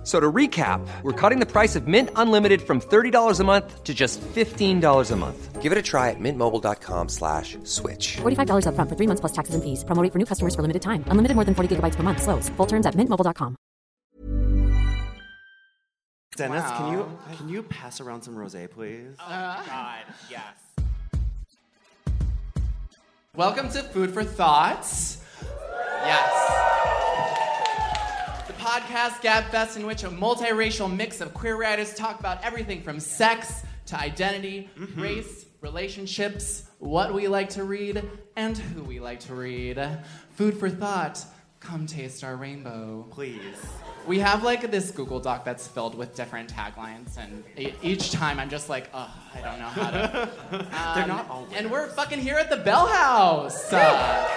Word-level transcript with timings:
F- 0.00 0.06
So 0.06 0.18
to 0.18 0.32
recap, 0.32 0.80
we're 1.02 1.12
cutting 1.12 1.40
the 1.40 1.46
price 1.46 1.76
of 1.76 1.86
Mint 1.86 2.08
Unlimited 2.16 2.62
from 2.62 2.80
$30 2.80 3.38
a 3.38 3.44
month 3.44 3.84
to 3.84 3.92
just 3.92 4.18
$15 4.34 5.10
a 5.10 5.16
month. 5.16 5.60
Give 5.60 5.72
it 5.72 5.76
a 5.76 5.82
try 5.82 6.08
at 6.08 6.16
mintmobile.com 6.18 7.08
slash 7.10 7.58
switch. 7.64 8.16
$45 8.22 8.64
upfront 8.64 8.88
for 8.88 8.96
three 8.96 9.06
months 9.06 9.20
plus 9.20 9.32
taxes 9.32 9.54
and 9.54 9.62
fees. 9.62 9.84
Promo 9.84 10.02
rate 10.02 10.10
for 10.10 10.18
new 10.18 10.24
customers 10.24 10.54
for 10.54 10.62
limited 10.62 10.80
time. 10.80 11.04
Unlimited 11.08 11.34
more 11.36 11.44
than 11.44 11.54
40 11.54 11.76
gigabytes 11.76 11.96
per 11.96 12.02
month. 12.02 12.22
Slows. 12.22 12.48
Full 12.56 12.66
terms 12.66 12.86
at 12.86 12.94
mintmobile.com. 12.94 13.56
Dennis, 16.36 16.64
can 16.78 16.92
you 16.92 17.18
can 17.36 17.48
you 17.50 17.62
pass 17.62 18.00
around 18.00 18.22
some 18.22 18.34
rosé, 18.34 18.70
please? 18.70 19.14
Oh 19.20 19.62
God, 19.66 19.98
yes. 20.30 20.56
Welcome 23.36 23.68
to 23.70 23.82
Food 23.82 24.14
for 24.14 24.24
Thoughts. 24.24 25.18
Yes. 26.06 26.32
Podcast 28.74 29.20
Gab 29.20 29.46
Fest 29.50 29.76
in 29.76 29.84
which 29.84 30.04
a 30.04 30.08
multiracial 30.08 30.94
mix 30.94 31.20
of 31.20 31.34
queer 31.34 31.56
writers 31.56 31.92
talk 31.92 32.20
about 32.20 32.44
everything 32.44 32.82
from 32.82 33.00
sex 33.00 33.64
to 33.86 33.98
identity, 33.98 34.70
race, 34.96 35.44
relationships, 35.60 36.70
what 36.78 37.12
we 37.12 37.26
like 37.26 37.48
to 37.48 37.64
read, 37.64 38.08
and 38.36 38.56
who 38.56 38.84
we 38.84 39.00
like 39.00 39.18
to 39.18 39.34
read. 39.34 39.76
Food 40.36 40.56
for 40.56 40.70
Thought. 40.70 41.24
Come 41.58 41.84
taste 41.88 42.22
our 42.22 42.36
rainbow. 42.36 43.08
Please. 43.10 43.40
We 44.06 44.20
have 44.20 44.44
like 44.44 44.70
this 44.70 44.92
Google 44.92 45.18
Doc 45.18 45.44
that's 45.44 45.66
filled 45.66 45.96
with 45.96 46.14
different 46.14 46.54
taglines, 46.54 47.18
and 47.18 47.42
e- 47.58 47.74
each 47.82 48.12
time 48.12 48.38
I'm 48.38 48.48
just 48.50 48.68
like, 48.68 48.88
oh, 48.94 49.12
I 49.34 49.40
don't 49.40 49.58
know 49.58 49.66
how 49.66 49.90
to. 49.90 50.30
They're 50.94 51.02
Um, 51.02 51.08
not 51.08 51.28
always. 51.28 51.52
And 51.56 51.72
we're 51.72 51.88
fucking 51.88 52.20
here 52.20 52.36
at 52.36 52.48
the 52.50 52.56
Bell 52.58 52.86
House. 52.86 53.72
Uh, 53.72 54.28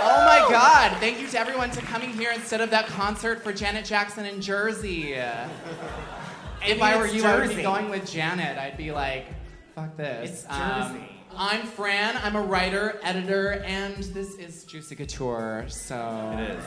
oh 0.00 0.24
my 0.24 0.46
God! 0.50 0.96
Thank 0.98 1.20
you 1.20 1.28
to 1.28 1.38
everyone 1.38 1.70
to 1.72 1.80
coming 1.82 2.10
here 2.10 2.30
instead 2.34 2.60
of 2.60 2.70
that 2.70 2.86
concert 2.86 3.42
for 3.42 3.52
Janet 3.52 3.84
Jackson 3.84 4.24
in 4.26 4.40
Jersey. 4.40 5.12
if 6.66 6.82
I 6.82 6.96
were 6.96 7.06
it's 7.06 7.14
you, 7.14 7.24
I 7.24 7.38
would 7.38 7.54
be 7.56 7.62
going 7.62 7.88
with 7.90 8.10
Janet. 8.10 8.58
I'd 8.58 8.76
be 8.76 8.92
like, 8.92 9.26
fuck 9.74 9.96
this. 9.96 10.30
It's 10.30 10.46
Um, 10.48 10.92
Jersey. 10.94 11.06
I'm 11.36 11.62
Fran. 11.66 12.16
I'm 12.22 12.34
a 12.36 12.42
writer, 12.42 12.98
editor, 13.02 13.62
and 13.64 13.96
this 13.96 14.34
is 14.34 14.64
Juicy 14.64 14.96
Couture. 14.96 15.66
So 15.68 16.34
It 16.38 16.50
is. 16.50 16.64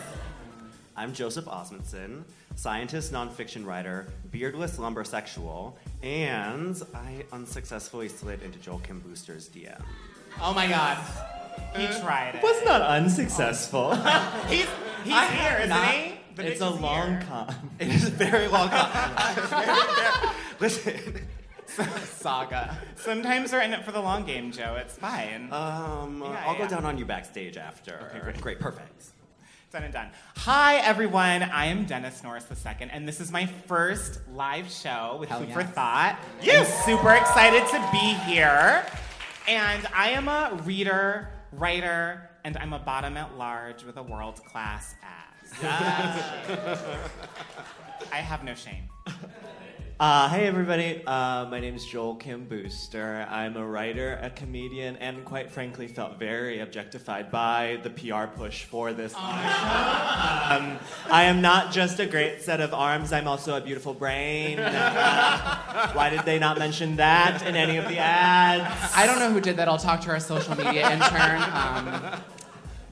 I'm 0.96 1.12
Joseph 1.12 1.46
Osmundson, 1.46 2.24
scientist, 2.56 3.12
nonfiction 3.12 3.66
writer, 3.66 4.08
beardless 4.32 4.78
lumbersexual, 4.78 5.74
and 6.04 6.80
I 6.94 7.26
unsuccessfully 7.32 8.08
slid 8.10 8.44
into 8.44 8.60
Joel 8.60 8.78
Kim 8.80 9.00
Booster's 9.00 9.50
DM. 9.50 9.82
Oh 10.40 10.54
my 10.54 10.68
God. 10.68 10.98
He 11.76 11.88
tried 12.02 12.36
it. 12.36 12.44
was 12.44 12.64
not 12.66 12.82
unsuccessful. 12.82 13.96
He's, 14.48 14.68
he's 15.04 15.14
I 15.14 15.26
here, 15.26 15.50
have 15.50 15.60
isn't 15.60 15.70
not- 15.70 15.88
he? 15.94 16.14
The 16.36 16.48
it's 16.52 16.62
a 16.62 16.68
is 16.68 16.80
long 16.80 17.08
here. 17.12 17.24
con. 17.28 17.56
It 17.80 17.88
is 17.90 18.08
a 18.08 18.10
very 18.10 18.48
long 18.48 18.70
con- 18.70 20.34
Listen, 20.60 21.28
Saga. 22.06 22.78
Sometimes 22.96 23.52
we're 23.52 23.62
in 23.62 23.74
it 23.74 23.84
for 23.86 23.92
the 23.92 24.00
long 24.02 24.26
game, 24.26 24.52
Joe. 24.52 24.76
It's 24.80 24.96
fine. 24.98 25.52
um, 25.54 26.22
Yeah, 26.24 26.44
I'll 26.48 26.54
go 26.56 26.62
yeah. 26.64 26.68
down 26.70 26.86
on 26.86 26.98
you 26.98 27.06
backstage 27.06 27.58
after. 27.58 28.10
Okay, 28.10 28.20
great. 28.20 28.42
Great, 28.42 28.60
perfect. 28.60 29.06
done 29.72 29.84
and 29.84 29.94
done. 29.94 30.10
Hi, 30.38 30.78
everyone. 30.78 31.44
I 31.44 31.66
am 31.68 31.86
Dennis 31.86 32.24
Norris 32.24 32.46
II, 32.50 32.90
and 32.92 33.08
this 33.08 33.20
is 33.20 33.32
my 33.32 33.46
first 33.46 34.20
live 34.34 34.72
show 34.72 35.18
with 35.20 35.30
Hell 35.30 35.40
Food 35.40 35.50
yeah. 35.50 35.56
for 35.56 35.64
Thought. 35.64 36.20
I'm 36.44 36.66
super 36.66 37.14
excited 37.14 37.68
to 37.70 37.90
be 37.92 38.14
here. 38.32 38.86
And 39.48 39.86
I 39.94 40.10
am 40.12 40.28
a 40.28 40.60
reader, 40.64 41.30
writer, 41.58 42.30
and 42.44 42.58
I'm 42.58 42.74
a 42.74 42.80
bottom 42.80 43.18
at 43.18 43.38
large 43.38 43.84
with 43.84 43.98
a 43.98 44.04
world 44.04 44.44
class 44.46 44.96
ass. 45.04 45.30
I 48.12 48.18
have 48.18 48.44
no 48.44 48.56
shame. 48.56 48.90
Uh, 50.04 50.28
hey 50.28 50.48
everybody, 50.48 51.02
uh, 51.08 51.46
my 51.46 51.62
name 51.62 51.76
is 51.76 51.86
Joel 51.86 52.16
Kim 52.16 52.44
Booster. 52.44 53.26
I'm 53.30 53.56
a 53.56 53.66
writer, 53.66 54.20
a 54.22 54.30
comedian, 54.30 54.98
and 54.98 55.24
quite 55.24 55.50
frankly 55.50 55.88
felt 55.88 56.20
very 56.20 56.60
objectified 56.60 57.32
by 57.32 57.80
the 57.84 57.90
PR 57.90 58.26
push 58.26 58.66
for 58.66 58.92
this. 58.92 59.14
um, 59.16 59.24
I 61.10 61.24
am 61.24 61.40
not 61.40 61.72
just 61.72 62.02
a 62.02 62.06
great 62.06 62.42
set 62.42 62.60
of 62.60 62.74
arms, 62.74 63.14
I'm 63.14 63.30
also 63.30 63.56
a 63.56 63.62
beautiful 63.62 63.94
brain. 63.94 64.60
Uh, 64.60 65.94
why 65.94 66.10
did 66.10 66.26
they 66.26 66.38
not 66.38 66.60
mention 66.60 66.98
that 66.98 67.42
in 67.48 67.56
any 67.56 67.78
of 67.78 67.88
the 67.88 67.98
ads? 67.98 68.94
I 68.94 69.06
don't 69.06 69.20
know 69.20 69.32
who 69.32 69.40
did 69.40 69.56
that. 69.56 69.70
I'll 69.70 69.78
talk 69.78 70.02
to 70.02 70.10
our 70.10 70.20
social 70.20 70.58
media 70.58 70.92
intern. 70.92 71.42
Um, 71.54 72.22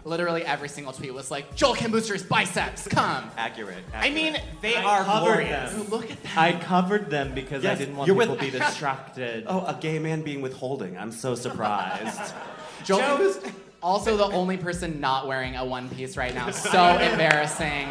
literally 0.03 0.44
every 0.45 0.69
single 0.69 0.94
tweet 0.94 1.13
was 1.13 1.29
like, 1.31 1.56
Joel 1.56 1.75
Kim 1.75 1.91
Booster's 1.91 2.23
biceps, 2.23 2.88
come. 2.88 3.29
Accurate. 3.38 3.84
I 3.94 4.09
mean, 4.09 4.35
they 4.62 4.75
I 4.75 4.84
are 4.84 5.03
covered 5.03 5.25
glorious. 5.25 5.72
them. 5.73 5.88
Look 5.89 6.09
at 6.12 6.23
that. 6.23 6.38
I 6.38 6.53
covered 6.53 7.09
them 7.09 7.34
because 7.34 7.66
I 7.66 7.75
didn't 7.75 7.95
want 7.95 8.07
you're 8.07 8.16
people 8.17 8.35
with- 8.35 8.45
to 8.45 8.51
be 8.51 8.57
distracted. 8.59 9.45
Oh, 9.47 9.66
a 9.66 9.78
gay 9.79 10.00
man 10.00 10.22
being 10.22 10.41
withholding. 10.41 10.97
I'm 10.97 11.12
so 11.12 11.35
surprised. 11.35 12.34
Joel 12.84 13.00
Kim 13.00 13.07
Joe- 13.09 13.17
Booster, 13.17 13.51
also 13.84 14.17
the 14.17 14.25
only 14.25 14.57
person 14.57 15.00
not 15.00 15.28
wearing 15.28 15.56
a 15.56 15.66
one 15.66 15.89
piece 15.89 16.16
right 16.18 16.33
now. 16.33 16.50
So 16.51 16.97
embarrassing. 16.97 17.88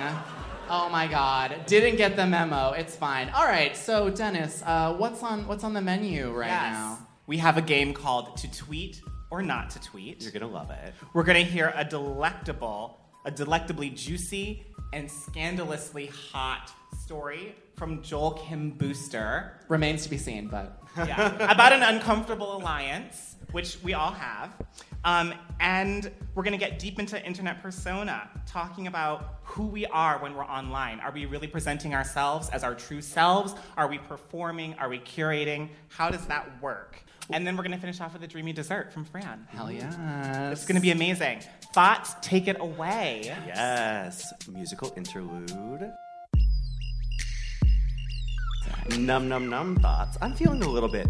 Oh 0.68 0.88
my 0.88 1.06
God. 1.08 1.56
Didn't 1.66 1.96
get 1.96 2.14
the 2.16 2.26
memo. 2.26 2.70
It's 2.72 2.94
fine. 2.94 3.28
All 3.30 3.44
right. 3.46 3.76
So 3.76 4.08
Dennis, 4.10 4.62
uh, 4.64 4.94
what's 4.94 5.22
on 5.22 5.46
what's 5.48 5.64
on 5.64 5.72
the 5.74 5.80
menu 5.80 6.30
right 6.32 6.46
Yes. 6.48 6.72
now? 6.74 6.98
We 7.26 7.38
have 7.38 7.56
a 7.56 7.62
game 7.62 7.92
called 7.92 8.36
To 8.38 8.50
Tweet 8.52 9.00
or 9.30 9.42
Not 9.42 9.70
to 9.70 9.80
Tweet. 9.80 10.22
You're 10.22 10.32
gonna 10.32 10.46
love 10.46 10.70
it. 10.70 10.92
We're 11.12 11.22
going 11.22 11.44
to 11.44 11.50
hear 11.50 11.72
a 11.76 11.84
delectable, 11.84 12.98
a 13.24 13.30
delectably 13.30 13.90
juicy, 13.90 14.64
and 14.92 15.10
scandalously 15.10 16.06
hot 16.06 16.72
story 17.02 17.54
from 17.76 18.02
Joel 18.02 18.32
Kim 18.32 18.70
Booster 18.72 19.58
Remains 19.68 20.02
to 20.02 20.10
be 20.10 20.18
seen, 20.18 20.48
but 20.48 20.82
yeah, 20.96 21.34
about 21.50 21.72
an 21.72 21.82
uncomfortable 21.82 22.56
alliance, 22.56 23.36
which 23.52 23.78
we 23.82 23.94
all 23.94 24.10
have. 24.10 24.52
Um, 25.04 25.32
and 25.60 26.10
we're 26.34 26.42
going 26.42 26.52
to 26.52 26.58
get 26.58 26.78
deep 26.78 26.98
into 26.98 27.24
internet 27.24 27.62
persona, 27.62 28.28
talking 28.46 28.86
about 28.86 29.40
who 29.44 29.66
we 29.66 29.86
are 29.86 30.18
when 30.18 30.34
we're 30.34 30.44
online. 30.44 31.00
Are 31.00 31.10
we 31.10 31.24
really 31.24 31.46
presenting 31.46 31.94
ourselves 31.94 32.50
as 32.50 32.62
our 32.64 32.74
true 32.74 33.00
selves? 33.00 33.54
Are 33.76 33.88
we 33.88 33.98
performing? 33.98 34.74
Are 34.74 34.88
we 34.88 34.98
curating? 34.98 35.70
How 35.88 36.10
does 36.10 36.26
that 36.26 36.60
work? 36.60 37.02
And 37.32 37.46
then 37.46 37.56
we're 37.56 37.62
going 37.62 37.74
to 37.74 37.80
finish 37.80 38.00
off 38.00 38.12
with 38.12 38.22
a 38.22 38.26
dreamy 38.26 38.52
dessert 38.52 38.92
from 38.92 39.04
Fran. 39.04 39.46
hell 39.50 39.70
yeah. 39.70 40.50
It's 40.50 40.66
going 40.66 40.76
to 40.76 40.80
be 40.82 40.90
amazing. 40.90 41.40
Thoughts, 41.72 42.14
take 42.22 42.48
it 42.48 42.56
away. 42.60 43.22
Yes, 43.46 44.32
musical 44.48 44.92
interlude. 44.96 45.92
Num 48.98 49.28
num 49.28 49.48
num 49.48 49.76
thoughts. 49.76 50.18
I'm 50.20 50.34
feeling 50.34 50.62
a 50.62 50.68
little 50.68 50.88
bit 50.88 51.08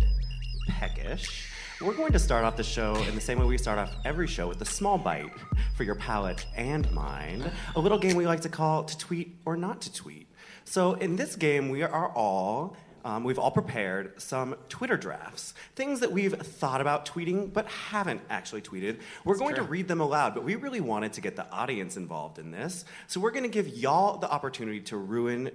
peckish. 0.69 1.47
We're 1.81 1.94
going 1.94 2.12
to 2.12 2.19
start 2.19 2.44
off 2.44 2.56
the 2.58 2.62
show 2.62 2.94
in 3.08 3.14
the 3.14 3.20
same 3.22 3.38
way 3.38 3.47
we 3.47 3.56
start 3.56 3.78
off 3.78 3.91
every 4.04 4.26
show 4.26 4.47
with 4.48 4.60
a 4.60 4.66
small 4.66 4.98
bite 4.98 5.31
for 5.76 5.84
your 5.84 5.94
palate 5.94 6.44
and 6.54 6.91
mind. 6.92 7.50
A 7.75 7.81
little 7.81 7.98
game 7.98 8.16
we 8.16 8.26
like 8.26 8.41
to 8.42 8.50
call 8.50 8.84
to 8.84 8.98
tweet 8.98 9.37
or 9.47 9.56
not 9.56 9.81
to 9.82 9.92
tweet. 9.94 10.28
So 10.64 10.92
in 10.94 11.16
this 11.16 11.37
game, 11.37 11.70
we 11.70 11.82
are 11.82 12.10
all 12.14 12.76
um, 13.05 13.25
we've 13.25 13.38
all 13.38 13.50
prepared 13.50 14.21
some 14.21 14.56
Twitter 14.69 14.97
drafts, 14.97 15.55
things 15.75 16.00
that 16.00 16.12
we've 16.12 16.34
thought 16.34 16.81
about 16.81 17.06
tweeting 17.06 17.53
but 17.53 17.66
haven't 17.66 18.21
actually 18.31 18.62
tweeted. 18.62 18.99
We're 19.25 19.38
going 19.38 19.55
to 19.56 19.62
read 19.62 19.88
them 19.88 20.00
aloud, 20.00 20.34
but 20.34 20.44
we 20.44 20.55
really 20.56 20.81
wanted 20.81 21.12
to 21.15 21.21
get 21.21 21.37
the 21.37 21.50
audience 21.50 21.97
involved 21.97 22.38
in 22.38 22.50
this. 22.50 22.84
So 23.06 23.21
we're 23.21 23.31
going 23.31 23.44
to 23.44 23.49
give 23.49 23.69
y'all 23.69 24.19
the 24.19 24.31
opportunity 24.31 24.81
to 24.83 24.97
ruin 24.97 25.50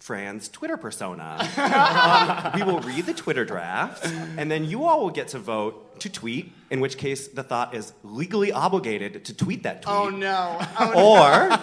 Fran's 0.00 0.48
Twitter 0.48 0.76
persona. 0.76 1.46
Um, 1.60 2.52
we 2.54 2.62
will 2.62 2.80
read 2.80 3.06
the 3.06 3.14
Twitter 3.14 3.44
draft, 3.44 4.04
and 4.36 4.50
then 4.50 4.64
you 4.64 4.84
all 4.84 5.00
will 5.00 5.10
get 5.10 5.28
to 5.28 5.38
vote 5.38 6.00
to 6.00 6.08
tweet, 6.10 6.52
in 6.70 6.80
which 6.80 6.96
case 6.96 7.28
the 7.28 7.42
thought 7.42 7.74
is 7.74 7.92
legally 8.02 8.50
obligated 8.50 9.24
to 9.26 9.34
tweet 9.34 9.62
that 9.64 9.82
tweet. 9.82 9.94
Oh 9.94 10.08
no. 10.08 10.58
or 10.96 11.56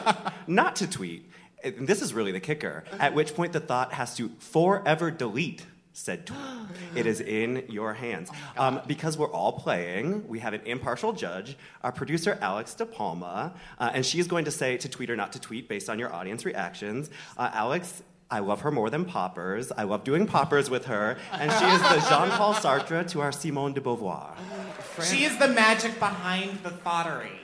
not 0.47 0.77
to 0.77 0.87
tweet. 0.87 1.29
And 1.63 1.87
this 1.87 2.01
is 2.01 2.13
really 2.13 2.31
the 2.31 2.39
kicker. 2.39 2.83
At 2.99 3.13
which 3.13 3.35
point 3.35 3.53
the 3.53 3.59
thought 3.59 3.93
has 3.93 4.15
to 4.17 4.29
forever 4.39 5.11
delete 5.11 5.65
said 5.97 6.27
tweet. 6.27 6.39
It 6.95 7.07
is 7.07 7.19
in 7.21 7.63
your 7.69 7.95
hands. 7.95 8.29
um, 8.55 8.81
because 8.85 9.17
we're 9.17 9.31
all 9.31 9.53
playing, 9.53 10.27
we 10.27 10.37
have 10.39 10.53
an 10.53 10.61
impartial 10.65 11.11
judge, 11.11 11.57
our 11.83 11.91
producer 11.91 12.37
Alex 12.39 12.75
De 12.75 12.85
Palma, 12.85 13.53
uh, 13.79 13.89
and 13.93 14.05
she's 14.05 14.27
going 14.27 14.45
to 14.45 14.51
say 14.51 14.77
to 14.77 14.87
tweet 14.87 15.09
or 15.09 15.15
not 15.15 15.33
to 15.33 15.39
tweet 15.39 15.67
based 15.67 15.89
on 15.89 15.97
your 15.97 16.13
audience 16.13 16.45
reactions. 16.45 17.09
Uh, 17.37 17.49
Alex. 17.53 18.03
I 18.29 18.39
love 18.39 18.59
her 18.61 18.71
more 18.71 18.89
than 18.89 19.05
poppers. 19.05 19.71
I 19.71 19.83
love 19.83 20.03
doing 20.03 20.27
poppers 20.27 20.69
with 20.69 20.87
her. 20.87 21.17
And 21.31 21.49
she 21.49 21.65
is 21.65 21.79
the 21.81 22.09
Jean 22.09 22.29
Paul 22.31 22.53
Sartre 22.53 23.07
to 23.11 23.21
our 23.21 23.31
Simone 23.31 23.71
de 23.71 23.79
Beauvoir. 23.79 24.35
She 25.01 25.23
is 25.23 25.37
the 25.37 25.47
magic 25.47 25.97
behind 25.97 26.61
the 26.61 26.71
thoughterry. 26.71 27.39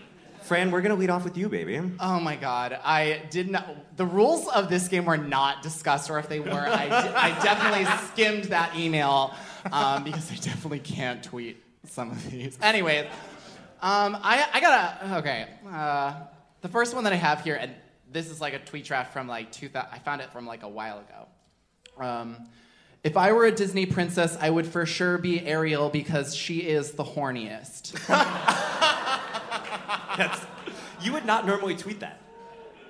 Fran, 0.54 0.70
we're 0.70 0.82
gonna 0.82 0.94
lead 0.94 1.10
off 1.10 1.24
with 1.24 1.36
you, 1.36 1.50
baby. 1.50 1.82
Oh 2.00 2.20
my 2.20 2.36
god, 2.36 2.80
I 2.84 3.24
did 3.32 3.50
not. 3.50 3.98
The 3.98 4.06
rules 4.06 4.48
of 4.50 4.70
this 4.70 4.88
game 4.88 5.06
were 5.06 5.18
not 5.18 5.64
discussed, 5.64 6.12
or 6.12 6.20
if 6.20 6.30
they 6.30 6.40
were, 6.40 6.52
I, 6.52 6.90
di- 6.90 7.14
I 7.16 7.44
definitely 7.44 7.86
skimmed 8.10 8.44
that 8.52 8.76
email 8.78 9.34
um, 9.72 10.04
because 10.04 10.32
I 10.32 10.36
definitely 10.36 10.78
can't 10.78 11.24
tweet 11.24 11.58
some 11.88 12.12
of 12.12 12.30
these. 12.30 12.56
Anyways, 12.62 13.06
um, 13.82 14.16
I, 14.22 14.48
I 14.54 14.60
gotta. 14.60 15.16
Okay, 15.18 15.48
uh, 15.72 16.14
the 16.62 16.70
first 16.70 16.94
one 16.94 17.04
that 17.06 17.14
I 17.14 17.16
have 17.16 17.44
here, 17.44 17.56
and 17.56 17.74
this 18.12 18.30
is 18.30 18.40
like 18.40 18.54
a 18.54 18.60
tweet 18.60 18.86
draft 18.86 19.12
from 19.12 19.28
like 19.28 19.52
2000. 19.52 19.90
I 19.92 19.98
found 19.98 20.22
it 20.22 20.32
from 20.32 20.46
like 20.46 20.62
a 20.62 20.70
while 20.70 21.00
ago. 21.00 22.06
Um, 22.06 22.38
if 23.04 23.18
I 23.18 23.32
were 23.32 23.46
a 23.46 23.52
Disney 23.52 23.88
princess, 23.88 24.38
I 24.40 24.52
would 24.52 24.68
for 24.68 24.86
sure 24.86 25.18
be 25.18 25.44
Ariel 25.48 25.90
because 25.90 26.36
she 26.36 26.60
is 26.60 26.92
the 26.92 27.04
horniest. 27.04 27.98
That's, 30.18 30.46
you 31.02 31.14
would 31.14 31.26
not 31.26 31.46
normally 31.46 31.76
tweet 31.76 32.00
that. 32.02 32.22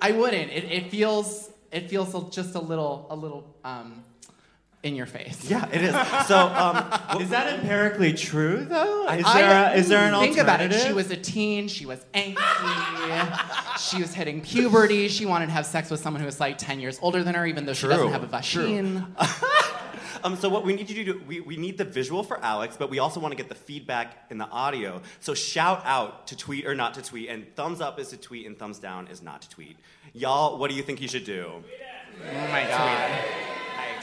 I 0.02 0.12
wouldn't. 0.12 0.52
It, 0.52 0.66
it 0.66 0.92
feels 0.92 1.50
it 1.72 1.90
feels 1.90 2.14
just 2.36 2.56
a 2.56 2.60
little 2.60 3.08
a 3.10 3.16
little 3.16 3.56
um, 3.64 4.04
in 4.84 4.96
your 4.96 5.06
face. 5.06 5.50
Yeah, 5.50 5.66
it 5.72 5.82
is. 5.82 6.28
So, 6.28 6.38
um, 6.38 7.22
Is 7.22 7.30
that 7.30 7.54
empirically 7.58 8.14
true, 8.14 8.66
though? 8.66 9.08
Is 9.08 9.24
I- 9.26 9.42
there, 9.42 9.72
a, 9.72 9.76
is 9.78 9.88
there 9.88 10.00
an 10.06 10.20
think 10.20 10.38
alternative? 10.38 10.44
about 10.44 10.62
it. 10.84 10.86
She 10.88 10.92
was 10.94 11.10
a 11.10 11.16
teen. 11.16 11.70
She 11.70 11.86
was 11.86 12.06
angsty. 12.14 13.80
she 13.80 14.02
was 14.02 14.14
hitting 14.14 14.42
puberty. 14.42 15.08
She 15.08 15.26
wanted 15.26 15.46
to 15.48 15.52
have 15.54 15.66
sex 15.66 15.90
with 15.90 16.02
someone 16.02 16.20
who 16.20 16.26
was 16.26 16.40
like 16.42 16.58
ten 16.58 16.82
years 16.82 17.00
older 17.02 17.24
than 17.24 17.34
her, 17.36 17.46
even 17.46 17.66
though 17.66 17.74
she 17.74 17.88
True. 17.88 17.92
doesn't 17.96 18.12
have 18.12 18.24
a 18.24 18.28
vagine. 18.28 19.06
um, 20.24 20.36
so 20.36 20.50
what 20.50 20.66
we 20.66 20.74
need 20.74 20.90
you 20.90 21.04
to 21.04 21.14
do, 21.14 21.22
we, 21.28 21.40
we 21.42 21.58
need 21.58 21.78
the 21.78 21.84
visual 21.84 22.24
for 22.24 22.42
Alex, 22.44 22.76
but 22.78 22.90
we 22.90 23.00
also 23.00 23.20
want 23.20 23.32
to 23.32 23.36
get 23.36 23.50
the 23.50 23.56
feedback 23.56 24.26
in 24.30 24.38
the 24.38 24.48
audio. 24.48 25.02
So 25.20 25.34
shout 25.34 25.82
out 25.86 26.28
to 26.28 26.38
tweet 26.38 26.66
or 26.66 26.76
not 26.76 26.94
to 26.96 27.02
tweet, 27.02 27.30
and 27.30 27.54
thumbs 27.56 27.82
up 27.82 28.00
is 28.00 28.10
to 28.10 28.18
tweet, 28.18 28.46
and 28.46 28.58
thumbs 28.58 28.80
down 28.80 29.08
is 29.08 29.22
not 29.22 29.42
to 29.44 29.50
tweet. 29.50 29.78
Y'all, 30.14 30.58
what 30.58 30.70
do 30.70 30.76
you 30.76 30.84
think 30.84 31.02
you 31.02 31.08
should 31.08 31.26
do? 31.26 31.64
Oh 32.22 32.48
my 32.52 32.64
god. 32.64 33.12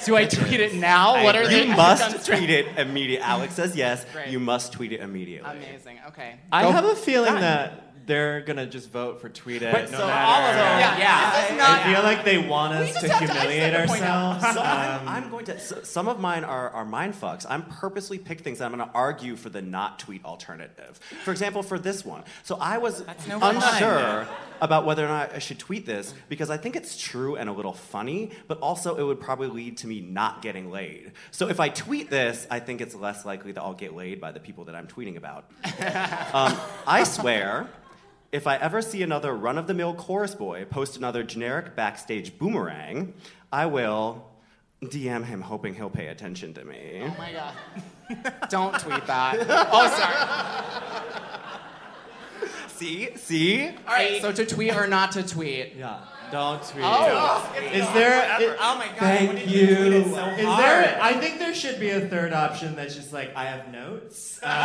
Do 0.05 0.17
I 0.17 0.25
tweet 0.25 0.61
it 0.61 0.75
now? 0.75 1.23
What 1.23 1.37
are 1.37 1.43
you 1.43 1.67
the 1.67 1.67
must 1.77 2.27
tweet 2.27 2.49
it 2.49 2.67
immediately. 2.79 3.25
Alex 3.25 3.55
says 3.55 3.77
yes. 3.77 4.07
Great. 4.13 4.29
You 4.29 4.41
must 4.41 4.73
tweet 4.73 4.93
it 4.93 5.01
immediately. 5.01 5.51
Amazing. 5.51 5.99
Okay. 6.09 6.37
I 6.51 6.63
Go- 6.63 6.73
have 6.73 6.87
a 6.87 6.97
feeling 6.97 7.35
Done. 7.35 7.43
that 7.43 7.90
they're 8.11 8.41
gonna 8.41 8.67
just 8.67 8.91
vote 8.91 9.21
for 9.21 9.29
tweet 9.29 9.63
it. 9.63 9.73
Wait, 9.73 9.91
no 9.93 9.99
so 9.99 10.07
matter. 10.07 10.27
all 10.27 10.41
of 10.49 10.55
them- 10.57 10.81
Yeah, 10.81 10.99
yeah. 10.99 11.41
This 11.43 11.51
is 11.53 11.57
not- 11.59 11.81
I 11.81 11.95
feel 11.95 12.03
like 12.03 12.25
they 12.25 12.39
want 12.39 12.73
us 12.75 12.93
to 13.01 13.09
have 13.09 13.19
to 13.21 13.33
humiliate 13.33 13.63
isolate 13.75 13.87
the 13.87 13.93
point 13.93 14.03
out. 14.03 14.35
ourselves. 14.35 14.55
So 14.57 14.61
I'm, 14.63 15.01
Um, 15.01 15.09
I'm 15.09 15.31
going 15.31 15.45
to. 15.47 15.61
So 15.61 15.83
some 15.83 16.09
of 16.09 16.19
mine 16.19 16.43
are, 16.45 16.71
are 16.71 16.85
mind 16.85 17.15
fucks. 17.15 17.47
I'm 17.49 17.63
purposely 17.63 18.19
pick 18.19 18.41
things. 18.41 18.59
that 18.59 18.65
I'm 18.67 18.75
going 18.77 18.87
to 18.89 18.95
argue 18.95 19.37
for 19.37 19.49
the 19.49 19.63
not 19.63 19.99
tweet 20.01 20.25
alternative. 20.25 20.99
For 21.25 21.31
example, 21.31 21.63
for 21.63 21.79
this 21.79 22.05
one. 22.05 22.25
So 22.43 22.57
I 22.61 22.79
was 22.79 23.05
no 23.29 23.39
unsure 23.41 24.27
about 24.61 24.85
whether 24.85 25.05
or 25.05 25.09
not 25.09 25.35
I 25.35 25.39
should 25.39 25.59
tweet 25.59 25.87
this 25.87 26.13
because 26.29 26.51
I 26.51 26.57
think 26.59 26.77
it's 26.77 27.01
true 27.01 27.37
and 27.37 27.49
a 27.49 27.53
little 27.53 27.73
funny, 27.73 28.31
but 28.49 28.59
also 28.59 28.97
it 28.97 29.03
would 29.05 29.21
probably 29.21 29.47
lead 29.49 29.79
to 29.79 29.87
me 29.87 30.01
not 30.01 30.43
getting 30.43 30.71
laid. 30.71 31.13
So 31.31 31.49
if 31.49 31.61
I 31.61 31.69
tweet 31.71 32.11
this, 32.11 32.47
I 32.51 32.59
think 32.61 32.81
it's 32.81 32.95
less 32.95 33.25
likely 33.25 33.53
that 33.53 33.63
I'll 33.63 33.73
get 33.75 33.95
laid 33.95 34.21
by 34.21 34.33
the 34.33 34.41
people 34.41 34.65
that 34.65 34.75
I'm 34.75 34.87
tweeting 34.89 35.17
about. 35.17 35.45
um, 36.35 36.59
I 36.87 37.05
swear. 37.05 37.69
If 38.33 38.47
I 38.47 38.57
ever 38.57 38.81
see 38.81 39.03
another 39.03 39.35
run 39.35 39.59
of 39.59 39.67
the 39.67 39.75
mill 39.75 39.95
chorus 39.95 40.35
boy 40.37 40.65
post 40.65 40.97
another 40.97 41.23
generic 41.25 41.75
backstage 41.75 42.39
boomerang, 42.39 43.15
I 43.53 43.67
will 43.67 44.31
DM 44.83 45.25
him 45.25 45.41
hoping 45.43 45.75
he'll 45.75 45.91
pay 45.91 46.07
attention 46.07 46.55
to 46.55 46.65
me. 46.65 47.03
Oh 47.03 47.15
my 47.19 47.33
god. 47.33 47.55
Don't 48.51 48.79
tweet 48.79 49.05
that. 49.07 49.37
Oh, 49.49 49.89
sorry. 49.99 50.17
See? 52.69 53.15
See? 53.17 53.69
All 53.69 53.75
right. 53.89 54.23
So 54.23 54.33
to 54.33 54.47
tweet 54.47 54.75
or 54.75 54.87
not 54.87 55.13
to 55.13 55.23
tweet? 55.23 55.75
yeah, 55.77 55.99
don't 56.33 56.63
tweet. 56.67 56.83
Oh. 56.87 57.55
Is 57.73 57.87
there? 57.93 58.23
i- 58.25 58.57
Oh 58.59 58.79
my 58.79 58.87
god. 58.87 58.97
Thank 58.99 59.47
you. 59.49 59.67
it 59.67 60.05
so 60.05 60.11
Is 60.31 60.47
hard? 60.47 60.65
there? 60.65 60.99
I 61.03 61.13
think 61.15 61.39
there 61.39 61.53
should 61.55 61.79
be 61.79 61.91
a 61.91 62.09
third 62.09 62.33
option 62.33 62.75
that's 62.77 62.95
just 62.95 63.13
like 63.13 63.37
I 63.37 63.45
have 63.45 63.71
notes. 63.73 64.41
Um, 64.43 64.49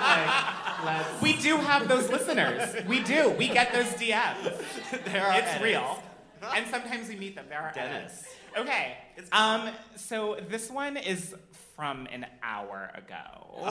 like, 0.00 0.59
let's- 0.84 1.22
We 1.22 1.34
do 1.34 1.56
have 1.56 1.88
those 1.88 2.08
listeners. 2.08 2.74
We 2.86 3.02
do. 3.02 3.30
We 3.30 3.48
get 3.48 3.72
those 3.72 3.86
DMs. 3.94 4.60
There 5.04 5.24
are 5.24 5.38
it's 5.38 5.48
edits. 5.48 5.62
real. 5.62 6.02
And 6.56 6.66
sometimes 6.68 7.08
we 7.08 7.16
meet 7.16 7.34
them. 7.36 7.44
There 7.50 7.60
are 7.60 7.70
Dennis. 7.72 8.24
edits. 8.56 8.60
Okay. 8.70 8.96
Um, 9.30 9.68
so 9.96 10.38
this 10.48 10.70
one 10.70 10.96
is 10.96 11.34
from 11.76 12.06
an 12.10 12.24
hour 12.42 12.90
ago. 12.94 13.68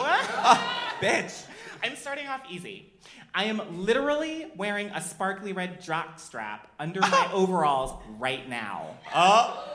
Bitch. 1.01 1.45
I'm 1.83 1.95
starting 1.95 2.27
off 2.27 2.41
easy. 2.49 2.93
I 3.33 3.45
am 3.45 3.83
literally 3.85 4.51
wearing 4.55 4.89
a 4.89 5.01
sparkly 5.01 5.51
red 5.51 5.81
jock 5.81 6.19
strap 6.19 6.67
under 6.79 7.01
my 7.01 7.29
overalls 7.33 7.99
right 8.19 8.47
now. 8.47 8.85
Oh. 9.15 9.65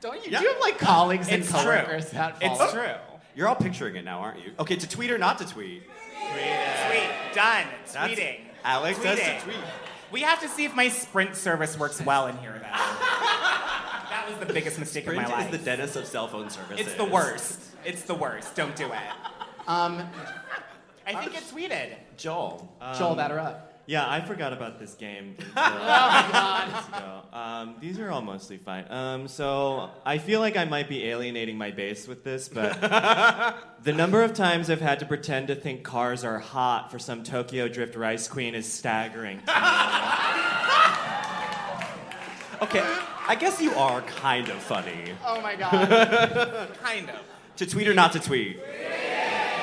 Don't 0.00 0.24
you? 0.24 0.30
Yeah. 0.32 0.38
Do 0.38 0.44
you 0.46 0.52
have 0.52 0.60
like 0.62 0.78
colleagues 0.78 1.28
and 1.28 1.42
It's 1.42 1.50
true. 1.50 1.60
coworkers 1.60 2.10
that 2.12 2.36
It's 2.40 2.58
follow? 2.58 2.72
true. 2.72 3.17
You're 3.38 3.46
all 3.46 3.54
picturing 3.54 3.94
it 3.94 4.04
now, 4.04 4.18
aren't 4.18 4.44
you? 4.44 4.50
Okay, 4.58 4.74
to 4.74 4.88
tweet 4.88 5.12
or 5.12 5.16
not 5.16 5.38
to 5.38 5.46
tweet? 5.46 5.84
Tweet. 5.86 7.08
Done. 7.32 7.66
That's- 7.92 8.18
Tweeting. 8.18 8.40
Alex 8.64 8.98
says 9.00 9.16
to 9.20 9.24
Tweeting. 9.24 9.40
tweet. 9.42 9.56
We 10.10 10.22
have 10.22 10.40
to 10.40 10.48
see 10.48 10.64
if 10.64 10.74
my 10.74 10.88
Sprint 10.88 11.36
service 11.36 11.78
works 11.78 12.02
well 12.04 12.26
in 12.26 12.36
here, 12.38 12.54
though. 12.54 12.60
that 12.62 14.26
was 14.28 14.44
the 14.44 14.52
biggest 14.52 14.80
mistake 14.80 15.04
Sprint 15.04 15.22
of 15.22 15.28
my 15.28 15.36
life. 15.36 15.54
is 15.54 15.58
the 15.60 15.64
Dennis 15.64 15.94
of 15.94 16.06
cell 16.06 16.26
phone 16.26 16.50
services. 16.50 16.84
it's 16.84 16.96
the 16.96 17.04
worst. 17.04 17.60
It's 17.84 18.02
the 18.02 18.14
worst. 18.16 18.56
Don't 18.56 18.74
do 18.74 18.86
it. 18.86 18.98
Um, 19.68 20.02
I 21.06 21.14
think 21.14 21.36
it 21.36 21.44
tweeted. 21.44 21.94
Joel. 22.16 22.68
Joel, 22.98 23.14
batter 23.14 23.38
up. 23.38 23.67
Yeah, 23.88 24.08
I 24.08 24.20
forgot 24.20 24.52
about 24.52 24.78
this 24.78 24.92
game. 24.94 25.34
until 25.38 25.52
Oh 25.56 26.08
my 26.10 26.28
god. 26.30 27.24
Um, 27.32 27.76
these 27.80 27.98
are 27.98 28.10
all 28.10 28.20
mostly 28.20 28.58
fine. 28.58 28.84
Um, 28.90 29.28
so 29.28 29.90
I 30.04 30.18
feel 30.18 30.40
like 30.40 30.58
I 30.58 30.66
might 30.66 30.90
be 30.90 31.06
alienating 31.06 31.56
my 31.56 31.70
base 31.70 32.06
with 32.06 32.22
this, 32.22 32.50
but 32.50 32.78
the 33.82 33.92
number 33.94 34.22
of 34.22 34.34
times 34.34 34.68
I've 34.68 34.82
had 34.82 34.98
to 35.00 35.06
pretend 35.06 35.48
to 35.48 35.54
think 35.54 35.84
cars 35.84 36.22
are 36.22 36.38
hot 36.38 36.90
for 36.90 36.98
some 36.98 37.22
Tokyo 37.22 37.66
Drift 37.66 37.96
Rice 37.96 38.28
Queen 38.28 38.54
is 38.54 38.70
staggering. 38.70 39.40
Okay, 42.60 42.82
I 43.28 43.36
guess 43.36 43.60
you 43.62 43.70
are 43.74 44.02
kind 44.02 44.48
of 44.48 44.56
funny. 44.56 45.14
Oh 45.24 45.40
my 45.40 45.54
god. 45.54 45.88
Kind 46.82 47.08
of. 47.08 47.20
To 47.58 47.66
tweet 47.66 47.86
or 47.86 47.94
not 47.94 48.10
to 48.14 48.18
tweet? 48.18 48.58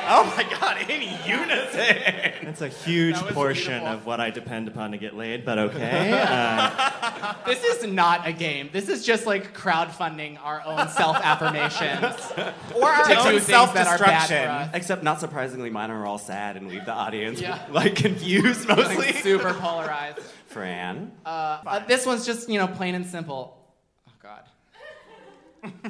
Oh 0.08 0.34
my 0.38 0.44
god, 0.60 0.90
in 0.90 1.02
unison! 1.26 2.46
That's 2.46 2.62
a 2.62 2.68
huge 2.68 3.16
That 3.16 3.26
was 3.26 3.34
portion 3.34 3.72
beautiful. 3.80 3.88
of 3.88 4.06
what 4.06 4.20
I 4.20 4.30
depend 4.30 4.68
upon 4.68 4.92
to 4.92 4.98
get 4.98 5.16
laid, 5.16 5.46
but 5.46 5.58
okay. 5.58 6.12
Uh, 6.26 7.34
This 7.46 7.64
is 7.64 7.92
not 7.92 8.28
a 8.28 8.32
game. 8.34 8.70
This 8.72 8.88
is 8.90 9.04
just 9.06 9.26
like 9.26 9.56
crowdfunding 9.56 10.38
our 10.44 10.62
own 10.66 10.88
self 10.90 11.18
affirmations. 11.18 12.16
Or 12.76 12.88
our 12.90 13.04
To 13.06 13.14
do 13.14 13.20
own 13.20 13.26
things 13.40 13.48
that 13.48 13.56
are 13.56 13.74
bad 13.74 13.88
for 13.88 13.98
self-destruction. 13.98 14.48
us. 14.50 14.70
Except, 14.74 15.04
not 15.04 15.20
surprisingly, 15.20 15.70
mine 15.70 15.90
are 15.92 16.06
all 16.06 16.18
sad 16.18 16.58
and 16.58 16.68
leave 16.68 16.86
the 16.86 16.92
audience 16.94 17.40
Yeah. 17.42 17.60
like 17.72 17.96
confused 17.96 18.68
mostly. 18.68 18.96
Like, 18.98 19.16
super 19.18 19.54
polarized. 19.54 20.20
Fran. 20.48 21.12
Uh, 21.26 21.80
this 21.88 22.06
one's 22.06 22.26
just, 22.26 22.50
you 22.50 22.60
know, 22.60 22.68
plain 22.68 22.96
and 22.96 23.06
simple. 23.06 23.58
Oh, 24.08 24.12
God. 24.22 24.44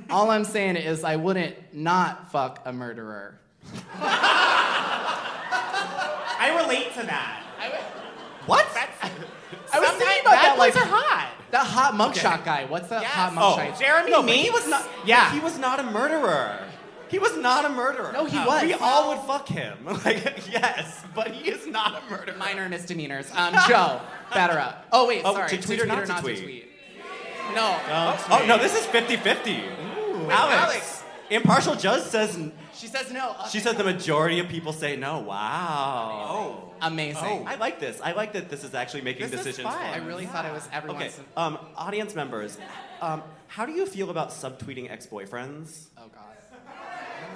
All 0.10 0.30
I'm 0.32 0.46
saying 0.46 0.78
is 0.78 1.04
I 1.04 1.16
wouldn't 1.18 1.56
not 1.74 2.32
fuck 2.32 2.62
a 2.66 2.72
murderer. 2.74 3.40
I 6.38 6.50
relate 6.64 6.94
to 6.96 7.06
that. 7.06 7.44
what? 8.46 8.66
That's, 8.74 9.14
I 9.74 9.80
was 9.80 9.90
thinking 9.92 10.22
about 10.22 10.34
bad 10.34 10.44
that, 10.44 10.58
like, 10.60 10.74
boys 10.74 10.82
are 10.82 10.88
hot. 10.88 11.32
That 11.52 11.66
hot 11.66 11.94
mugshot 11.94 12.44
guy. 12.46 12.66
What's 12.66 12.88
that 12.90 13.02
Yes. 13.02 13.12
hot 13.12 13.34
Oh, 13.36 13.58
mugshot? 13.58 13.80
Jeremy 13.80 14.12
no, 14.12 14.22
but 14.22 14.26
Meeks? 14.28 14.44
he 14.44 14.50
was 14.50 14.68
not. 14.68 14.88
Yeah. 15.06 15.32
he 15.32 15.40
was 15.40 15.58
not 15.58 15.80
a 15.80 15.84
murderer. 15.84 16.60
He 17.08 17.20
was 17.20 17.38
not 17.38 17.66
a 17.66 17.70
murderer. 17.70 18.12
No, 18.14 18.26
he 18.26 18.38
was. 18.38 18.64
We 18.64 18.74
all 18.74 19.10
would 19.10 19.20
fuck 19.28 19.48
him. 19.48 19.78
Like, 20.06 20.48
yes, 20.52 21.04
but 21.14 21.30
he 21.32 21.50
is 21.50 21.68
not 21.68 22.02
a 22.04 22.10
murderer. 22.12 22.36
Minor 22.38 22.68
misdemeanors. 22.68 23.30
Um, 23.36 23.54
Joe, 23.68 24.02
batter 24.34 24.58
up. 24.60 24.86
Oh, 24.92 25.08
wait, 25.08 25.22
Oh, 25.24 25.34
sorry. 25.34 25.50
to 25.50 25.58
tweet 25.62 25.82
or 25.82 25.86
not 25.86 26.02
to 26.02 26.08
not 26.08 26.22
tweet? 26.22 26.38
to 26.38 26.44
tweet? 26.44 26.70
No. 27.54 27.80
Oh 27.88 28.44
no, 28.48 28.58
this 28.58 28.76
is 28.76 28.86
50-50. 28.88 29.64
Alex. 30.30 30.32
Alex. 30.32 31.04
Impartial 31.30 31.76
judge 31.76 32.02
says. 32.04 32.38
She 32.76 32.88
says 32.88 33.12
no. 33.12 33.36
She 33.52 33.60
says 33.60 33.76
the 33.76 33.84
majority 33.84 34.40
of 34.40 34.48
people 34.50 34.74
say 34.74 34.96
no. 34.96 35.20
Wow. 35.20 36.28
Oh. 36.30 36.72
Amazing. 36.82 37.48
I 37.48 37.56
like 37.56 37.80
this. 37.80 38.02
I 38.04 38.12
like 38.12 38.34
that 38.34 38.50
this 38.50 38.64
is 38.64 38.76
actually 38.76 39.02
making 39.02 39.24
This 39.24 39.40
is 39.40 39.46
decisions. 39.46 39.74
fun. 39.74 39.82
I 39.82 39.98
really 39.98 40.26
thought 40.26 40.46
it 40.46 40.52
was 40.52 40.68
everyone's. 40.72 41.14
Okay, 41.14 41.24
um, 41.38 41.58
audience 41.78 42.16
members, 42.16 42.58
um, 43.02 43.24
how 43.48 43.66
do 43.66 43.72
you 43.72 43.86
feel 43.86 44.10
about 44.10 44.30
subtweeting 44.30 44.92
ex-boyfriends? 44.92 45.88
Oh, 45.98 46.10
God. 46.14 46.22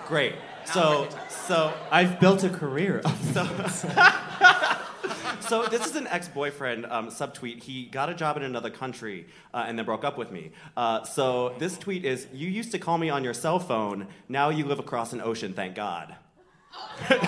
Great. 0.08 0.36
So, 0.66 1.08
so, 1.30 1.74
I've 1.92 2.20
built 2.20 2.44
a 2.44 2.50
career. 2.50 3.02
so 3.34 3.44
this 5.72 5.86
is 5.86 5.96
an 5.96 6.08
ex-boyfriend 6.08 6.86
um, 6.86 7.08
subtweet. 7.10 7.64
He 7.64 7.86
got 7.86 8.10
a 8.10 8.14
job 8.14 8.38
in 8.38 8.44
another 8.44 8.70
country 8.70 9.28
uh, 9.54 9.66
and 9.68 9.78
then 9.78 9.86
broke 9.86 10.04
up 10.04 10.18
with 10.18 10.32
me. 10.32 10.52
Uh, 10.78 11.04
so 11.04 11.56
this 11.60 11.78
tweet 11.78 12.06
is: 12.06 12.28
"You 12.34 12.48
used 12.48 12.72
to 12.72 12.80
call 12.80 12.98
me 12.98 13.10
on 13.10 13.24
your 13.24 13.34
cell 13.34 13.60
phone. 13.60 14.08
Now 14.28 14.50
you 14.50 14.66
live 14.66 14.80
across 14.80 15.14
an 15.14 15.22
ocean. 15.22 15.54
Thank 15.54 15.76
God." 15.76 16.16
Don't 17.10 17.26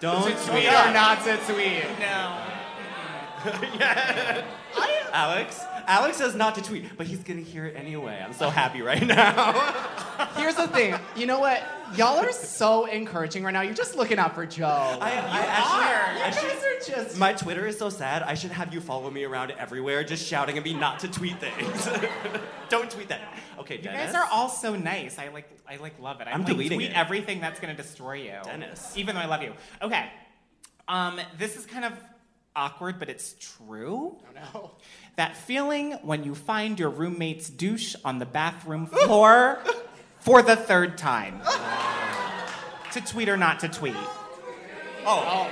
Don't 0.00 0.22
tweet. 0.24 0.36
tweet 0.38 0.66
or 0.66 0.92
not 0.92 1.24
to 1.24 1.36
tweet? 1.48 1.84
No. 1.98 2.38
Alex, 5.12 5.64
Alex 5.86 6.16
says 6.16 6.34
not 6.34 6.54
to 6.56 6.62
tweet, 6.62 6.96
but 6.96 7.06
he's 7.06 7.20
gonna 7.20 7.40
hear 7.40 7.66
it 7.66 7.76
anyway. 7.76 8.20
I'm 8.24 8.32
so 8.32 8.50
happy 8.50 8.82
right 8.82 9.06
now. 9.06 9.52
Here's 10.36 10.54
the 10.56 10.66
thing. 10.68 10.94
You 11.14 11.26
know 11.26 11.38
what? 11.38 11.62
Y'all 11.96 12.18
are 12.18 12.32
so 12.32 12.86
encouraging 12.86 13.44
right 13.44 13.52
now. 13.52 13.60
You're 13.60 13.74
just 13.74 13.94
looking 13.96 14.18
out 14.18 14.34
for 14.34 14.44
Joe. 14.46 14.66
I, 14.66 15.10
I 15.10 15.38
actually, 15.46 16.22
I 16.22 16.26
You 16.26 16.32
should- 16.32 16.42
guys 16.82 16.96
are 16.98 17.04
just. 17.04 17.18
My 17.18 17.32
Twitter 17.32 17.66
is 17.66 17.78
so 17.78 17.88
sad. 17.90 18.22
I 18.22 18.34
should 18.34 18.50
have 18.50 18.74
you 18.74 18.80
follow 18.80 19.10
me 19.10 19.24
around 19.24 19.52
everywhere, 19.52 20.02
just 20.04 20.26
shouting 20.26 20.58
at 20.58 20.64
me 20.64 20.74
not 20.74 20.98
to 21.00 21.08
tweet 21.08 21.38
things. 21.40 21.88
Don't 22.68 22.90
tweet 22.90 23.08
that. 23.08 23.20
Okay, 23.60 23.76
You 23.76 23.82
guys 23.84 24.14
are 24.14 24.26
all 24.32 24.48
so 24.48 24.74
nice. 24.76 25.18
I 25.18 25.28
like 25.28 25.48
I 25.68 25.76
like 25.76 25.98
love 26.00 26.20
it. 26.20 26.26
I'm 26.30 26.40
like, 26.40 26.48
deleting 26.48 26.78
tweet 26.78 26.90
it. 26.90 26.96
everything 26.96 27.40
that's 27.40 27.60
gonna 27.60 27.74
destroy 27.76 28.14
you. 28.24 28.32
Dennis. 28.44 28.92
Even 28.96 29.14
though 29.14 29.20
I 29.22 29.26
love 29.26 29.42
you. 29.42 29.52
Okay. 29.82 30.06
Um, 30.88 31.20
this 31.38 31.56
is 31.56 31.66
kind 31.66 31.84
of 31.84 31.92
awkward, 32.56 32.98
but 32.98 33.08
it's 33.08 33.36
true. 33.38 34.16
Oh, 34.18 34.50
no. 34.54 34.70
That 35.16 35.36
feeling 35.36 35.92
when 36.02 36.24
you 36.24 36.34
find 36.34 36.78
your 36.78 36.90
roommate's 36.90 37.48
douche 37.48 37.94
on 38.04 38.18
the 38.18 38.26
bathroom 38.26 38.86
floor 38.86 39.62
for 40.18 40.42
the 40.42 40.56
third 40.56 40.98
time. 40.98 41.40
to 42.92 43.00
tweet 43.00 43.28
or 43.28 43.36
not 43.36 43.60
to 43.60 43.68
tweet. 43.68 43.94
Oh, 45.04 45.50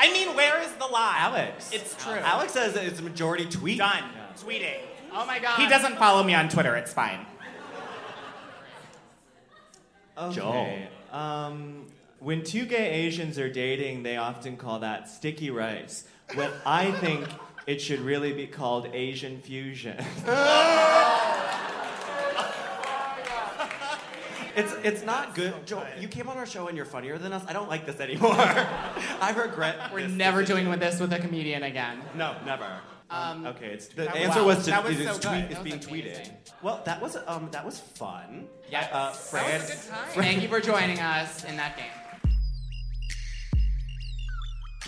I 0.00 0.12
mean, 0.12 0.34
where 0.36 0.60
is 0.62 0.72
the 0.74 0.86
lie? 0.86 1.16
Alex. 1.18 1.70
It's 1.72 1.94
true. 2.02 2.14
Alex 2.14 2.52
says 2.52 2.76
it's 2.76 3.00
a 3.00 3.02
majority 3.02 3.46
tweet. 3.46 3.78
Done. 3.78 4.04
Tweeting. 4.40 4.78
Oh 5.12 5.26
my 5.26 5.38
god. 5.38 5.58
He 5.58 5.68
doesn't 5.68 5.96
follow 5.96 6.22
me 6.22 6.34
on 6.34 6.48
Twitter. 6.48 6.76
It's 6.76 6.92
fine. 6.92 7.26
Okay. 10.16 10.88
Um, 11.12 11.86
when 12.20 12.42
two 12.44 12.66
gay 12.66 12.90
Asians 13.06 13.38
are 13.38 13.50
dating, 13.50 14.02
they 14.02 14.16
often 14.16 14.56
call 14.56 14.80
that 14.80 15.08
sticky 15.08 15.50
rice. 15.50 16.04
What 16.34 16.52
I 16.66 16.90
think 16.92 17.26
it 17.66 17.80
should 17.80 18.00
really 18.00 18.32
be 18.32 18.46
called 18.46 18.88
Asian 18.92 19.40
fusion. 19.40 19.96
It's 24.56 24.72
it's 24.82 25.04
not 25.04 25.36
good. 25.36 25.54
Joel, 25.66 25.84
you 26.00 26.08
came 26.08 26.28
on 26.28 26.36
our 26.36 26.46
show 26.46 26.66
and 26.66 26.76
you're 26.76 26.84
funnier 26.86 27.16
than 27.16 27.32
us. 27.32 27.44
I 27.46 27.52
don't 27.52 27.68
like 27.68 27.86
this 27.86 28.00
anymore. 28.00 28.34
I 28.36 29.32
regret. 29.36 29.92
We're 29.92 30.02
this 30.02 30.10
never 30.10 30.40
decision. 30.40 30.56
doing 30.64 30.70
with 30.70 30.80
this 30.80 30.98
with 30.98 31.12
a 31.12 31.20
comedian 31.20 31.62
again. 31.62 32.00
No, 32.16 32.34
never. 32.44 32.66
Um, 33.08 33.46
okay, 33.46 33.66
it's 33.66 33.86
The 33.86 34.06
That 34.06 34.14
was- 34.14 34.22
answer 34.24 34.42
was 34.42 34.64
to 34.66 34.80
was 34.82 34.90
it 34.98 35.00
is 35.00 35.16
so 35.16 35.30
tweet 35.30 35.48
good. 35.48 35.56
is 35.58 35.62
being 35.62 35.76
was 35.78 35.86
tweeted. 35.86 36.30
Well, 36.60 36.82
that 36.86 37.00
was 37.00 37.16
um 37.28 37.48
that 37.52 37.64
was 37.64 37.78
fun. 37.78 38.48
Yes. 38.68 38.88
Uh, 38.92 39.10
That 39.10 39.16
Fran, 39.16 39.60
was 39.60 39.70
a 39.70 39.72
good 39.74 39.82
time. 39.90 40.08
Thank 40.24 40.42
you 40.42 40.48
for 40.48 40.60
joining 40.60 40.98
us 40.98 41.44
in 41.44 41.56
that 41.56 41.76
game. 41.76 41.86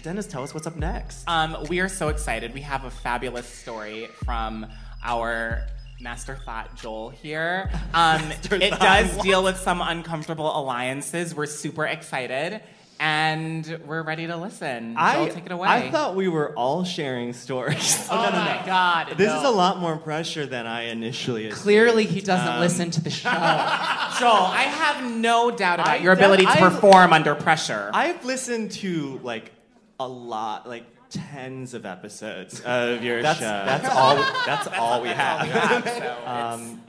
Dennis, 0.03 0.27
tell 0.27 0.43
us 0.43 0.55
what's 0.55 0.67
up 0.67 0.77
next. 0.77 1.29
Um, 1.29 1.57
we 1.69 1.81
are 1.81 1.89
so 1.89 2.09
excited. 2.09 2.55
We 2.55 2.63
have 2.63 2.85
a 2.85 2.91
fabulous 2.91 3.47
story 3.47 4.09
from 4.25 4.67
our 5.03 5.63
master 6.01 6.37
thought 6.47 6.75
Joel 6.77 7.11
here. 7.11 7.71
Um, 7.93 8.23
it 8.53 8.79
does 8.79 9.17
deal 9.19 9.43
with 9.43 9.57
some 9.57 9.81
uncomfortable 9.83 10.57
alliances. 10.57 11.35
We're 11.35 11.47
super 11.47 11.85
excited, 11.85 12.61
and 13.01 13.81
we're 13.85 14.03
ready 14.03 14.29
to 14.29 14.37
listen. 14.37 14.95
I, 14.97 15.15
Joel, 15.27 15.35
take 15.35 15.47
it 15.47 15.53
away. 15.53 15.69
I 15.69 15.91
thought 15.91 16.15
we 16.15 16.29
were 16.29 16.55
all 16.57 16.85
sharing 16.85 17.33
stories. 17.33 18.07
Oh, 18.13 18.23
no, 18.23 18.31
no, 18.31 18.37
my 18.45 18.63
god. 18.65 19.15
This 19.17 19.29
no. 19.29 19.39
is 19.39 19.45
a 19.45 19.51
lot 19.51 19.79
more 19.79 19.97
pressure 19.97 20.47
than 20.47 20.67
I 20.67 20.85
initially 20.85 21.47
assumed. 21.47 21.63
Clearly, 21.63 22.07
he 22.07 22.21
doesn't 22.21 22.61
listen 22.61 22.91
to 22.93 23.01
the 23.03 23.11
show. 23.23 23.29
Joel, 23.31 23.37
I 24.47 24.67
have 24.71 25.11
no 25.13 25.51
doubt 25.51 25.81
about 25.81 25.89
I 25.89 25.97
your 25.97 26.13
ability 26.13 26.45
to 26.45 26.51
I- 26.51 26.59
perform 26.59 27.13
under 27.13 27.35
pressure. 27.35 27.91
I've 27.93 28.25
listened 28.25 28.71
to 28.73 29.21
like 29.25 29.51
a 30.01 30.09
lot, 30.09 30.67
like 30.67 30.85
tens 31.11 31.75
of 31.75 31.85
episodes 31.85 32.61
of 32.63 33.05
your 33.05 33.21
That's 33.23 33.39
show. 33.39 33.45
that's 33.45 33.89
all. 33.89 34.17
That's 34.47 34.67
all 34.79 35.03
we 35.03 35.09
have. 35.11 36.27
um, 36.27 36.81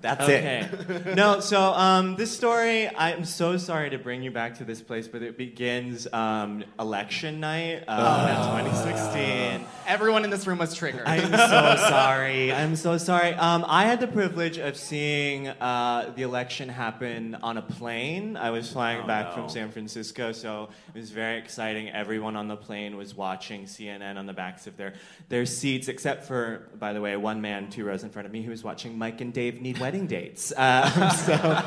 That's 0.00 0.22
okay. 0.22 0.68
it. 0.70 1.14
no, 1.16 1.40
so 1.40 1.60
um, 1.72 2.16
this 2.16 2.34
story, 2.34 2.88
I'm 2.96 3.24
so 3.24 3.56
sorry 3.56 3.90
to 3.90 3.98
bring 3.98 4.22
you 4.22 4.30
back 4.30 4.58
to 4.58 4.64
this 4.64 4.80
place, 4.80 5.08
but 5.08 5.22
it 5.22 5.36
begins 5.38 6.06
um, 6.12 6.64
election 6.78 7.40
night 7.40 7.84
uh, 7.88 8.60
2016. 8.60 9.66
Everyone 9.86 10.24
in 10.24 10.30
this 10.30 10.46
room 10.46 10.58
was 10.58 10.74
triggered. 10.74 11.06
I'm 11.06 11.30
so 11.30 11.76
sorry. 11.88 12.52
I'm 12.52 12.76
so 12.76 12.98
sorry. 12.98 13.34
Um, 13.34 13.64
I 13.68 13.84
had 13.86 14.00
the 14.00 14.06
privilege 14.08 14.58
of 14.58 14.76
seeing 14.76 15.48
uh, 15.48 16.12
the 16.16 16.22
election 16.22 16.68
happen 16.68 17.34
on 17.36 17.56
a 17.56 17.62
plane. 17.62 18.36
I 18.36 18.50
was 18.50 18.70
flying 18.72 19.02
Oh, 19.02 19.06
back 19.06 19.28
no. 19.28 19.34
from 19.34 19.48
San 19.48 19.70
Francisco, 19.70 20.32
so 20.32 20.68
it 20.94 20.98
was 20.98 21.10
very 21.10 21.38
exciting. 21.38 21.88
Everyone 21.90 22.36
on 22.36 22.48
the 22.48 22.56
plane 22.56 22.96
was 22.96 23.14
watching 23.14 23.64
CNN 23.64 24.16
on 24.16 24.26
the 24.26 24.32
backs 24.32 24.66
of 24.66 24.76
their, 24.76 24.94
their 25.28 25.46
seats, 25.46 25.88
except 25.88 26.24
for, 26.24 26.68
by 26.78 26.92
the 26.92 27.00
way, 27.00 27.16
one 27.16 27.40
man 27.40 27.68
two 27.70 27.84
rows 27.84 28.02
in 28.04 28.10
front 28.10 28.26
of 28.26 28.32
me 28.32 28.42
who 28.42 28.50
was 28.50 28.64
watching 28.64 28.96
Mike 28.98 29.20
and 29.20 29.32
Dave 29.32 29.60
Need 29.60 29.78
Wedding 29.86 30.08
Dates. 30.08 30.52
Um, 30.56 31.10
so. 31.12 31.62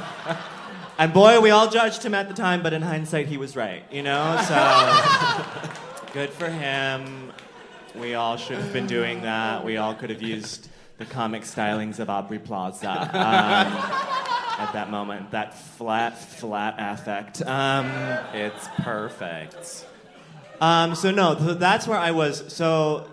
And 0.97 1.13
boy, 1.13 1.39
we 1.39 1.51
all 1.51 1.69
judged 1.69 2.03
him 2.03 2.13
at 2.13 2.27
the 2.27 2.33
time, 2.33 2.61
but 2.61 2.73
in 2.73 2.81
hindsight, 2.81 3.27
he 3.27 3.37
was 3.37 3.55
right, 3.55 3.83
you 3.89 4.03
know? 4.03 4.35
So 4.45 6.11
good 6.13 6.29
for 6.31 6.49
him. 6.49 7.31
We 7.95 8.15
all 8.15 8.35
should 8.35 8.57
have 8.57 8.73
been 8.73 8.87
doing 8.87 9.21
that. 9.21 9.63
We 9.63 9.77
all 9.77 9.95
could 9.95 10.09
have 10.09 10.21
used 10.21 10.67
the 10.97 11.05
comic 11.05 11.43
stylings 11.43 11.99
of 11.99 12.09
Aubrey 12.09 12.39
Plaza 12.39 12.89
um, 12.91 13.07
at 14.59 14.71
that 14.73 14.89
moment. 14.91 15.31
That 15.31 15.57
flat, 15.57 16.17
flat 16.19 16.75
affect. 16.77 17.41
Um, 17.43 17.85
It's 18.33 18.67
perfect. 18.79 19.85
um, 20.59 20.93
so 20.93 21.11
no, 21.11 21.35
th- 21.35 21.57
that's 21.57 21.87
where 21.87 21.97
I 21.99 22.11
was. 22.11 22.51
So 22.51 23.07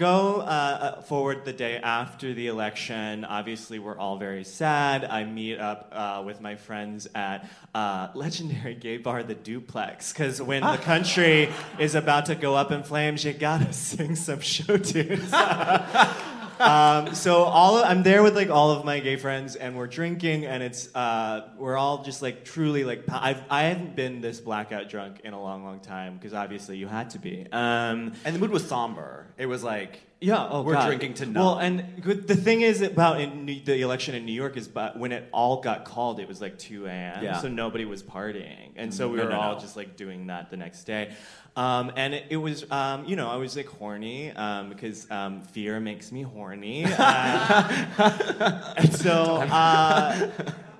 go 0.00 0.40
uh, 0.40 0.44
uh, 0.44 1.00
forward 1.02 1.44
the 1.44 1.52
day 1.52 1.76
after 1.76 2.32
the 2.32 2.46
election. 2.46 3.22
Obviously, 3.22 3.78
we're 3.78 3.98
all 3.98 4.16
very 4.16 4.44
sad. 4.44 5.04
I 5.04 5.24
meet 5.24 5.58
up 5.58 5.92
uh, 5.92 6.22
with 6.24 6.40
my 6.40 6.56
friends 6.56 7.06
at 7.14 7.46
uh, 7.74 8.08
legendary 8.14 8.74
gay 8.74 8.96
bar, 8.96 9.22
the 9.22 9.34
Duplex, 9.34 10.14
because 10.14 10.40
when 10.40 10.62
the 10.62 10.78
country 10.78 11.50
is 11.78 11.94
about 11.94 12.26
to 12.26 12.34
go 12.34 12.54
up 12.54 12.72
in 12.72 12.82
flames, 12.82 13.26
you 13.26 13.34
gotta 13.34 13.72
sing 13.74 14.16
some 14.16 14.40
show 14.40 14.78
tunes. 14.78 15.34
Um, 16.60 17.14
so 17.14 17.42
all 17.44 17.78
of, 17.78 17.84
I'm 17.86 18.02
there 18.02 18.22
with 18.22 18.36
like 18.36 18.50
all 18.50 18.70
of 18.72 18.84
my 18.84 19.00
gay 19.00 19.16
friends, 19.16 19.56
and 19.56 19.76
we're 19.76 19.86
drinking, 19.86 20.44
and 20.44 20.62
it's 20.62 20.94
uh, 20.94 21.48
we're 21.56 21.76
all 21.76 22.02
just 22.04 22.20
like 22.22 22.44
truly 22.44 22.84
like 22.84 23.04
I've, 23.08 23.42
I 23.50 23.62
haven't 23.64 23.96
been 23.96 24.20
this 24.20 24.40
blackout 24.40 24.88
drunk 24.88 25.20
in 25.24 25.32
a 25.32 25.40
long, 25.40 25.64
long 25.64 25.80
time 25.80 26.14
because 26.16 26.34
obviously 26.34 26.76
you 26.76 26.86
had 26.86 27.10
to 27.10 27.18
be. 27.18 27.46
Um, 27.50 28.12
And 28.24 28.34
the 28.34 28.38
mood 28.38 28.50
was 28.50 28.66
somber. 28.66 29.26
It 29.38 29.46
was 29.46 29.62
like 29.64 30.00
yeah, 30.22 30.46
oh 30.50 30.60
We're 30.60 30.74
God. 30.74 30.86
drinking 30.86 31.14
to 31.14 31.26
Well, 31.32 31.58
and 31.58 32.02
good- 32.02 32.28
the 32.28 32.36
thing 32.36 32.60
is 32.60 32.82
about 32.82 33.22
in 33.22 33.46
New, 33.46 33.58
the 33.64 33.80
election 33.80 34.14
in 34.14 34.26
New 34.26 34.34
York 34.34 34.58
is, 34.58 34.68
but 34.68 34.98
when 34.98 35.12
it 35.12 35.26
all 35.32 35.62
got 35.62 35.86
called, 35.86 36.20
it 36.20 36.28
was 36.28 36.42
like 36.42 36.58
2 36.58 36.84
a.m. 36.88 37.24
Yeah. 37.24 37.38
So 37.40 37.48
nobody 37.48 37.86
was 37.86 38.02
partying, 38.02 38.72
and 38.76 38.92
so 38.92 39.08
we 39.08 39.16
No, 39.16 39.24
were 39.24 39.30
no, 39.30 39.40
all 39.40 39.54
no. 39.54 39.60
just 39.60 39.76
like 39.78 39.96
doing 39.96 40.26
that 40.26 40.50
the 40.50 40.58
next 40.58 40.84
day. 40.84 41.14
Um, 41.56 41.92
and 41.96 42.14
it, 42.14 42.24
it 42.30 42.36
was, 42.36 42.64
um, 42.70 43.04
you 43.06 43.16
know, 43.16 43.28
I 43.28 43.36
was 43.36 43.56
like 43.56 43.66
horny 43.66 44.30
um, 44.30 44.68
because 44.68 45.10
um, 45.10 45.42
fear 45.42 45.80
makes 45.80 46.10
me 46.12 46.22
horny. 46.22 46.86
Uh, 46.98 48.74
and 48.76 48.94
so 48.94 49.36
uh, 49.36 50.30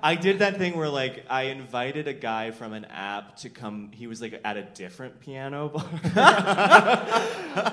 I 0.03 0.15
did 0.15 0.39
that 0.39 0.57
thing 0.57 0.75
where 0.77 0.89
like 0.89 1.25
I 1.29 1.43
invited 1.43 2.07
a 2.07 2.13
guy 2.13 2.51
from 2.51 2.73
an 2.73 2.85
app 2.85 3.35
to 3.37 3.49
come. 3.49 3.91
He 3.93 4.07
was 4.07 4.21
like 4.21 4.39
at 4.43 4.57
a 4.57 4.63
different 4.63 5.19
piano 5.19 5.69
bar, 5.69 5.85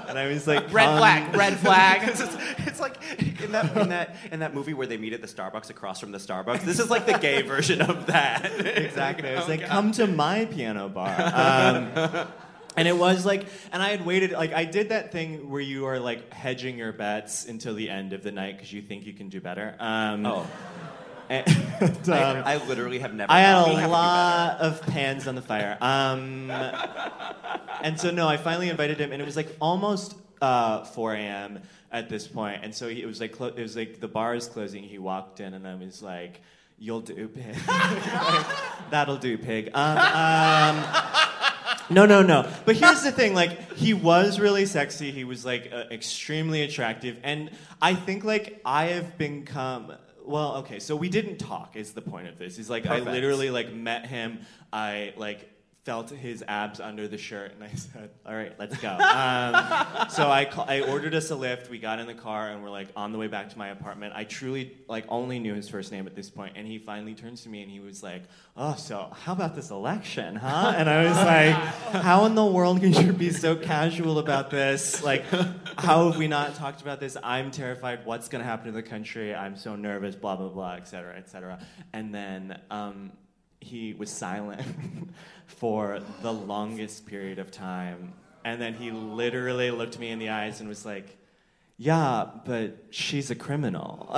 and 0.09 0.19
I 0.19 0.27
was 0.31 0.47
like, 0.47 0.71
red 0.73 0.87
"Come." 0.87 0.99
flag, 0.99 1.37
red 1.37 1.57
flag. 1.59 2.03
it's, 2.09 2.21
it's 2.67 2.81
like 2.81 2.97
in 3.43 3.53
that 3.53 3.77
in 3.77 3.89
that 3.89 4.17
in 4.33 4.41
that 4.41 4.55
movie 4.55 4.75
where 4.75 4.87
they 4.87 4.99
meet 4.99 5.13
at 5.15 5.23
the 5.23 5.29
Starbucks 5.29 5.71
across 5.71 6.01
from 6.01 6.13
the 6.13 6.19
Starbucks. 6.19 6.63
This 6.63 6.79
is 6.79 6.91
like 6.91 7.07
the 7.07 7.17
gay 7.19 7.43
version 7.43 7.81
of 7.81 8.07
that. 8.07 8.45
Exactly. 8.67 9.31
I 9.31 9.37
was 9.37 9.45
Oh, 9.45 9.49
like, 9.49 9.65
come 9.65 9.93
to 9.93 10.07
my 10.07 10.45
piano 10.47 10.89
bar. 10.89 12.29
And 12.79 12.89
it 12.89 12.97
was 12.97 13.27
like, 13.27 13.47
and 13.73 13.83
I 13.83 13.91
had 13.91 14.05
waited, 14.07 14.33
like, 14.33 14.53
I 14.53 14.65
did 14.65 14.91
that 14.91 15.13
thing 15.13 15.51
where 15.51 15.61
you 15.61 15.87
are 15.87 15.99
like 15.99 16.33
hedging 16.33 16.79
your 16.79 16.93
bets 16.93 17.47
until 17.47 17.75
the 17.75 17.91
end 17.91 18.13
of 18.13 18.23
the 18.23 18.33
night 18.33 18.57
because 18.57 18.73
you 18.73 18.83
think 18.83 19.07
you 19.07 19.13
can 19.13 19.29
do 19.29 19.41
better. 19.41 19.75
Um, 19.79 20.27
Oh. 20.27 20.47
and, 21.31 21.47
um, 22.09 22.43
I, 22.47 22.55
I 22.55 22.57
literally 22.67 23.01
have 23.01 23.13
never. 23.13 23.31
I 23.31 23.41
had 23.41 23.53
a 23.53 23.59
have 23.59 23.67
to 23.67 23.81
do 23.83 23.87
lot 23.89 24.61
of 24.61 24.81
pans 24.87 25.29
on 25.29 25.35
the 25.35 25.43
fire. 25.43 25.77
Um, 25.79 26.51
and 27.83 28.01
so, 28.01 28.11
no, 28.11 28.27
I 28.27 28.39
finally 28.39 28.71
invited 28.71 28.99
him, 28.99 29.13
and 29.13 29.21
it 29.21 29.27
was 29.27 29.37
like 29.37 29.55
almost 29.61 30.15
uh, 30.41 30.85
4 30.85 31.15
a.m. 31.15 31.61
at 31.93 32.09
this 32.09 32.27
point. 32.27 32.65
And 32.65 32.75
so 32.75 32.89
he, 32.89 33.03
it 33.03 33.07
was 33.07 33.21
like 33.21 33.33
clo- 33.33 33.49
it 33.55 33.61
was 33.61 33.77
like 33.77 34.01
the 34.01 34.09
bar 34.09 34.35
is 34.35 34.47
closing. 34.47 34.83
He 34.83 34.99
walked 34.99 35.41
in, 35.41 35.53
and 35.53 35.67
I 35.69 35.75
was 35.75 36.03
like, 36.03 36.41
"You'll 36.79 37.01
do, 37.03 37.29
pig. 37.29 37.57
Like, 37.69 38.47
That'll 38.91 39.19
do, 39.19 39.37
pig." 39.37 39.69
Um, 39.75 39.99
um, 39.99 40.85
no, 41.91 42.07
no, 42.07 42.23
no. 42.23 42.51
But 42.65 42.77
here's 42.77 43.03
the 43.03 43.13
thing: 43.13 43.35
like, 43.35 43.73
he 43.73 43.95
was 43.95 44.39
really 44.39 44.67
sexy. 44.67 45.11
He 45.11 45.25
was 45.25 45.45
like 45.45 45.71
uh, 45.73 45.85
extremely 45.91 46.63
attractive, 46.63 47.19
and 47.23 47.51
I 47.81 47.95
think 47.95 48.25
like 48.25 48.61
I 48.65 48.87
have 48.87 49.19
become. 49.19 49.93
Well, 50.25 50.57
okay, 50.57 50.79
so 50.79 50.95
we 50.95 51.09
didn't 51.09 51.39
talk. 51.39 51.75
Is 51.75 51.93
the 51.93 52.03
point 52.03 52.29
of 52.29 52.39
this? 52.39 52.59
Is 52.59 52.69
like 52.69 52.85
I 52.85 52.99
Perfect. 52.99 53.13
literally 53.13 53.51
like 53.51 53.73
met 53.73 54.07
him. 54.07 54.41
I 54.73 55.15
like 55.17 55.49
felt 55.89 56.11
his 56.11 56.45
abs 56.47 56.81
under 56.81 57.09
the 57.09 57.17
shirt, 57.17 57.55
and 57.55 57.65
I 57.65 57.71
said, 57.75 58.11
"All 58.27 58.35
right, 58.35 58.53
let's 58.59 58.77
go." 58.77 58.91
Um, 58.91 60.09
so 60.11 60.29
I 60.29 60.47
I 60.69 60.83
ordered 60.83 61.15
us 61.15 61.31
a 61.31 61.35
lift. 61.35 61.71
We 61.71 61.79
got 61.79 61.99
in 61.99 62.07
the 62.07 62.13
car, 62.13 62.51
and 62.51 62.63
we're 62.63 62.69
like 62.69 62.89
on 62.95 63.11
the 63.11 63.17
way 63.17 63.27
back 63.27 63.49
to 63.49 63.57
my 63.57 63.69
apartment. 63.69 64.13
I 64.15 64.25
truly 64.25 64.77
like 64.87 65.07
only 65.09 65.39
knew 65.39 65.55
his 65.55 65.67
first 65.67 65.91
name 65.91 66.07
at 66.07 66.15
this 66.15 66.29
point, 66.29 66.53
and 66.57 66.67
he 66.67 66.77
finally 66.79 67.15
turns 67.15 67.41
to 67.45 67.49
me 67.49 67.63
and 67.63 67.71
he 67.71 67.81
was 67.81 68.03
like, 68.03 68.25
"Oh, 68.55 68.75
so 68.75 69.11
how 69.25 69.33
about 69.33 69.57
this 69.57 69.71
election, 69.71 70.37
huh?" 70.37 70.75
And 70.77 70.91
I 70.91 71.05
was 71.05 71.17
like, 71.17 71.55
"How 72.03 72.27
in 72.27 72.35
the 72.35 72.45
world 72.45 72.83
can 72.83 72.93
you 72.93 73.15
be 73.15 73.31
so 73.31 73.57
casual 73.57 74.19
about 74.19 74.51
this? 74.51 75.03
Like, 75.03 75.25
how 75.79 76.11
have 76.11 76.19
we 76.19 76.29
not 76.29 76.55
talked 76.55 76.83
about 76.83 77.01
this? 77.01 77.17
I'm 77.23 77.51
terrified. 77.51 78.05
What's 78.05 78.29
going 78.29 78.45
to 78.45 78.47
happen 78.47 78.67
to 78.67 78.73
the 78.73 78.83
country? 78.83 79.35
I'm 79.35 79.57
so 79.57 79.75
nervous. 79.75 80.15
Blah 80.17 80.37
blah 80.37 80.49
blah, 80.49 80.75
et 80.75 80.87
cetera, 80.87 81.17
et 81.17 81.31
cetera." 81.31 81.59
And 81.95 82.15
then. 82.15 82.61
Um, 82.71 83.13
he 83.61 83.95
was 83.95 84.11
silent 84.11 84.63
for 85.47 86.01
the 86.23 86.33
longest 86.33 87.07
period 87.07 87.39
of 87.39 87.51
time. 87.51 88.13
And 88.45 88.61
then 88.61 88.75
he 88.75 88.91
literally 88.91 89.71
looked 89.71 89.99
me 89.99 90.11
in 90.11 90.19
the 90.19 90.31
eyes 90.31 90.61
and 90.61 90.69
was 90.69 90.85
like, 90.87 91.17
Yeah, 91.77 92.27
but 92.45 92.77
she's 92.91 93.31
a 93.31 93.35
criminal. 93.35 94.09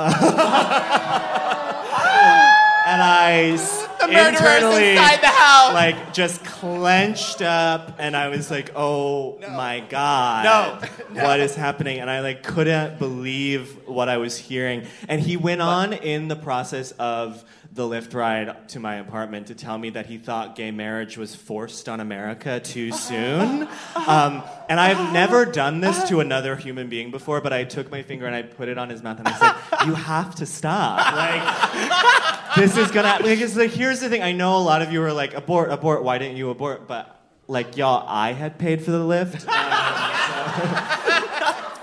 and 2.87 3.03
I 3.03 3.57
The 4.01 4.29
internally, 4.29 4.91
inside 4.93 5.21
the 5.21 5.27
house. 5.29 5.73
like, 5.75 6.13
just 6.13 6.45
clenched 6.45 7.43
up, 7.43 7.97
and 7.99 8.17
I 8.17 8.29
was 8.29 8.51
like, 8.51 8.73
"Oh 8.75 9.39
my 9.51 9.81
god, 9.89 10.45
No. 11.13 11.23
what 11.25 11.41
is 11.41 11.55
happening?" 11.55 11.99
And 12.01 12.11
I 12.11 12.21
like 12.21 12.43
couldn't 12.43 12.99
believe 12.99 13.87
what 13.87 14.09
I 14.09 14.17
was 14.17 14.37
hearing. 14.37 14.85
And 15.09 15.21
he 15.21 15.37
went 15.37 15.61
on 15.63 15.93
in 15.93 16.29
the 16.29 16.37
process 16.37 16.93
of 16.93 17.45
the 17.73 17.87
lift 17.87 18.15
ride 18.15 18.69
to 18.69 18.81
my 18.81 18.97
apartment 18.97 19.47
to 19.47 19.55
tell 19.55 19.79
me 19.79 19.91
that 19.91 20.07
he 20.07 20.19
thought 20.19 20.57
gay 20.57 20.73
marriage 20.73 21.17
was 21.17 21.37
forced 21.37 21.89
on 21.89 22.01
America 22.01 22.59
too 22.59 22.91
soon. 23.09 23.69
Um, 23.95 24.43
and 24.69 24.81
I've 24.81 25.13
never 25.13 25.45
done 25.45 25.81
this 25.81 26.09
to 26.09 26.19
another 26.21 26.57
human 26.57 26.89
being 26.89 27.11
before, 27.13 27.41
but 27.41 27.53
I 27.53 27.63
took 27.65 27.91
my 27.91 28.03
finger 28.03 28.27
and 28.27 28.35
I 28.35 28.43
put 28.43 28.69
it 28.69 28.77
on 28.77 28.89
his 28.89 29.03
mouth 29.03 29.19
and 29.21 29.29
I 29.29 29.39
said, 29.39 29.55
"You 29.87 29.95
have 29.95 30.35
to 30.37 30.47
stop." 30.47 30.99
Like 31.15 32.57
this 32.57 32.77
is 32.77 32.91
gonna 32.91 33.25
like, 33.25 33.39
it's 33.41 33.55
like 33.57 33.71
here's 33.71 34.01
the 34.01 34.09
thing 34.09 34.23
i 34.23 34.33
know 34.33 34.57
a 34.57 34.59
lot 34.59 34.83
of 34.83 34.93
you 34.93 35.01
are 35.03 35.13
like 35.13 35.35
abort 35.35 35.71
abort 35.71 36.03
why 36.03 36.19
didn't 36.19 36.37
you 36.37 36.51
abort 36.51 36.89
but 36.89 37.21
like 37.47 37.77
y'all 37.77 38.05
i 38.09 38.33
had 38.33 38.59
paid 38.59 38.83
for 38.83 38.91
the 38.91 38.99
lift 39.05 39.47
um, 39.47 39.55
so- 39.55 39.55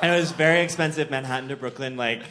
and 0.01 0.13
it 0.13 0.19
was 0.19 0.31
very 0.33 0.59
expensive 0.61 1.09
manhattan 1.09 1.47
to 1.47 1.55
brooklyn 1.55 1.95
like 1.95 2.21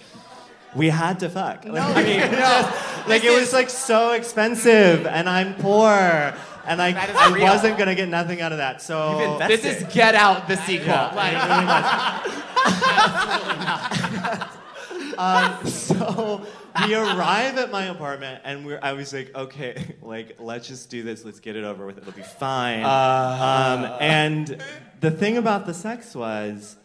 we 0.77 0.89
had 0.89 1.19
to 1.21 1.29
fuck 1.29 1.65
Like, 1.65 1.83
I 1.97 2.03
mean, 2.03 2.21
just- 2.21 3.09
like 3.09 3.25
it 3.25 3.31
was 3.39 3.53
like 3.53 3.71
so 3.71 4.13
expensive 4.13 5.07
and 5.07 5.29
i'm 5.29 5.55
poor 5.57 6.35
and 6.69 6.83
I, 6.83 6.93
I 7.17 7.39
wasn't 7.41 7.79
gonna 7.79 7.95
get 7.95 8.09
nothing 8.09 8.41
out 8.41 8.51
of 8.53 8.59
that 8.59 8.83
so 8.83 9.39
This 9.47 9.65
is 9.65 9.85
Get 9.95 10.15
Out, 10.17 10.49
the 10.49 10.57
sequel. 10.57 10.87
Yeah, 10.89 11.15
like, 11.15 12.33
um, 15.19 15.67
so 15.67 16.45
we 16.85 16.95
arrive 16.95 17.59
at 17.59 17.71
my 17.71 17.87
apartment, 17.87 18.41
and 18.45 18.67
we're, 18.67 18.79
I 18.83 18.93
was 18.93 19.13
like, 19.13 19.35
okay, 19.35 19.97
like 20.03 20.37
let's 20.41 20.69
just 20.69 20.91
do 20.91 21.03
this. 21.03 21.25
Let's 21.25 21.41
get 21.41 21.57
it 21.57 21.65
over 21.65 21.87
with. 21.87 21.99
It'll 21.99 22.13
be 22.13 22.23
fine. 22.23 22.83
Um, 22.83 23.91
and 24.01 24.63
the 25.01 25.11
thing 25.11 25.39
about 25.39 25.67
the 25.67 25.75
sex 25.75 26.15
was. 26.15 26.77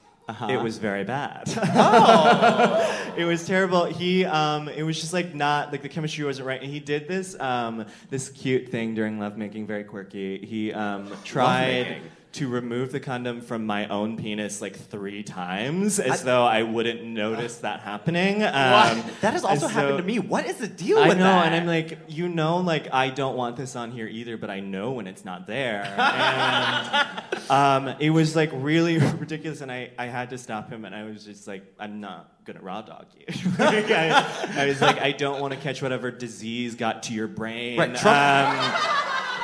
It 0.50 0.62
was 0.62 0.78
very 0.78 1.04
bad. 1.04 1.44
it 3.18 3.26
was 3.26 3.46
terrible. 3.46 3.86
He, 3.86 4.26
um, 4.26 4.70
it 4.70 4.84
was 4.84 5.00
just 5.00 5.14
like 5.14 5.34
not 5.34 5.72
like 5.72 5.82
the 5.82 5.90
chemistry 5.90 6.24
wasn't 6.24 6.48
right. 6.48 6.62
And 6.62 6.72
he 6.72 6.80
did 6.80 7.08
this, 7.08 7.40
um, 7.40 7.86
this 8.10 8.30
cute 8.30 8.70
thing 8.70 8.96
during 8.96 9.20
lovemaking, 9.20 9.68
very 9.68 9.84
quirky. 9.84 10.46
He 10.46 10.74
um, 10.74 11.12
tried. 11.24 12.02
To 12.34 12.48
remove 12.48 12.92
the 12.94 13.00
condom 13.00 13.42
from 13.42 13.66
my 13.66 13.88
own 13.90 14.16
penis 14.16 14.62
like 14.62 14.76
three 14.78 15.22
times, 15.22 16.00
as 16.00 16.24
though 16.24 16.44
I 16.44 16.64
wouldn't 16.64 17.04
notice 17.04 17.58
that 17.58 17.82
happening. 17.82 18.42
Um, 18.44 19.04
that 19.22 19.34
has 19.34 19.44
also 19.44 19.66
and 19.66 19.74
happened 19.76 19.98
to 19.98 20.04
me. 20.04 20.20
What 20.20 20.46
is 20.46 20.56
the 20.58 20.68
deal 20.68 20.98
I 21.00 21.10
with 21.10 21.18
know, 21.18 21.26
that? 21.26 21.48
and 21.48 21.56
I'm 21.56 21.68
like, 21.68 22.00
you 22.08 22.30
know, 22.30 22.58
like 22.58 22.94
I 22.94 23.10
don't 23.10 23.36
want 23.36 23.58
this 23.58 23.76
on 23.76 23.92
here 23.92 24.08
either, 24.08 24.38
but 24.38 24.50
I 24.50 24.62
know 24.62 24.92
when 24.92 25.08
it's 25.08 25.26
not 25.26 25.46
there. 25.48 25.84
And 27.52 27.88
um, 27.90 27.96
it 28.00 28.12
was 28.12 28.36
like 28.36 28.50
really 28.54 28.98
ridiculous, 29.20 29.62
and 29.62 29.72
I, 29.72 29.92
I 29.98 30.06
had 30.06 30.30
to 30.30 30.38
stop 30.38 30.70
him, 30.70 30.86
and 30.86 30.96
I 30.96 31.04
was 31.04 31.26
just 31.26 31.48
like, 31.48 31.64
I'm 31.80 32.00
not 32.00 32.32
gonna 32.46 32.62
raw 32.62 32.82
dog 32.82 33.08
you. 33.18 33.26
Like, 33.60 33.92
I, 33.92 34.62
I 34.64 34.66
was 34.68 34.82
like, 34.82 35.00
I 35.00 35.12
don't 35.12 35.42
want 35.42 35.54
to 35.54 35.60
catch 35.60 35.82
whatever 35.82 36.12
disease 36.12 36.76
got 36.76 37.04
to 37.04 37.14
your 37.14 37.28
brain. 37.28 37.78
Right, 37.78 37.96
Trump- 37.96 38.58
Um, 38.58 38.72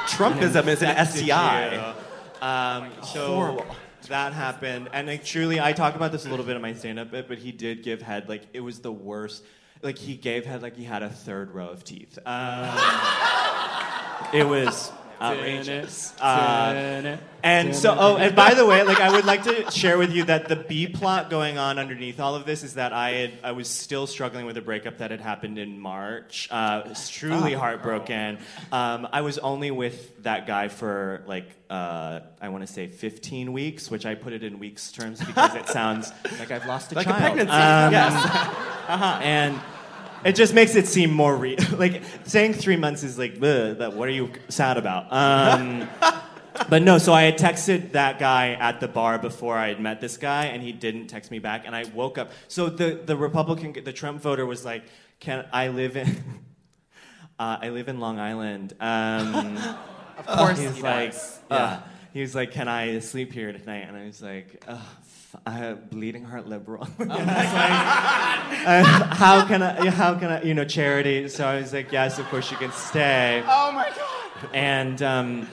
Trumpism 0.08 0.68
is 0.68 0.82
an 0.84 1.06
STI. 1.06 1.74
you. 1.76 1.94
Um, 2.42 2.92
so 3.04 3.28
Horrible. 3.28 3.66
that 4.10 4.34
happened, 4.34 4.90
and 4.94 5.08
like 5.08 5.24
truly, 5.24 5.60
I 5.60 5.74
talk 5.74 5.96
about 5.96 6.12
this 6.12 6.26
a 6.26 6.30
little 6.30 6.46
bit 6.46 6.56
in 6.56 6.62
my 6.62 6.74
stand-up 6.74 7.12
bit, 7.12 7.28
but 7.28 7.38
he 7.38 7.52
did 7.52 7.84
give 7.84 8.02
head 8.02 8.30
like 8.30 8.44
it 8.54 8.62
was 8.62 8.80
the 8.80 8.92
worst. 8.92 9.44
Like 9.84 9.98
he 9.98 10.16
gave 10.16 10.46
head 10.46 10.62
like 10.62 10.76
he 10.76 10.84
had 10.84 11.04
a 11.04 11.10
third 11.10 11.52
row 11.52 11.70
of 11.70 11.84
teeth. 11.84 12.18
Um, 12.26 12.66
it 14.34 14.48
was 14.48 14.92
outrageous. 15.22 16.14
Uh, 16.20 17.18
and 17.44 17.76
so, 17.76 17.96
oh, 17.98 18.18
and 18.18 18.36
by 18.36 18.54
the 18.54 18.66
way, 18.66 18.84
like 18.84 19.00
I 19.00 19.12
would 19.12 19.26
like 19.26 19.44
to 19.44 19.70
share 19.72 19.98
with 19.98 20.12
you 20.12 20.24
that 20.26 20.48
the 20.48 20.56
B 20.56 20.88
plot 20.88 21.30
going 21.30 21.58
on 21.58 21.78
underneath 21.80 22.20
all 22.20 22.36
of 22.36 22.46
this 22.46 22.64
is 22.64 22.74
that 22.74 22.94
I 22.94 23.12
had 23.12 23.32
I 23.44 23.52
was 23.54 23.68
still 23.70 24.08
struggling 24.08 24.46
with 24.46 24.58
a 24.58 24.62
breakup 24.62 24.98
that 24.98 25.12
had 25.12 25.22
happened 25.22 25.58
in 25.58 25.80
March. 25.80 26.48
Uh, 26.52 26.84
was 26.88 27.08
truly 27.10 27.54
heartbroken. 27.54 28.40
Um, 28.72 29.08
I 29.12 29.22
was 29.22 29.38
only 29.38 29.72
with 29.72 30.24
that 30.24 30.48
guy 30.48 30.68
for 30.68 31.24
like 31.28 31.50
uh, 31.70 32.22
I 32.42 32.50
want 32.50 32.66
to 32.66 32.72
say 32.72 32.88
15 32.88 33.54
weeks, 33.54 33.92
which 33.92 34.06
I 34.06 34.16
put 34.16 34.34
it 34.34 34.44
in 34.44 34.58
weeks 34.60 34.92
terms 34.92 35.24
because 35.24 35.56
it 35.56 35.68
sounds 35.68 36.12
like 36.40 36.52
I've 36.52 36.66
lost 36.66 36.92
a 36.92 36.96
Like 36.96 37.08
a 37.08 37.10
child. 37.10 37.22
pregnancy, 37.22 37.52
Um, 37.52 37.92
yes. 37.94 38.14
uh-huh. 38.88 39.20
And 39.22 39.60
it 40.28 40.36
just 40.36 40.54
makes 40.54 40.76
it 40.76 40.88
seem 40.88 41.12
more 41.12 41.36
real. 41.36 41.58
like 41.78 42.02
saying 42.26 42.54
three 42.54 42.76
months 42.76 43.02
is 43.02 43.18
like, 43.18 43.40
that 43.40 43.94
what 43.94 44.08
are 44.10 44.12
you 44.12 44.32
sad 44.50 44.78
about? 44.78 45.08
Um, 45.10 45.88
but 46.70 46.82
no, 46.82 46.98
so 46.98 47.14
I 47.14 47.24
had 47.24 47.38
texted 47.38 47.94
that 47.94 48.20
guy 48.20 48.52
at 48.52 48.82
the 48.82 48.90
bar 48.90 49.18
before 49.20 49.58
I 49.58 49.70
had 49.70 49.80
met 49.80 50.02
this 50.02 50.18
guy, 50.18 50.46
and 50.48 50.62
he 50.62 50.74
didn't 50.74 51.08
text 51.08 51.32
me 51.32 51.40
back. 51.40 51.64
And 51.66 51.74
I 51.74 51.86
woke 51.94 52.18
up. 52.18 52.32
So 52.50 52.70
the 52.70 53.00
the 53.06 53.16
Republican, 53.16 53.74
the 53.84 53.94
Trump 53.94 54.22
voter 54.22 54.46
was 54.46 54.66
like, 54.66 54.84
"Can 55.20 55.46
I 55.52 55.70
live 55.70 55.96
in?" 55.96 56.16
Uh, 57.40 57.56
I 57.62 57.70
live 57.70 57.88
in 57.88 58.00
Long 58.00 58.20
Island. 58.20 58.74
Um, 58.80 59.60
of 60.18 60.26
course 60.26 60.58
he's 60.58 60.76
he 60.76 60.82
like, 60.82 61.12
does. 61.12 61.40
uh, 61.52 61.80
he 62.12 62.22
was 62.22 62.34
like, 62.34 62.52
"Can 62.52 62.68
I 62.68 62.98
sleep 62.98 63.32
here 63.32 63.54
tonight?" 63.54 63.86
And 63.88 63.96
I 63.96 64.06
was 64.06 64.24
like, 64.24 64.64
"Ugh, 64.68 64.82
have 65.46 65.90
bleeding 65.90 66.24
heart 66.26 66.48
liberal." 66.48 66.88
Like, 67.00 68.84
uh, 68.84 69.16
how 69.16 69.46
can 69.46 69.62
I? 69.62 69.90
How 69.90 70.16
can 70.16 70.30
I? 70.32 70.42
You 70.42 70.54
know, 70.54 70.66
charity. 70.66 71.28
So 71.28 71.46
I 71.46 71.60
was 71.60 71.74
like, 71.74 71.92
"Yes, 71.92 72.18
of 72.20 72.26
course 72.28 72.50
you 72.52 72.58
can 72.58 72.72
stay." 72.72 73.44
Oh 73.48 73.72
my 73.72 73.90
god. 73.90 74.50
And 74.54 75.02
um, 75.02 75.48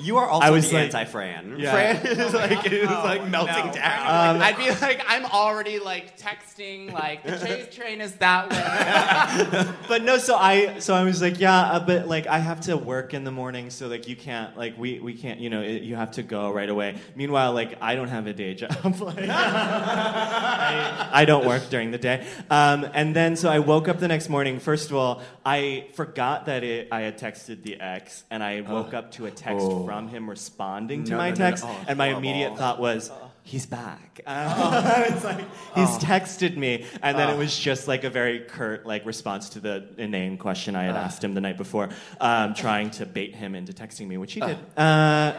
You 0.00 0.18
are 0.18 0.28
also 0.28 0.46
I 0.46 0.50
was 0.50 0.68
the 0.68 0.76
like- 0.76 0.84
anti-Fran. 0.86 1.56
Yeah. 1.58 1.72
Fran 1.72 2.18
is 2.18 2.34
like, 2.34 2.64
it 2.64 2.72
is 2.72 2.88
like 2.88 3.28
melting 3.28 3.66
no. 3.66 3.72
down. 3.72 4.36
Um, 4.36 4.42
I'd 4.42 4.56
be 4.56 4.70
like, 4.70 5.02
I'm 5.06 5.24
already 5.26 5.78
like 5.78 6.18
texting, 6.18 6.92
like 6.92 7.22
the 7.22 7.38
chase 7.38 7.74
train 7.74 8.00
is 8.00 8.14
that 8.16 8.50
way. 8.50 9.74
but 9.88 10.02
no, 10.02 10.18
so 10.18 10.36
I 10.36 10.78
so 10.78 10.94
I 10.94 11.04
was 11.04 11.20
like, 11.20 11.38
yeah, 11.38 11.58
uh, 11.58 11.80
but 11.80 12.08
like 12.08 12.26
I 12.26 12.38
have 12.38 12.62
to 12.62 12.76
work 12.76 13.14
in 13.14 13.24
the 13.24 13.30
morning, 13.30 13.70
so 13.70 13.88
like 13.88 14.08
you 14.08 14.16
can't 14.16 14.56
like 14.56 14.78
we 14.78 15.00
we 15.00 15.14
can't 15.14 15.40
you 15.40 15.50
know 15.50 15.62
it, 15.62 15.82
you 15.82 15.96
have 15.96 16.12
to 16.12 16.22
go 16.22 16.52
right 16.52 16.68
away. 16.68 16.96
Meanwhile, 17.14 17.52
like 17.52 17.76
I 17.80 17.94
don't 17.94 18.08
have 18.08 18.26
a 18.26 18.32
day 18.32 18.54
job. 18.54 18.70
like, 19.00 19.28
I, 19.28 21.08
I 21.12 21.24
don't 21.24 21.46
work 21.46 21.68
during 21.70 21.90
the 21.90 21.98
day. 21.98 22.26
Um, 22.48 22.88
and 22.94 23.14
then 23.14 23.36
so 23.36 23.50
I 23.50 23.58
woke 23.58 23.88
up 23.88 24.00
the 24.00 24.08
next 24.08 24.28
morning. 24.28 24.60
First 24.60 24.90
of 24.90 24.96
all, 24.96 25.22
I 25.44 25.88
forgot 25.94 26.46
that 26.46 26.64
it, 26.64 26.88
I 26.92 27.00
had 27.02 27.18
texted 27.18 27.62
the 27.62 27.80
ex, 27.80 28.24
and 28.30 28.42
I 28.42 28.60
woke 28.62 28.94
up 28.94 29.12
to 29.12 29.26
a 29.26 29.30
text 29.30 29.66
from 29.90 30.06
him 30.08 30.30
responding 30.30 31.02
to 31.04 31.10
No, 31.12 31.16
my 31.16 31.30
no, 31.30 31.34
no, 31.36 31.44
no. 31.44 31.50
text, 31.50 31.64
Oh, 31.66 31.84
and 31.88 31.98
my 31.98 32.10
horrible. 32.10 32.28
immediate 32.28 32.56
thought 32.56 32.78
was. 32.80 33.10
He's 33.42 33.66
back. 33.66 34.20
Uh, 34.24 35.04
it's 35.08 35.24
like 35.24 35.40
he's 35.74 35.88
texted 35.98 36.56
me, 36.56 36.84
and 37.02 37.18
then 37.18 37.30
it 37.30 37.36
was 37.38 37.58
just 37.58 37.88
like 37.88 38.04
a 38.04 38.10
very 38.10 38.40
curt 38.40 38.86
like 38.86 39.04
response 39.04 39.48
to 39.50 39.60
the 39.60 39.88
inane 39.98 40.36
question 40.38 40.76
I 40.76 40.84
had 40.84 40.94
asked 40.94 41.24
him 41.24 41.34
the 41.34 41.40
night 41.40 41.56
before, 41.56 41.88
um, 42.20 42.54
trying 42.54 42.90
to 42.92 43.06
bait 43.06 43.34
him 43.34 43.54
into 43.56 43.72
texting 43.72 44.06
me, 44.06 44.18
which 44.18 44.34
he 44.34 44.40
did. 44.40 44.56
Uh, 44.76 45.32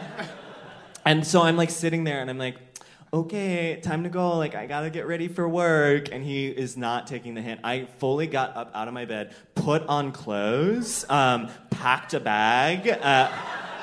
and 1.06 1.26
so 1.26 1.42
I'm 1.42 1.56
like 1.56 1.70
sitting 1.70 2.04
there, 2.04 2.20
and 2.20 2.28
I'm 2.28 2.38
like, 2.38 2.56
okay, 3.14 3.80
time 3.82 4.02
to 4.02 4.10
go. 4.10 4.36
Like 4.36 4.54
I 4.56 4.66
gotta 4.66 4.90
get 4.90 5.06
ready 5.06 5.28
for 5.28 5.48
work, 5.48 6.08
and 6.12 6.22
he 6.22 6.48
is 6.48 6.76
not 6.76 7.06
taking 7.06 7.32
the 7.34 7.40
hint. 7.40 7.60
I 7.64 7.86
fully 7.98 8.26
got 8.26 8.54
up 8.56 8.72
out 8.74 8.88
of 8.88 8.94
my 8.94 9.06
bed, 9.06 9.34
put 9.54 9.86
on 9.86 10.12
clothes, 10.12 11.06
um, 11.08 11.48
packed 11.70 12.12
a 12.14 12.20
bag. 12.20 12.88
Uh, 12.88 13.30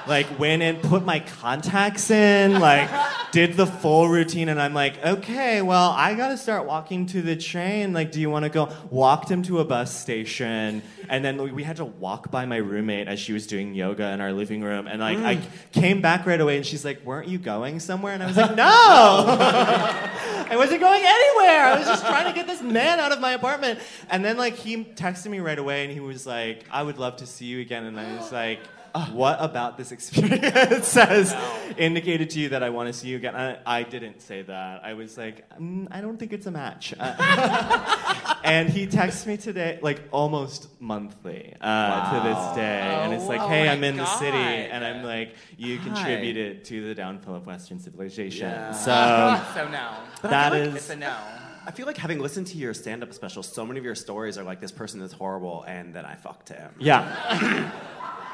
like 0.09 0.39
went 0.39 0.61
and 0.61 0.81
put 0.81 1.05
my 1.05 1.19
contacts 1.19 2.09
in, 2.11 2.59
like 2.59 2.89
did 3.31 3.53
the 3.53 3.65
full 3.65 4.09
routine, 4.09 4.49
and 4.49 4.61
I'm 4.61 4.73
like, 4.73 5.03
okay, 5.05 5.61
well, 5.61 5.91
I 5.91 6.15
gotta 6.15 6.37
start 6.37 6.65
walking 6.65 7.05
to 7.07 7.21
the 7.21 7.35
train. 7.35 7.93
Like, 7.93 8.11
do 8.11 8.19
you 8.19 8.29
want 8.29 8.43
to 8.43 8.49
go? 8.49 8.69
Walked 8.89 9.29
him 9.29 9.43
to 9.43 9.59
a 9.59 9.65
bus 9.65 9.95
station, 9.95 10.81
and 11.07 11.23
then 11.23 11.41
we- 11.41 11.51
we 11.51 11.63
had 11.63 11.77
to 11.77 11.85
walk 11.85 12.31
by 12.31 12.45
my 12.45 12.57
roommate 12.57 13.07
as 13.07 13.19
she 13.19 13.33
was 13.33 13.47
doing 13.47 13.73
yoga 13.73 14.11
in 14.11 14.21
our 14.21 14.33
living 14.33 14.61
room, 14.61 14.87
and 14.87 14.99
like 14.99 15.19
I 15.19 15.35
mm. 15.37 15.43
came 15.71 16.01
back 16.01 16.25
right 16.25 16.41
away, 16.41 16.57
and 16.57 16.65
she's 16.65 16.83
like, 16.83 17.03
weren't 17.05 17.27
you 17.27 17.37
going 17.37 17.79
somewhere? 17.79 18.13
And 18.13 18.23
I 18.23 18.27
was 18.27 18.37
like, 18.43 18.55
no. 18.55 18.65
I 20.49 20.55
wasn't 20.55 20.79
going 20.79 21.03
anywhere. 21.05 21.65
I 21.65 21.75
was 21.77 21.87
just 21.87 22.05
trying 22.05 22.25
to 22.25 22.33
get 22.33 22.47
this 22.47 22.61
man 22.61 22.99
out 22.99 23.11
of 23.11 23.19
my 23.19 23.33
apartment. 23.33 23.79
And 24.09 24.25
then 24.25 24.35
like 24.35 24.55
he 24.55 24.83
texted 24.83 25.29
me 25.29 25.39
right 25.39 25.59
away 25.59 25.83
and 25.83 25.93
he 25.93 25.99
was 25.99 26.25
like, 26.25 26.65
I 26.71 26.81
would 26.81 26.97
love 26.97 27.17
to 27.17 27.27
see 27.27 27.45
you 27.45 27.61
again. 27.61 27.83
And 27.85 27.99
I 27.99 28.15
was 28.15 28.31
like, 28.31 28.59
what 29.11 29.37
about 29.39 29.77
this 29.77 29.91
experience 29.91 30.87
says 30.99 31.35
indicated 31.77 32.29
to 32.31 32.39
you 32.39 32.49
that 32.49 32.63
I 32.63 32.69
want 32.69 32.87
to 32.87 32.93
see 32.93 33.09
you 33.09 33.17
again? 33.17 33.35
I, 33.35 33.57
I 33.65 33.83
didn't 33.83 34.21
say 34.21 34.41
that. 34.43 34.83
I 34.83 34.93
was 34.93 35.17
like, 35.17 35.49
mm, 35.57 35.87
I 35.91 36.01
don't 36.01 36.17
think 36.17 36.33
it's 36.33 36.45
a 36.45 36.51
match. 36.51 36.93
Uh, 36.99 38.35
and 38.43 38.69
he 38.69 38.87
texts 38.87 39.25
me 39.25 39.37
today, 39.37 39.79
like 39.81 40.01
almost 40.11 40.67
monthly 40.81 41.55
uh, 41.61 42.13
to 42.13 42.27
this 42.27 42.55
day. 42.55 42.79
and 42.79 43.13
it's 43.13 43.25
like, 43.25 43.41
Oh 43.41 43.47
hey, 43.47 43.65
my 43.65 43.73
I'm 43.73 43.83
in 43.83 43.97
the 43.97 44.05
city. 44.05 44.31
God. 44.31 44.69
And 44.71 44.85
I'm 44.85 45.03
like, 45.03 45.35
you 45.57 45.77
contributed 45.79 46.65
to 46.65 46.87
the 46.87 46.95
downfall 46.95 47.35
of 47.35 47.45
Western 47.45 47.79
civilization. 47.79 48.49
Yeah. 48.49 48.71
So 48.71 49.43
so 49.53 49.67
no. 49.69 49.93
that 50.23 50.51
like 50.51 50.61
is. 50.61 50.75
It's 50.75 50.89
a 50.89 50.95
no. 50.95 51.15
I 51.65 51.71
feel 51.71 51.85
like 51.85 51.97
having 51.97 52.19
listened 52.19 52.47
to 52.47 52.57
your 52.57 52.73
stand-up 52.73 53.13
special, 53.13 53.43
so 53.43 53.63
many 53.65 53.77
of 53.77 53.85
your 53.85 53.93
stories 53.93 54.37
are 54.39 54.43
like 54.43 54.59
this 54.59 54.71
person 54.71 55.01
is 55.01 55.11
horrible, 55.11 55.63
and 55.67 55.93
then 55.93 56.03
I 56.05 56.15
fucked 56.15 56.49
him. 56.49 56.73
Yeah. 56.79 57.71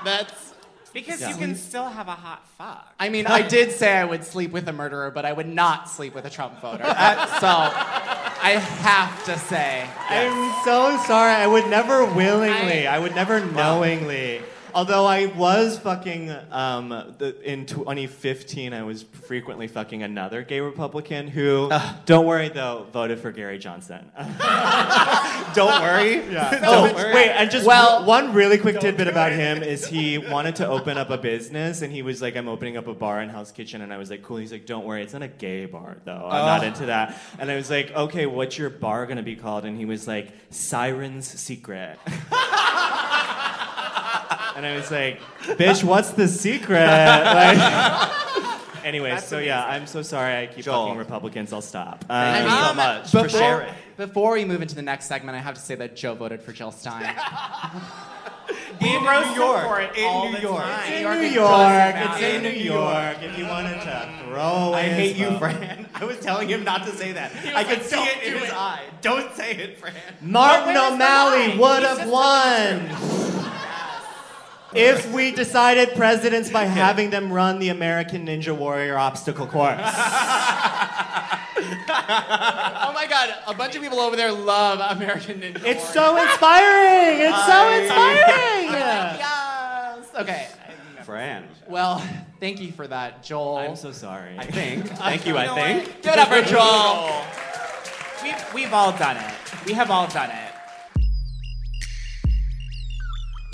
That's. 0.05 0.53
Because 0.93 1.19
you 1.27 1.35
can 1.35 1.55
still 1.55 1.89
have 1.89 2.07
a 2.07 2.11
hot 2.11 2.47
fuck. 2.57 2.93
I 2.97 3.09
mean, 3.09 3.27
I 3.27 3.41
did 3.41 3.71
say 3.73 3.97
I 3.97 4.05
would 4.05 4.23
sleep 4.23 4.51
with 4.53 4.65
a 4.69 4.71
murderer, 4.71 5.11
but 5.11 5.25
I 5.25 5.33
would 5.33 5.49
not 5.49 5.89
sleep 5.89 6.15
with 6.15 6.23
a 6.23 6.29
Trump 6.29 6.61
voter. 6.61 6.85
Uh, 6.87 7.25
so 7.41 7.47
I 7.47 8.51
have 8.79 9.25
to 9.25 9.37
say. 9.37 9.85
I'm 10.07 10.63
so 10.63 10.95
sorry. 11.05 11.33
I 11.33 11.47
would 11.47 11.67
never 11.69 12.05
willingly. 12.05 12.87
I, 12.87 12.95
I- 12.95 12.99
would 12.99 13.13
never 13.13 13.43
knowingly. 13.45 14.41
Although 14.75 15.05
I 15.05 15.27
was 15.27 15.79
fucking 15.79 16.29
um, 16.51 16.89
the, 17.17 17.41
in 17.49 17.65
2015, 17.65 18.73
I 18.73 18.83
was 18.83 19.03
frequently 19.03 19.69
fucking 19.69 20.03
another 20.03 20.43
gay 20.43 20.59
Republican 20.59 21.29
who, 21.29 21.71
don't 22.05 22.25
worry 22.25 22.49
though, 22.49 22.85
voted 22.91 23.19
for 23.19 23.31
Gary 23.31 23.57
Johnson. 23.57 24.11
Don't 25.55 25.81
worry. 25.81 26.17
Don't 26.61 26.93
worry. 26.93 27.13
Wait, 27.13 27.29
and 27.29 27.49
just 27.49 27.65
Well- 27.65 28.03
one 28.03 28.33
really 28.33 28.57
quick 28.57 28.81
tidbit 28.81 29.07
about 29.07 29.31
him 29.31 29.63
is 29.63 29.87
he 29.87 30.17
wanted 30.17 30.57
to 30.57 30.67
open 30.67 30.97
up 30.97 31.09
a 31.09 31.17
business, 31.17 31.81
and 31.81 31.93
he 31.93 32.01
was 32.01 32.21
like, 32.21 32.35
"I'm 32.35 32.49
opening 32.49 32.75
up 32.75 32.87
a 32.87 32.93
bar 32.93 33.21
in 33.21 33.29
Hell's 33.29 33.53
Kitchen," 33.53 33.81
and 33.81 33.93
I 33.93 33.97
was 33.97 34.09
like, 34.09 34.21
"Cool." 34.23 34.37
He's 34.37 34.51
like, 34.51 34.65
"Don't 34.65 34.85
worry, 34.85 35.01
it's 35.01 35.13
not 35.13 35.21
a 35.21 35.29
gay 35.29 35.65
bar 35.65 35.95
though. 36.03 36.27
I'm 36.29 36.45
not 36.45 36.63
into 36.65 36.87
that." 36.87 37.17
And 37.39 37.49
I 37.49 37.55
was 37.55 37.69
like, 37.69 37.91
"Okay, 37.95 38.25
what's 38.25 38.57
your 38.57 38.69
bar 38.69 39.05
gonna 39.05 39.23
be 39.23 39.37
called?" 39.37 39.63
And 39.63 39.77
he 39.77 39.85
was 39.85 40.07
like, 40.07 40.33
"Siren's 40.49 41.27
Secret." 41.27 41.97
and 44.55 44.65
I 44.65 44.75
was 44.75 44.89
like, 44.91 45.19
"Bitch, 45.43 45.83
what's 45.83 46.11
the 46.11 46.27
secret?" 46.27 46.79
Like, 46.87 48.11
anyway, 48.85 49.17
so 49.19 49.39
yeah, 49.39 49.65
I'm 49.65 49.87
so 49.87 50.01
sorry. 50.01 50.35
I 50.37 50.47
keep 50.47 50.65
Joel. 50.65 50.85
fucking 50.87 50.97
Republicans. 50.99 51.53
I'll 51.53 51.61
stop. 51.61 52.03
Thank 52.05 52.45
Um, 52.45 52.51
you 52.51 52.57
so 52.63 52.69
Um, 52.71 52.75
much 52.77 53.11
for 53.11 53.29
sharing. 53.29 53.73
Before 53.97 54.33
we 54.33 54.43
move 54.45 54.61
into 54.61 54.75
the 54.75 54.81
next 54.81 55.05
segment, 55.05 55.37
I 55.37 55.41
have 55.41 55.55
to 55.55 55.61
say 55.61 55.75
that 55.75 55.95
Joe 55.95 56.15
voted 56.15 56.41
for 56.41 56.51
Jill 56.51 56.71
Stein. 56.71 57.15
We 58.81 58.95
roast 58.97 59.29
him 59.29 59.35
York. 59.35 59.63
for 59.65 59.79
it 59.81 59.95
In 59.97 60.03
all 60.05 60.29
New 60.29 60.35
the 60.35 60.41
York. 60.41 60.61
time. 60.61 60.91
in 60.93 61.21
New 61.21 61.27
York. 61.29 61.95
It's 61.97 62.21
in 62.21 62.43
New 62.43 62.49
York. 62.49 63.17
If 63.21 63.37
you 63.39 63.45
wanted 63.47 63.79
to 63.81 64.13
throw 64.25 64.41
away, 64.41 64.79
I 64.79 64.83
hate 64.89 65.15
his 65.15 65.31
you. 65.31 65.37
Fran. 65.39 65.87
I 65.95 66.03
was 66.03 66.19
telling 66.19 66.49
him 66.49 66.63
not 66.63 66.85
to 66.85 66.91
say 66.91 67.13
that. 67.13 67.31
I 67.47 67.53
like, 67.53 67.67
could 67.69 67.83
see 67.83 67.95
it 68.03 68.21
in 68.23 68.33
his 68.33 68.49
it." 68.49 68.53
eye. 68.53 68.83
Don't 69.01 69.33
say 69.33 69.53
it, 69.55 69.77
Fran. 69.79 69.93
Martin 70.21 70.73
But 70.73 70.75
where's 70.75 70.89
the 70.89 70.93
O'Malley 70.95 71.57
would 71.57 71.83
have 71.83 72.09
won. 72.09 72.89
If 74.75 75.11
we 75.11 75.31
decided 75.35 75.95
presidents 75.95 76.49
by 76.49 76.65
having 76.65 77.09
them 77.09 77.31
run 77.31 77.59
the 77.59 77.69
American 77.69 78.27
Ninja 78.27 78.55
Warrior 78.55 78.97
obstacle 78.97 79.47
course. 79.47 79.79
oh 81.87 82.91
my 82.93 83.07
god, 83.09 83.33
a 83.47 83.53
bunch 83.53 83.75
of 83.75 83.81
people 83.81 83.99
over 83.99 84.15
there 84.15 84.31
love 84.31 84.97
American 84.97 85.39
Ninja 85.41 85.63
It's 85.65 85.95
Warrior. 85.95 86.17
so 86.17 86.17
inspiring. 86.17 87.21
It's 87.21 87.45
so 87.45 87.69
inspiring. 87.71 88.71
Yes! 88.71 90.05
Okay. 90.15 90.47
Fran. 91.03 91.47
Well, 91.67 91.99
thank 92.39 92.59
you 92.59 92.71
for 92.71 92.87
that, 92.87 93.21
Joel. 93.23 93.57
I'm 93.57 93.75
so 93.75 93.91
sorry. 93.91 94.37
I 94.39 94.45
think. 94.45 94.87
Thank 94.97 95.27
you, 95.27 95.37
I 95.37 95.47
think. 95.53 96.01
Give 96.01 96.13
it 96.13 96.19
up 96.19 96.29
for 96.29 96.41
Joel. 96.41 97.23
We've, 98.23 98.53
we've 98.55 98.73
all 98.73 98.91
done 98.91 99.17
it. 99.17 99.33
We 99.67 99.73
have 99.73 99.91
all 99.91 100.07
done 100.07 100.31
it. 100.31 100.44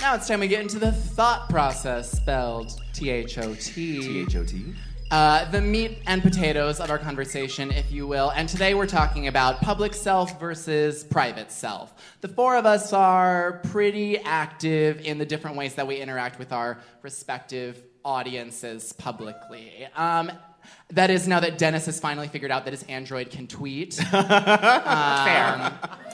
Now 0.02 0.16
it's 0.16 0.28
time 0.28 0.40
we 0.40 0.48
get 0.48 0.62
into 0.62 0.80
the 0.80 0.92
thought 0.92 1.48
process, 1.48 2.12
spelled 2.12 2.82
T 2.92 3.12
H 3.12 3.38
O 3.38 3.54
T. 3.54 4.02
T-H-O-T. 4.02 4.74
Uh, 5.12 5.46
the 5.52 5.62
meat 5.62 6.00
and 6.08 6.24
potatoes 6.24 6.80
of 6.80 6.90
our 6.90 6.98
conversation, 6.98 7.70
if 7.70 7.92
you 7.92 8.08
will. 8.08 8.32
And 8.32 8.50
today 8.50 8.74
we're 8.74 8.88
talking 8.88 9.28
about 9.28 9.62
public 9.62 9.94
self 9.94 10.40
versus 10.40 11.04
private 11.04 11.52
self. 11.52 11.94
The 12.22 12.30
four 12.30 12.56
of 12.56 12.66
us 12.66 12.94
are 12.94 13.62
pretty 13.66 14.18
active 14.18 15.02
in 15.02 15.20
the 15.20 15.26
different 15.26 15.56
ways 15.56 15.76
that 15.76 15.86
we 15.86 15.98
interact 15.98 16.40
with 16.40 16.52
our 16.52 16.80
respective 17.04 17.84
audiences 18.04 18.94
publicly. 18.94 19.88
Um, 19.96 20.32
that 20.90 21.12
is 21.12 21.28
now 21.28 21.40
that 21.42 21.60
Dennis 21.60 21.86
has 21.86 22.00
finally 22.00 22.28
figured 22.28 22.50
out 22.50 22.66
that 22.66 22.72
his 22.72 22.82
Android 22.84 23.30
can 23.30 23.46
tweet. 23.46 23.94
Fair. 24.12 25.72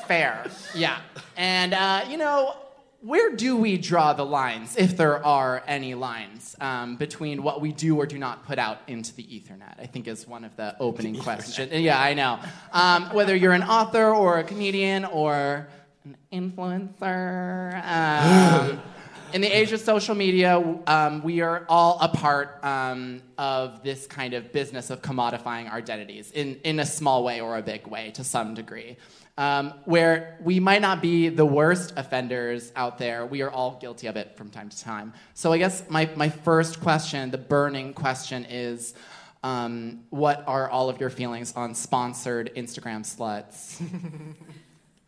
Fair. 0.08 0.45
Yeah. 0.76 0.97
And, 1.38 1.73
uh, 1.73 2.04
you 2.10 2.17
know, 2.17 2.54
where 3.01 3.36
do 3.36 3.55
we 3.55 3.77
draw 3.77 4.13
the 4.13 4.25
lines, 4.25 4.75
if 4.75 4.97
there 4.97 5.23
are 5.23 5.63
any 5.67 5.93
lines, 5.93 6.55
um, 6.60 6.95
between 6.95 7.43
what 7.43 7.62
we 7.62 7.71
do 7.71 7.95
or 7.95 8.05
do 8.05 8.17
not 8.17 8.45
put 8.45 8.57
out 8.57 8.79
into 8.88 9.15
the 9.15 9.23
Ethernet? 9.23 9.79
I 9.79 9.86
think 9.86 10.07
is 10.07 10.27
one 10.27 10.43
of 10.43 10.55
the 10.55 10.75
opening 10.79 11.15
questions. 11.19 11.71
Yeah, 11.71 12.01
I 12.01 12.13
know. 12.13 12.39
Um, 12.71 13.13
whether 13.13 13.36
you're 13.36 13.53
an 13.53 13.63
author 13.63 14.13
or 14.13 14.39
a 14.39 14.43
comedian 14.43 15.05
or 15.05 15.67
an 16.05 16.17
influencer. 16.33 17.86
Um, 17.86 18.81
in 19.33 19.41
the 19.41 19.47
age 19.47 19.71
of 19.73 19.79
social 19.79 20.15
media, 20.15 20.57
um, 20.88 21.21
we 21.21 21.41
are 21.41 21.65
all 21.69 21.99
a 22.01 22.07
part 22.07 22.63
um, 22.63 23.21
of 23.38 23.83
this 23.83 24.07
kind 24.07 24.33
of 24.33 24.51
business 24.51 24.89
of 24.89 25.01
commodifying 25.01 25.69
our 25.69 25.77
identities 25.77 26.31
in, 26.31 26.60
in 26.63 26.79
a 26.79 26.86
small 26.86 27.23
way 27.23 27.41
or 27.41 27.57
a 27.57 27.62
big 27.62 27.86
way 27.88 28.12
to 28.12 28.23
some 28.23 28.53
degree. 28.53 28.97
Um, 29.39 29.76
where 29.86 30.36
we 30.41 30.60
might 30.60 30.82
not 30.82 31.00
be 31.00 31.30
the 31.30 31.45
worst 31.45 31.93
offenders 31.95 32.71
out 32.76 32.97
there, 32.97 33.23
we 33.23 33.43
are 33.43 33.52
all 33.52 33.78
guilty 33.80 34.08
of 34.08 34.15
it 34.15 34.36
from 34.36 34.50
time 34.50 34.69
to 34.69 34.82
time. 34.82 35.13
So 35.36 35.54
I 35.54 35.60
guess 35.60 35.88
my, 35.89 36.10
my 36.15 36.30
first 36.30 36.82
question, 36.82 37.30
the 37.30 37.38
burning 37.38 37.93
question 37.93 38.45
is 38.50 38.95
um, 39.43 40.06
what 40.10 40.43
are 40.47 40.67
all 40.69 40.89
of 40.89 41.00
your 41.00 41.12
feelings 41.12 41.54
on 41.56 41.76
sponsored 41.76 42.52
Instagram 42.56 43.06
sluts? 43.06 43.80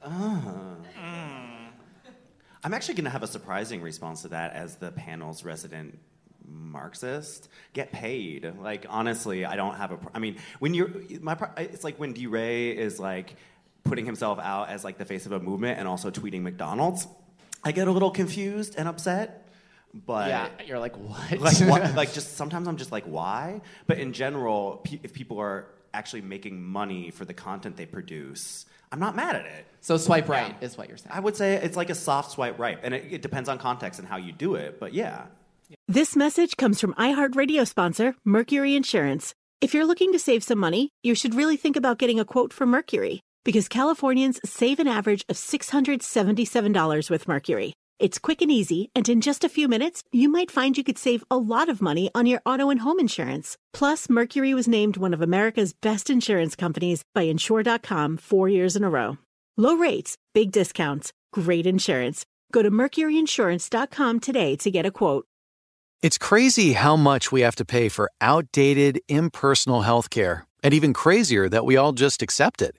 I'm 2.63 2.73
actually 2.73 2.95
going 2.95 3.05
to 3.05 3.09
have 3.09 3.23
a 3.23 3.27
surprising 3.27 3.81
response 3.81 4.21
to 4.21 4.29
that 4.29 4.53
as 4.53 4.75
the 4.75 4.91
panel's 4.91 5.43
resident 5.43 5.97
Marxist. 6.45 7.49
Get 7.73 7.91
paid. 7.91 8.53
Like 8.59 8.85
honestly, 8.89 9.45
I 9.45 9.55
don't 9.55 9.75
have 9.75 9.91
a. 9.91 9.97
Pr- 9.97 10.09
I 10.13 10.19
mean, 10.19 10.37
when 10.59 10.73
you're 10.73 10.89
my, 11.21 11.35
pro- 11.35 11.51
it's 11.57 11.83
like 11.83 11.99
when 11.99 12.13
DeRay 12.13 12.71
is 12.71 12.99
like 12.99 13.35
putting 13.83 14.05
himself 14.05 14.39
out 14.39 14.69
as 14.69 14.83
like 14.83 14.97
the 14.97 15.05
face 15.05 15.25
of 15.25 15.31
a 15.31 15.39
movement 15.39 15.79
and 15.79 15.87
also 15.87 16.11
tweeting 16.11 16.41
McDonald's. 16.41 17.07
I 17.63 17.71
get 17.71 17.87
a 17.87 17.91
little 17.91 18.11
confused 18.11 18.75
and 18.77 18.87
upset. 18.87 19.47
But 19.93 20.27
yeah, 20.29 20.49
you're 20.67 20.79
like, 20.79 20.95
what? 20.97 21.39
like 21.39 21.57
what, 21.61 21.95
like 21.95 22.13
just 22.13 22.37
sometimes 22.37 22.67
I'm 22.67 22.77
just 22.77 22.91
like 22.91 23.05
why? 23.05 23.61
But 23.87 23.97
in 23.97 24.13
general, 24.13 24.81
pe- 24.83 24.99
if 25.01 25.13
people 25.13 25.39
are 25.39 25.65
actually 25.93 26.21
making 26.21 26.61
money 26.61 27.09
for 27.09 27.25
the 27.25 27.33
content 27.33 27.75
they 27.75 27.87
produce, 27.87 28.67
I'm 28.91 28.99
not 28.99 29.15
mad 29.15 29.35
at 29.35 29.45
it. 29.47 29.65
so 29.81 29.97
swipe 29.97 30.29
right 30.29 30.55
is 30.61 30.77
what 30.77 30.89
you're 30.89 30.97
saying. 30.97 31.11
I 31.11 31.19
would 31.19 31.35
say 31.35 31.55
it's 31.55 31.75
like 31.75 31.89
a 31.89 31.95
soft 31.95 32.31
swipe 32.31 32.59
right, 32.59 32.77
and 32.83 32.93
it, 32.93 33.05
it 33.09 33.21
depends 33.23 33.49
on 33.49 33.57
context 33.57 33.99
and 33.99 34.07
how 34.07 34.17
you 34.17 34.31
do 34.31 34.53
it. 34.55 34.79
But 34.79 34.93
yeah, 34.93 35.25
This 35.87 36.15
message 36.15 36.55
comes 36.55 36.79
from 36.79 36.93
iHeartRadio 36.93 37.67
sponsor, 37.67 38.15
Mercury 38.23 38.75
Insurance. 38.75 39.33
If 39.59 39.73
you're 39.73 39.85
looking 39.87 40.13
to 40.13 40.19
save 40.19 40.43
some 40.43 40.59
money, 40.59 40.91
you 41.01 41.15
should 41.15 41.33
really 41.33 41.57
think 41.57 41.75
about 41.75 41.97
getting 41.97 42.19
a 42.19 42.25
quote 42.25 42.53
from 42.53 42.69
Mercury 42.69 43.21
because 43.43 43.67
Californians 43.67 44.39
save 44.45 44.79
an 44.79 44.87
average 44.87 45.23
of 45.29 45.35
$677 45.35 47.09
with 47.09 47.27
Mercury. 47.27 47.73
It's 47.99 48.17
quick 48.17 48.41
and 48.41 48.49
easy, 48.49 48.89
and 48.95 49.09
in 49.09 49.19
just 49.19 49.43
a 49.43 49.49
few 49.49 49.67
minutes, 49.67 50.03
you 50.11 50.29
might 50.29 50.49
find 50.49 50.77
you 50.77 50.85
could 50.85 50.97
save 50.97 51.23
a 51.29 51.37
lot 51.37 51.67
of 51.67 51.81
money 51.81 52.09
on 52.15 52.25
your 52.25 52.41
auto 52.45 52.69
and 52.69 52.79
home 52.79 52.99
insurance. 52.99 53.57
Plus, 53.73 54.09
Mercury 54.09 54.53
was 54.53 54.69
named 54.69 54.95
one 54.95 55.13
of 55.13 55.21
America's 55.21 55.73
best 55.73 56.09
insurance 56.09 56.55
companies 56.55 57.03
by 57.13 57.23
Insure.com 57.23 58.15
four 58.17 58.47
years 58.47 58.77
in 58.77 58.85
a 58.85 58.89
row. 58.89 59.17
Low 59.57 59.75
rates, 59.75 60.17
big 60.33 60.51
discounts, 60.51 61.11
great 61.33 61.67
insurance. 61.67 62.25
Go 62.53 62.63
to 62.63 62.71
mercuryinsurance.com 62.71 64.21
today 64.21 64.55
to 64.55 64.71
get 64.71 64.85
a 64.85 64.91
quote. 64.91 65.25
It's 66.01 66.17
crazy 66.17 66.71
how 66.71 66.95
much 66.95 67.33
we 67.33 67.41
have 67.41 67.57
to 67.57 67.65
pay 67.65 67.89
for 67.89 68.09
outdated, 68.21 69.01
impersonal 69.09 69.81
healthcare, 69.81 70.43
and 70.63 70.73
even 70.73 70.93
crazier 70.93 71.49
that 71.49 71.65
we 71.65 71.75
all 71.75 71.91
just 71.91 72.21
accept 72.21 72.61
it. 72.61 72.78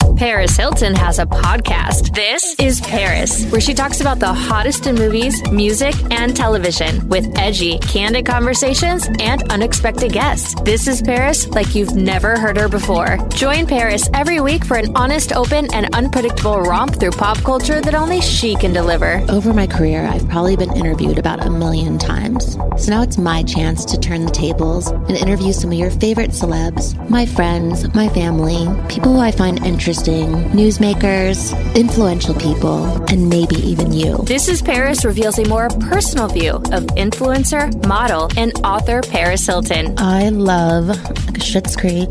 Paris 0.21 0.55
Hilton 0.55 0.93
has 0.93 1.17
a 1.17 1.25
podcast. 1.25 2.13
This 2.13 2.55
is 2.59 2.79
Paris, 2.79 3.49
where 3.51 3.59
she 3.59 3.73
talks 3.73 4.01
about 4.01 4.19
the 4.19 4.31
hottest 4.31 4.85
in 4.85 4.93
movies, 4.93 5.41
music, 5.49 5.95
and 6.11 6.35
television 6.35 7.09
with 7.09 7.35
edgy, 7.39 7.79
candid 7.79 8.27
conversations 8.27 9.09
and 9.19 9.41
unexpected 9.51 10.13
guests. 10.13 10.53
This 10.61 10.87
is 10.87 11.01
Paris 11.01 11.47
like 11.47 11.73
you've 11.73 11.95
never 11.95 12.37
heard 12.37 12.55
her 12.57 12.69
before. 12.69 13.17
Join 13.29 13.65
Paris 13.65 14.07
every 14.13 14.39
week 14.41 14.63
for 14.63 14.77
an 14.77 14.95
honest, 14.95 15.33
open, 15.33 15.73
and 15.73 15.91
unpredictable 15.95 16.61
romp 16.61 16.99
through 16.99 17.13
pop 17.13 17.39
culture 17.39 17.81
that 17.81 17.95
only 17.95 18.21
she 18.21 18.53
can 18.53 18.73
deliver. 18.73 19.25
Over 19.27 19.55
my 19.55 19.65
career, 19.65 20.05
I've 20.05 20.29
probably 20.29 20.55
been 20.55 20.77
interviewed 20.77 21.17
about 21.17 21.43
a 21.43 21.49
million 21.49 21.97
times. 21.97 22.57
So 22.77 22.91
now 22.91 23.01
it's 23.01 23.17
my 23.17 23.41
chance 23.41 23.85
to 23.85 23.99
turn 23.99 24.25
the 24.25 24.31
tables 24.31 24.89
and 24.89 25.17
interview 25.17 25.51
some 25.51 25.71
of 25.71 25.79
your 25.79 25.89
favorite 25.89 26.29
celebs, 26.29 26.93
my 27.09 27.25
friends, 27.25 27.91
my 27.95 28.07
family, 28.09 28.67
people 28.87 29.13
who 29.13 29.19
I 29.19 29.31
find 29.31 29.65
interesting, 29.65 30.10
newsmakers, 30.11 31.51
influential 31.75 32.35
people, 32.35 32.85
and 33.11 33.29
maybe 33.29 33.55
even 33.55 33.91
you. 33.91 34.17
This 34.25 34.47
is 34.47 34.61
Paris 34.61 35.05
reveals 35.05 35.39
a 35.39 35.47
more 35.47 35.69
personal 35.69 36.27
view 36.27 36.55
of 36.55 36.83
influencer, 36.97 37.71
model, 37.87 38.29
and 38.37 38.53
author 38.65 39.01
Paris 39.01 39.45
Hilton. 39.45 39.95
I 39.97 40.29
love 40.29 40.87
Schitt's 41.41 41.75
Creek, 41.75 42.09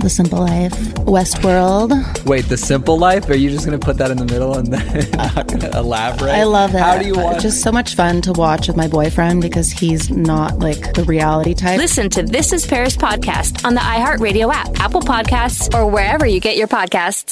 The 0.00 0.10
Simple 0.10 0.40
Life, 0.40 0.72
Westworld. 1.06 2.24
Wait, 2.26 2.46
The 2.46 2.56
Simple 2.56 2.98
Life? 2.98 3.28
Are 3.28 3.36
you 3.36 3.50
just 3.50 3.66
going 3.66 3.78
to 3.78 3.84
put 3.84 3.98
that 3.98 4.10
in 4.10 4.16
the 4.16 4.24
middle 4.24 4.56
and 4.56 4.66
then 4.68 5.14
uh, 5.18 5.32
not 5.36 5.46
going 5.48 5.60
to 5.60 5.70
elaborate? 5.76 6.32
I 6.32 6.44
love 6.44 6.74
it. 6.74 6.78
How 6.78 6.98
do 6.98 7.06
you 7.06 7.14
watch? 7.14 7.34
It's 7.36 7.42
just 7.44 7.62
so 7.62 7.70
much 7.72 7.94
fun 7.94 8.22
to 8.22 8.32
watch 8.32 8.66
with 8.66 8.76
my 8.76 8.88
boyfriend 8.88 9.42
because 9.42 9.70
he's 9.70 10.10
not 10.10 10.58
like 10.58 10.94
the 10.94 11.04
reality 11.04 11.54
type. 11.54 11.78
Listen 11.78 12.10
to 12.10 12.22
This 12.22 12.52
is 12.52 12.66
Paris 12.66 12.96
podcast 12.96 13.64
on 13.64 13.74
the 13.74 13.80
iHeartRadio 13.80 14.52
app, 14.52 14.80
Apple 14.80 15.02
Podcasts, 15.02 15.72
or 15.74 15.88
wherever 15.88 16.26
you 16.26 16.40
get 16.40 16.56
your 16.56 16.68
podcasts. 16.68 17.31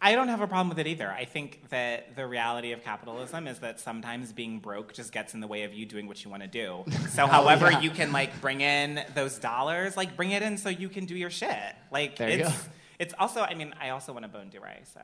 I 0.00 0.14
don't 0.14 0.28
have 0.28 0.40
a 0.40 0.46
problem 0.46 0.68
with 0.68 0.78
it 0.78 0.86
either. 0.86 1.10
I 1.10 1.24
think 1.24 1.68
that 1.70 2.16
the 2.16 2.26
reality 2.26 2.72
of 2.72 2.82
capitalism 2.82 3.46
is 3.46 3.58
that 3.60 3.80
sometimes 3.80 4.32
being 4.32 4.60
broke 4.60 4.92
just 4.94 5.12
gets 5.12 5.34
in 5.34 5.40
the 5.40 5.46
way 5.46 5.64
of 5.64 5.74
you 5.74 5.84
doing 5.86 6.06
what 6.06 6.24
you 6.24 6.30
want 6.30 6.42
to 6.42 6.48
do. 6.48 6.84
So, 7.10 7.24
Oh, 7.24 7.26
however 7.28 7.70
yeah. 7.70 7.80
you 7.80 7.90
can 7.90 8.12
like 8.12 8.40
bring 8.40 8.60
in 8.60 9.02
those 9.14 9.38
dollars, 9.38 9.96
like 9.96 10.16
bring 10.16 10.30
it 10.32 10.42
in 10.42 10.58
so 10.58 10.68
you 10.68 10.88
can 10.88 11.06
do 11.06 11.14
your 11.16 11.30
shit. 11.30 11.74
Like 11.90 12.16
There 12.16 12.28
it's 12.28 12.68
it's 12.98 13.14
also. 13.18 13.40
I 13.42 13.54
mean, 13.54 13.74
I 13.80 13.90
also 13.90 14.12
want 14.12 14.24
to 14.24 14.28
bone 14.28 14.50
DeRay. 14.50 14.80
So. 14.92 15.00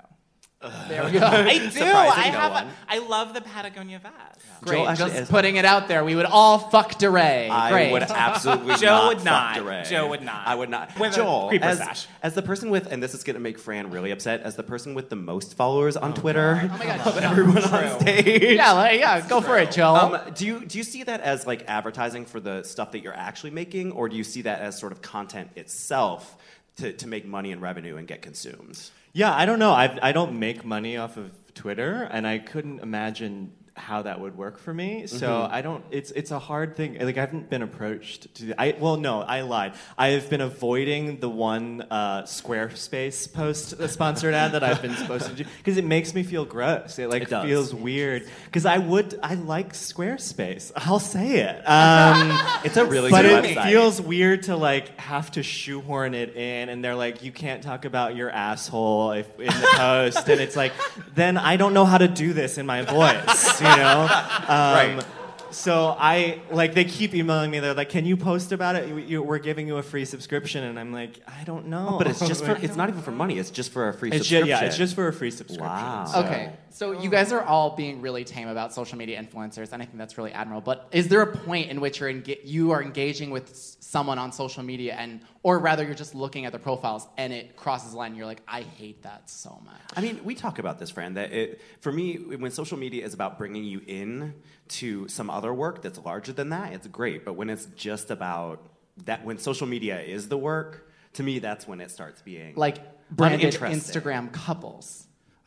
There 0.88 1.04
we 1.04 1.10
go. 1.12 1.20
I 1.26 1.58
do. 1.58 1.70
Surprising 1.70 1.84
I 2.24 2.30
no 2.30 2.38
have. 2.38 2.52
one. 2.52 2.66
A, 2.66 2.70
I 2.88 2.98
love 2.98 3.34
the 3.34 3.40
Patagonia 3.40 3.98
vest. 3.98 4.14
Great. 4.62 4.86
actually 4.86 5.10
Just 5.10 5.22
is- 5.22 5.28
putting 5.28 5.56
it 5.56 5.64
out 5.64 5.88
there. 5.88 6.04
We 6.04 6.14
would 6.14 6.26
all 6.26 6.58
fuck 6.58 6.98
DeRay. 6.98 7.48
I 7.50 7.70
Great. 7.70 7.92
would 7.92 8.02
absolutely 8.10 8.76
Joe 8.76 8.86
not 8.86 9.08
would 9.08 9.16
fuck 9.18 9.24
not. 9.24 9.56
DeRay. 9.56 9.84
Joe 9.88 10.08
would 10.08 10.22
not. 10.22 10.46
I 10.46 10.54
would 10.54 10.70
not. 10.70 10.98
With 10.98 11.12
a 11.12 11.16
Joel, 11.16 11.48
creeper 11.48 11.64
as, 11.64 11.78
stash. 11.78 12.06
as 12.22 12.34
the 12.34 12.42
person 12.42 12.70
with, 12.70 12.86
and 12.92 13.02
this 13.02 13.12
is 13.14 13.24
going 13.24 13.34
to 13.34 13.40
make 13.40 13.58
Fran 13.58 13.90
really 13.90 14.12
upset, 14.12 14.42
as 14.42 14.54
the 14.56 14.62
person 14.62 14.94
with 14.94 15.10
the 15.10 15.16
most 15.16 15.54
followers 15.54 15.96
on 15.96 16.14
Twitter, 16.14 16.60
Oh 16.62 16.76
my 16.78 16.84
God. 16.86 17.06
of 17.06 17.18
everyone 17.18 17.62
on 17.64 18.00
stage. 18.00 18.56
Yeah, 18.56 18.72
like, 18.72 19.00
yeah, 19.00 19.26
go 19.28 19.40
for 19.40 19.58
it, 19.58 19.72
Joel. 19.72 19.96
Um, 19.96 20.20
do 20.34 20.46
you 20.46 20.64
do 20.64 20.78
you 20.78 20.84
see 20.84 21.02
that 21.02 21.20
as 21.22 21.46
like 21.46 21.64
advertising 21.68 22.24
for 22.24 22.38
the 22.38 22.62
stuff 22.62 22.92
that 22.92 23.02
you're 23.02 23.16
actually 23.16 23.50
making, 23.50 23.92
or 23.92 24.08
do 24.08 24.16
you 24.16 24.24
see 24.24 24.42
that 24.42 24.60
as 24.60 24.78
sort 24.78 24.92
of 24.92 25.02
content 25.02 25.50
itself 25.56 26.36
to, 26.76 26.92
to 26.92 27.08
make 27.08 27.26
money 27.26 27.50
and 27.52 27.60
revenue 27.60 27.96
and 27.96 28.06
get 28.06 28.22
consumed? 28.22 28.78
Yeah, 29.12 29.34
I 29.34 29.44
don't 29.44 29.58
know. 29.58 29.72
I, 29.72 29.98
I 30.02 30.12
don't 30.12 30.38
make 30.38 30.64
money 30.64 30.96
off 30.96 31.16
of 31.16 31.30
Twitter, 31.54 32.08
and 32.10 32.26
I 32.26 32.38
couldn't 32.38 32.80
imagine 32.80 33.52
how 33.88 34.02
that 34.02 34.20
would 34.20 34.36
work 34.36 34.58
for 34.58 34.72
me. 34.72 35.06
So 35.06 35.26
Mhm. 35.28 35.50
I 35.52 35.60
don't. 35.62 35.84
It's 35.90 36.10
it's 36.12 36.30
a 36.30 36.38
hard 36.38 36.76
thing. 36.76 36.98
Like 37.00 37.16
I 37.16 37.20
haven't 37.20 37.50
been 37.50 37.62
approached 37.62 38.32
to. 38.36 38.54
I 38.60 38.74
well, 38.78 38.96
no, 38.96 39.20
I 39.22 39.40
lied. 39.42 39.72
I 39.98 40.08
have 40.08 40.30
been 40.30 40.40
avoiding 40.40 41.18
the 41.20 41.28
one 41.28 41.84
uh, 41.90 42.22
Squarespace 42.22 43.32
post 43.32 43.74
sponsored 43.88 44.34
ad 44.34 44.52
that 44.52 44.62
I've 44.62 44.80
been 44.82 44.94
supposed 44.96 45.26
to 45.26 45.32
do 45.34 45.44
because 45.58 45.76
it 45.78 45.84
makes 45.84 46.14
me 46.14 46.22
feel 46.22 46.44
gross. 46.44 46.98
It 46.98 47.08
like 47.10 47.22
It 47.22 47.28
feels 47.42 47.74
weird 47.74 48.22
because 48.46 48.66
I 48.66 48.78
would. 48.78 49.18
I 49.22 49.34
like 49.34 49.72
Squarespace. 49.72 50.70
I'll 50.76 50.98
say 51.00 51.40
it. 51.40 51.62
Um, 51.72 52.38
It's 52.64 52.76
a 52.76 52.84
really 52.84 53.10
but 53.10 53.24
it 53.24 53.44
website. 53.44 53.64
feels 53.70 54.00
weird 54.00 54.44
to 54.44 54.56
like 54.56 54.98
have 54.98 55.30
to 55.32 55.42
shoehorn 55.42 56.14
it 56.14 56.36
in, 56.36 56.68
and 56.68 56.84
they're 56.84 56.94
like, 56.94 57.22
you 57.22 57.32
can't 57.32 57.62
talk 57.62 57.84
about 57.84 58.14
your 58.14 58.30
asshole 58.30 59.12
if, 59.12 59.28
in 59.40 59.46
the 59.46 59.68
post, 59.74 60.28
and 60.28 60.40
it's 60.40 60.54
like, 60.56 60.72
then 61.14 61.36
I 61.38 61.56
don't 61.56 61.74
know 61.74 61.84
how 61.84 61.98
to 61.98 62.08
do 62.08 62.32
this 62.32 62.58
in 62.58 62.66
my 62.66 62.82
voice, 62.82 63.60
you 63.60 63.66
know? 63.66 63.71
Um, 64.48 64.96
Right. 64.98 65.04
So 65.50 65.94
I 65.98 66.40
like 66.50 66.72
they 66.72 66.84
keep 66.86 67.14
emailing 67.14 67.50
me. 67.50 67.58
They're 67.60 67.74
like, 67.74 67.90
"Can 67.90 68.06
you 68.06 68.16
post 68.16 68.52
about 68.52 68.74
it? 68.74 68.88
You, 68.88 68.96
you, 68.96 69.22
we're 69.22 69.38
giving 69.38 69.66
you 69.68 69.76
a 69.76 69.82
free 69.82 70.06
subscription." 70.06 70.64
And 70.64 70.80
I'm 70.80 70.94
like, 70.94 71.20
"I 71.28 71.44
don't 71.44 71.66
know." 71.66 71.96
But 71.98 72.06
it's 72.06 72.26
just 72.26 72.42
for 72.42 72.52
it's 72.56 72.74
not 72.74 72.88
even 72.88 73.02
for 73.02 73.10
money. 73.10 73.38
It's 73.38 73.50
just 73.50 73.70
for 73.70 73.88
a 73.88 73.92
free 73.92 74.08
It's 74.10 74.26
ju- 74.26 74.36
subscription. 74.38 74.48
yeah, 74.48 74.64
it's 74.64 74.78
just 74.78 74.94
for 74.94 75.08
a 75.08 75.12
free 75.12 75.30
subscription. 75.30 75.66
Wow. 75.66 76.06
so- 76.06 76.20
Okay, 76.20 76.52
so 76.72 76.92
you 76.92 77.08
oh. 77.08 77.12
guys 77.12 77.32
are 77.32 77.42
all 77.42 77.76
being 77.76 78.00
really 78.00 78.24
tame 78.24 78.48
about 78.48 78.72
social 78.72 78.98
media 78.98 79.22
influencers, 79.22 79.72
and 79.72 79.82
I 79.82 79.86
think 79.86 79.98
that's 79.98 80.18
really 80.18 80.32
admirable. 80.32 80.62
But 80.62 80.88
is 80.92 81.08
there 81.08 81.22
a 81.22 81.36
point 81.36 81.70
in 81.70 81.80
which 81.80 82.00
you're 82.00 82.12
enga- 82.12 82.40
you 82.44 82.70
are 82.72 82.82
engaging 82.82 83.30
with 83.30 83.50
s- 83.50 83.76
someone 83.80 84.18
on 84.18 84.32
social 84.32 84.62
media, 84.62 84.94
and 84.94 85.20
or 85.42 85.58
rather 85.58 85.84
you're 85.84 85.94
just 85.94 86.14
looking 86.14 86.46
at 86.46 86.52
their 86.52 86.60
profiles, 86.60 87.06
and 87.16 87.32
it 87.32 87.56
crosses 87.56 87.92
the 87.92 87.96
line, 87.98 88.08
and 88.08 88.16
you're 88.16 88.26
like, 88.26 88.42
I 88.48 88.62
hate 88.62 89.02
that 89.02 89.28
so 89.28 89.60
much. 89.64 89.80
I 89.94 90.00
mean, 90.00 90.20
we 90.24 90.34
talk 90.34 90.58
about 90.58 90.78
this, 90.78 90.90
Fran. 90.90 91.14
That 91.14 91.32
it, 91.32 91.60
for 91.80 91.92
me, 91.92 92.14
when 92.16 92.50
social 92.50 92.78
media 92.78 93.04
is 93.04 93.14
about 93.14 93.38
bringing 93.38 93.64
you 93.64 93.82
in 93.86 94.34
to 94.68 95.08
some 95.08 95.30
other 95.30 95.52
work 95.52 95.82
that's 95.82 95.98
larger 95.98 96.32
than 96.32 96.48
that, 96.50 96.72
it's 96.72 96.86
great. 96.86 97.24
But 97.24 97.34
when 97.34 97.50
it's 97.50 97.66
just 97.76 98.10
about 98.10 98.66
that, 99.04 99.24
when 99.24 99.38
social 99.38 99.66
media 99.66 100.00
is 100.00 100.28
the 100.28 100.38
work, 100.38 100.88
to 101.14 101.22
me, 101.22 101.38
that's 101.38 101.66
when 101.66 101.80
it 101.80 101.90
starts 101.90 102.22
being 102.22 102.54
Like 102.56 102.78
branded 103.10 103.54
uninteresting. 103.54 104.02
Instagram 104.02 104.32
couples. 104.32 105.06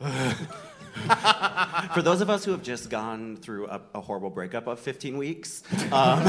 For 1.94 2.02
those 2.02 2.20
of 2.20 2.30
us 2.30 2.44
who 2.44 2.50
have 2.52 2.62
just 2.62 2.90
gone 2.90 3.36
through 3.36 3.68
a, 3.68 3.80
a 3.94 4.00
horrible 4.00 4.30
breakup 4.30 4.66
of 4.66 4.80
15 4.80 5.16
weeks, 5.18 5.62
um, 5.92 6.26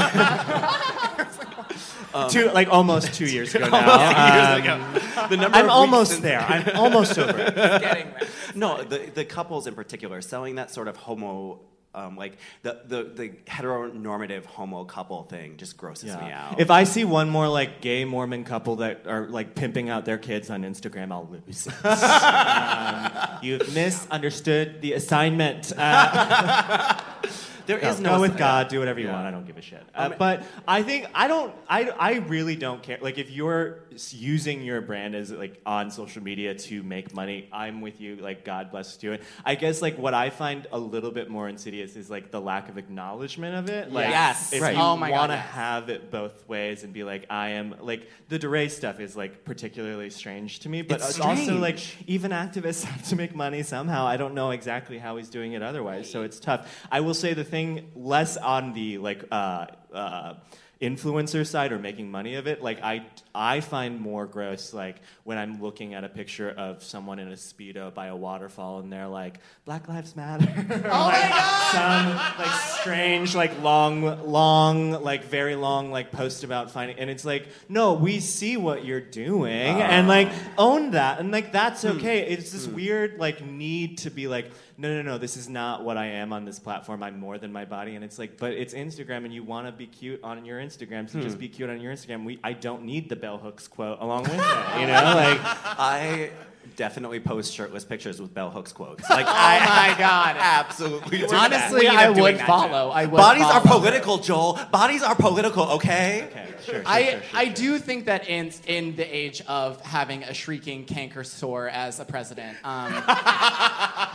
um, 2.14 2.30
two, 2.30 2.50
like 2.50 2.68
almost 2.68 3.14
two 3.14 3.26
years 3.32 3.54
ago 3.54 3.68
now. 3.68 4.56
Years 4.58 4.70
Um, 4.70 4.94
ago. 4.94 5.26
The 5.28 5.36
number 5.36 5.56
I'm 5.58 5.70
almost 5.70 6.22
there. 6.22 6.40
I'm 6.40 6.76
almost 6.76 7.18
over 7.18 7.38
it. 7.38 7.54
Getting 7.54 8.10
there. 8.10 8.28
No, 8.54 8.82
the, 8.82 8.98
the 9.14 9.24
couples 9.24 9.66
in 9.66 9.74
particular 9.74 10.20
selling 10.20 10.54
that 10.56 10.70
sort 10.70 10.88
of 10.88 10.96
homo 10.96 11.60
Um, 11.94 12.16
like 12.16 12.34
the, 12.62 12.82
the 12.86 13.02
the 13.02 13.28
heteronormative 13.46 14.44
homo 14.44 14.84
couple 14.84 15.22
thing 15.24 15.56
just 15.56 15.76
grosses 15.76 16.14
me 16.14 16.30
out. 16.30 16.60
If 16.60 16.70
I 16.70 16.84
see 16.84 17.04
one 17.04 17.30
more 17.30 17.48
like 17.48 17.80
gay 17.80 18.04
Mormon 18.04 18.44
couple 18.44 18.76
that 18.76 19.06
are 19.06 19.26
like 19.26 19.54
pimping 19.54 19.88
out 19.88 20.04
their 20.04 20.18
kids 20.18 20.50
on 20.50 20.62
Instagram, 20.62 21.10
I'll 21.10 21.28
lose. 21.28 21.66
um, 21.84 23.38
you've 23.42 23.74
misunderstood 23.74 24.82
the 24.82 24.92
assignment. 24.92 25.72
Uh, 25.76 27.00
There 27.68 27.80
no, 27.82 27.92
no 28.00 28.14
go 28.16 28.20
with 28.22 28.36
God. 28.38 28.68
Do 28.68 28.78
whatever 28.78 28.98
you 28.98 29.06
Yeah. 29.06 29.12
want. 29.12 29.26
I 29.26 29.30
don't 29.30 29.46
give 29.46 29.58
a 29.58 29.62
shit. 29.62 29.82
Um, 29.94 30.12
Uh, 30.12 30.16
but 30.18 30.42
I 30.66 30.82
think 30.82 31.06
I 31.14 31.28
don't. 31.28 31.54
I, 31.68 31.84
I 31.90 32.12
really 32.14 32.56
don't 32.56 32.82
care. 32.82 32.96
Like 33.00 33.18
if 33.18 33.30
you're 33.30 33.80
using 34.10 34.62
your 34.62 34.80
brand 34.80 35.14
as 35.14 35.30
like 35.30 35.60
on 35.66 35.90
social 35.90 36.22
media 36.22 36.54
to 36.54 36.82
make 36.82 37.14
money, 37.14 37.48
I'm 37.52 37.82
with 37.82 38.00
you. 38.00 38.16
Like 38.16 38.44
God 38.44 38.70
bless 38.70 39.00
you. 39.02 39.12
And 39.12 39.22
I 39.44 39.54
guess 39.54 39.82
like 39.82 39.98
what 39.98 40.14
I 40.14 40.30
find 40.30 40.66
a 40.72 40.78
little 40.78 41.10
bit 41.10 41.28
more 41.28 41.46
insidious 41.48 41.94
is 41.96 42.08
like 42.08 42.30
the 42.30 42.40
lack 42.40 42.68
of 42.70 42.78
acknowledgement 42.78 43.54
of 43.56 43.68
it. 43.68 43.92
Like 43.92 44.08
Yes. 44.08 44.52
if 44.54 44.62
Right. 44.62 44.74
you 44.74 44.80
Oh 44.80 44.96
my 44.96 45.10
want 45.10 45.30
to 45.32 45.36
yes. 45.36 45.46
have 45.50 45.88
it 45.90 46.10
both 46.10 46.48
ways 46.48 46.84
and 46.84 46.92
be 46.94 47.04
like 47.04 47.26
I 47.28 47.50
am 47.50 47.74
like 47.80 48.08
the 48.30 48.38
DeRay 48.38 48.68
stuff 48.68 48.98
is 48.98 49.14
like 49.16 49.44
particularly 49.44 50.08
strange 50.08 50.60
to 50.60 50.70
me. 50.70 50.80
But 50.80 51.00
It's 51.00 51.10
it's 51.10 51.20
also 51.20 51.58
like 51.58 51.78
even 52.08 52.30
activists 52.30 52.84
have 52.92 53.06
to 53.08 53.16
make 53.16 53.34
money 53.34 53.62
somehow. 53.62 54.06
I 54.06 54.16
don't 54.16 54.34
know 54.34 54.52
exactly 54.52 54.96
how 54.96 55.18
he's 55.18 55.28
doing 55.28 55.52
it 55.52 55.62
otherwise, 55.62 56.10
so 56.10 56.22
it's 56.22 56.40
tough. 56.40 56.60
I 56.90 57.00
will 57.00 57.14
say 57.14 57.34
the 57.34 57.44
thing 57.44 57.57
less 57.94 58.36
on 58.36 58.72
the 58.72 58.98
like 58.98 59.24
uh, 59.30 59.66
uh, 59.92 60.34
influencer 60.80 61.44
side 61.44 61.72
or 61.72 61.78
making 61.78 62.10
money 62.10 62.36
of 62.36 62.46
it. 62.46 62.62
Like 62.62 62.82
I, 62.82 63.04
I 63.34 63.60
find 63.60 64.00
more 64.00 64.26
gross 64.26 64.72
like 64.72 64.96
when 65.24 65.36
I'm 65.36 65.60
looking 65.60 65.94
at 65.94 66.04
a 66.04 66.08
picture 66.08 66.50
of 66.50 66.84
someone 66.84 67.18
in 67.18 67.28
a 67.28 67.34
speedo 67.34 67.92
by 67.92 68.06
a 68.06 68.16
waterfall 68.16 68.78
and 68.78 68.92
they're 68.92 69.08
like 69.08 69.40
Black 69.64 69.88
Lives 69.88 70.14
Matter. 70.14 70.46
oh 70.56 71.08
my 71.08 71.28
god! 71.28 71.72
Some 71.72 72.46
like 72.46 72.60
strange 72.80 73.34
like 73.34 73.60
long, 73.60 74.30
long 74.30 75.02
like 75.02 75.24
very 75.24 75.56
long 75.56 75.90
like 75.90 76.12
post 76.12 76.44
about 76.44 76.70
finding, 76.70 76.98
and 76.98 77.10
it's 77.10 77.24
like 77.24 77.48
no, 77.68 77.94
we 77.94 78.20
see 78.20 78.56
what 78.56 78.84
you're 78.84 79.00
doing 79.00 79.82
ah. 79.82 79.86
and 79.86 80.06
like 80.06 80.30
own 80.56 80.92
that 80.92 81.18
and 81.18 81.32
like 81.32 81.52
that's 81.52 81.82
hmm. 81.82 81.96
okay. 81.96 82.20
It's 82.28 82.52
this 82.52 82.66
hmm. 82.66 82.74
weird 82.74 83.18
like 83.18 83.44
need 83.44 83.98
to 83.98 84.10
be 84.10 84.28
like 84.28 84.50
no, 84.80 84.94
no, 84.94 85.02
no, 85.02 85.18
this 85.18 85.36
is 85.36 85.48
not 85.48 85.82
what 85.82 85.96
I 85.96 86.06
am 86.06 86.32
on 86.32 86.44
this 86.44 86.60
platform. 86.60 87.02
I'm 87.02 87.18
more 87.18 87.36
than 87.36 87.52
my 87.52 87.64
body. 87.64 87.96
And 87.96 88.04
it's 88.04 88.16
like, 88.16 88.38
but 88.38 88.52
it's 88.52 88.74
Instagram 88.74 89.24
and 89.24 89.34
you 89.34 89.42
want 89.42 89.66
to 89.66 89.72
be 89.72 89.88
cute 89.88 90.20
on 90.22 90.44
your 90.44 90.60
Instagram, 90.60 90.67
so 91.08 91.20
just 91.20 91.34
Hmm. 91.36 91.40
be 91.40 91.48
cute 91.48 91.70
on 91.70 91.80
your 91.80 91.92
Instagram. 91.92 92.24
We, 92.24 92.38
I 92.44 92.52
don't 92.52 92.84
need 92.84 93.08
the 93.08 93.16
bell 93.16 93.38
hooks 93.38 93.66
quote 93.68 93.98
along 94.00 94.24
with 94.24 94.34
it, 94.34 94.80
you 94.80 94.86
know? 94.86 95.02
Like, 95.14 95.40
I 95.42 96.30
definitely 96.76 97.18
post 97.18 97.52
shirtless 97.54 97.84
pictures 97.84 98.20
with 98.20 98.32
bell 98.32 98.50
hooks 98.50 98.72
quotes. 98.72 99.08
Like 99.10 99.26
Oh 99.26 99.32
I 99.34 99.88
my 99.92 99.98
God. 99.98 100.36
absolutely 100.38 101.18
do 101.18 101.34
Honestly, 101.34 101.86
that. 101.86 101.96
I 101.96 102.10
would 102.10 102.38
follow. 102.40 102.90
I 102.90 103.06
would 103.06 103.16
Bodies 103.16 103.42
follow. 103.44 103.54
are 103.54 103.60
political, 103.60 104.18
Joel. 104.18 104.58
Bodies 104.70 105.02
are 105.02 105.14
political, 105.14 105.64
okay? 105.72 106.28
Okay, 106.30 106.46
sure, 106.64 106.74
sure 106.76 106.82
I, 106.86 107.20
I 107.34 107.46
do 107.48 107.78
think 107.78 108.06
that 108.06 108.28
in 108.28 108.52
in 108.66 108.94
the 108.96 109.04
age 109.04 109.42
of 109.48 109.80
having 109.80 110.22
a 110.22 110.32
shrieking 110.34 110.84
canker 110.84 111.24
sore 111.24 111.68
as 111.68 111.98
a 112.00 112.04
president, 112.04 112.56
um, 112.64 112.92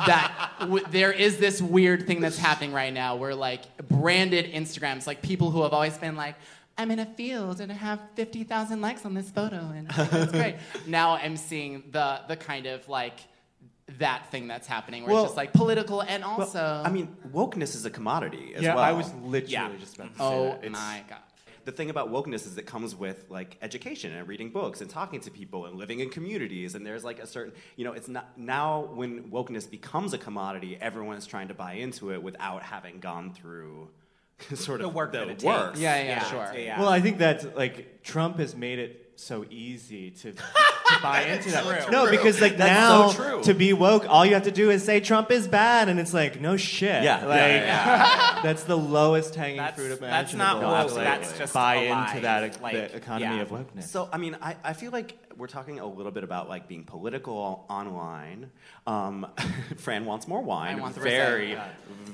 that 0.08 0.52
w- 0.60 0.86
there 0.92 1.12
is 1.12 1.38
this 1.38 1.62
weird 1.62 2.08
thing 2.08 2.22
that's 2.22 2.38
happening 2.38 2.74
right 2.74 2.94
now 2.94 3.16
where 3.16 3.36
like 3.36 3.62
branded 3.88 4.52
Instagrams, 4.54 5.08
like 5.08 5.22
people 5.22 5.52
who 5.52 5.64
have 5.64 5.74
always 5.74 5.98
been 5.98 6.16
like. 6.16 6.36
I'm 6.78 6.90
in 6.92 7.00
a 7.00 7.06
field 7.06 7.62
and 7.62 7.72
I 7.72 7.76
have 7.76 8.00
50,000 8.16 8.82
likes 8.82 9.06
on 9.06 9.14
this 9.14 9.30
photo 9.30 9.58
and 9.58 9.88
it's 9.98 10.32
great. 10.32 10.56
now 10.88 11.14
I'm 11.16 11.38
seeing 11.38 11.84
the 11.92 12.22
the 12.28 12.36
kind 12.36 12.66
of 12.66 12.88
like 12.90 13.20
that 14.00 14.32
thing 14.32 14.48
that's 14.48 14.66
happening 14.68 15.04
where 15.04 15.14
Well- 15.14 15.24
it's 15.24 15.32
just 15.32 15.38
like 15.38 15.54
political 15.54 16.02
and 16.02 16.24
Well, 16.24 16.42
also 16.42 16.82
I 16.86 16.90
mean, 16.90 17.16
wokeness 17.32 17.76
is 17.76 17.86
a 17.86 17.90
commodity 17.92 18.54
as 18.56 18.64
yeah, 18.64 18.76
well. 18.76 18.84
I 18.84 18.92
was 18.94 19.14
literally 19.16 19.54
Yeah. 19.54 19.70
just 19.80 19.96
about 19.96 20.16
to 20.16 20.24
oh 20.24 20.30
say 20.30 20.36
oh 20.36 20.46
that. 20.46 20.58
It's- 20.66 20.72
my 20.72 21.04
god. 21.10 21.20
the 21.66 21.72
thing 21.72 21.90
about 21.92 22.10
wokeness 22.12 22.46
is 22.48 22.58
it 22.58 22.66
comes 22.66 22.96
with 22.96 23.26
like 23.30 23.58
education 23.62 24.12
and 24.14 24.28
reading 24.28 24.50
books 24.50 24.82
and 24.82 24.90
talking 24.90 25.20
to 25.22 25.32
people 25.32 25.66
and 25.68 25.76
living 25.78 26.00
in 26.00 26.10
communities 26.10 26.74
and 26.76 26.86
there's 26.86 27.04
like 27.04 27.20
a 27.20 27.28
certain 27.28 27.54
you 27.76 27.86
know 27.86 27.94
it's 27.94 28.08
not 28.08 28.36
now 28.38 28.82
when 28.96 29.30
wokeness 29.30 29.70
becomes 29.70 30.14
a 30.14 30.18
commodity 30.18 30.78
everyone 30.82 31.18
is 31.18 31.26
trying 31.28 31.48
to 31.50 31.54
buy 31.54 31.74
into 31.74 32.12
it 32.14 32.22
without 32.24 32.64
having 32.64 33.00
gone 33.00 33.32
through 33.32 33.90
sort 34.56 34.82
of 34.82 34.86
The 34.86 34.90
work 34.90 35.12
the 35.12 35.20
that 35.20 35.30
it 35.30 35.44
work. 35.44 35.70
takes. 35.72 35.80
Yeah, 35.82 36.02
yeah, 36.04 36.24
sure. 36.26 36.54
Yeah. 36.58 36.80
Well, 36.80 36.90
I 36.90 37.00
think 37.02 37.20
that 37.20 37.56
like 37.56 38.02
Trump 38.04 38.38
has 38.40 38.56
made 38.56 38.80
it 38.80 39.00
so 39.16 39.46
easy 39.52 40.10
to, 40.10 40.34
to 40.34 40.44
buy 41.04 41.22
into 41.22 41.52
that. 41.52 41.64
True. 41.84 41.92
No, 41.92 42.10
because 42.10 42.42
like 42.42 42.58
That's 42.58 42.70
now 42.72 43.10
so 43.10 43.24
true. 43.24 43.44
to 43.44 43.54
be 43.54 43.72
woke, 43.72 44.06
all 44.10 44.26
you 44.26 44.34
have 44.34 44.44
to 44.44 44.52
do 44.52 44.72
is 44.72 44.84
say 44.84 45.00
Trump 45.00 45.30
is 45.32 45.48
bad, 45.48 45.88
and 45.88 46.00
it's 46.00 46.14
like 46.16 46.42
no 46.42 46.58
shit. 46.58 47.04
Yeah, 47.04 47.22
yeah, 47.22 47.26
like 47.28 48.44
that's 48.44 48.64
the 48.64 48.76
lowest 48.78 49.36
hanging 49.36 49.58
That's- 49.58 49.76
fruit 49.78 50.00
that's 50.00 50.34
imaginable. 50.34 50.62
not 50.62 50.88
woke, 50.88 50.96
like, 50.96 51.06
that's 51.06 51.38
just 51.38 51.54
buy 51.54 51.76
alive. 51.86 52.10
into 52.10 52.22
that 52.24 52.62
Like, 52.62 52.74
the 52.74 52.96
economy 52.96 53.36
yeah. 53.38 53.42
of 53.44 53.50
wokeness. 53.50 53.84
So, 53.84 54.10
I 54.12 54.18
mean, 54.18 54.36
I, 54.42 54.56
I 54.64 54.74
feel 54.74 54.92
like 54.92 55.16
we're 55.38 55.48
talking 55.48 55.80
a 55.80 55.86
little 55.86 56.12
bit 56.12 56.24
about 56.24 56.50
like 56.50 56.68
being 56.68 56.84
political 56.84 57.66
online. 57.70 58.50
Um, 58.86 59.28
Fran 59.78 60.06
wants 60.06 60.28
more 60.28 60.42
wine. 60.42 60.78
I 60.78 60.82
want 60.82 60.96
the 60.96 61.02
very, 61.02 61.52
rosé. 61.52 61.64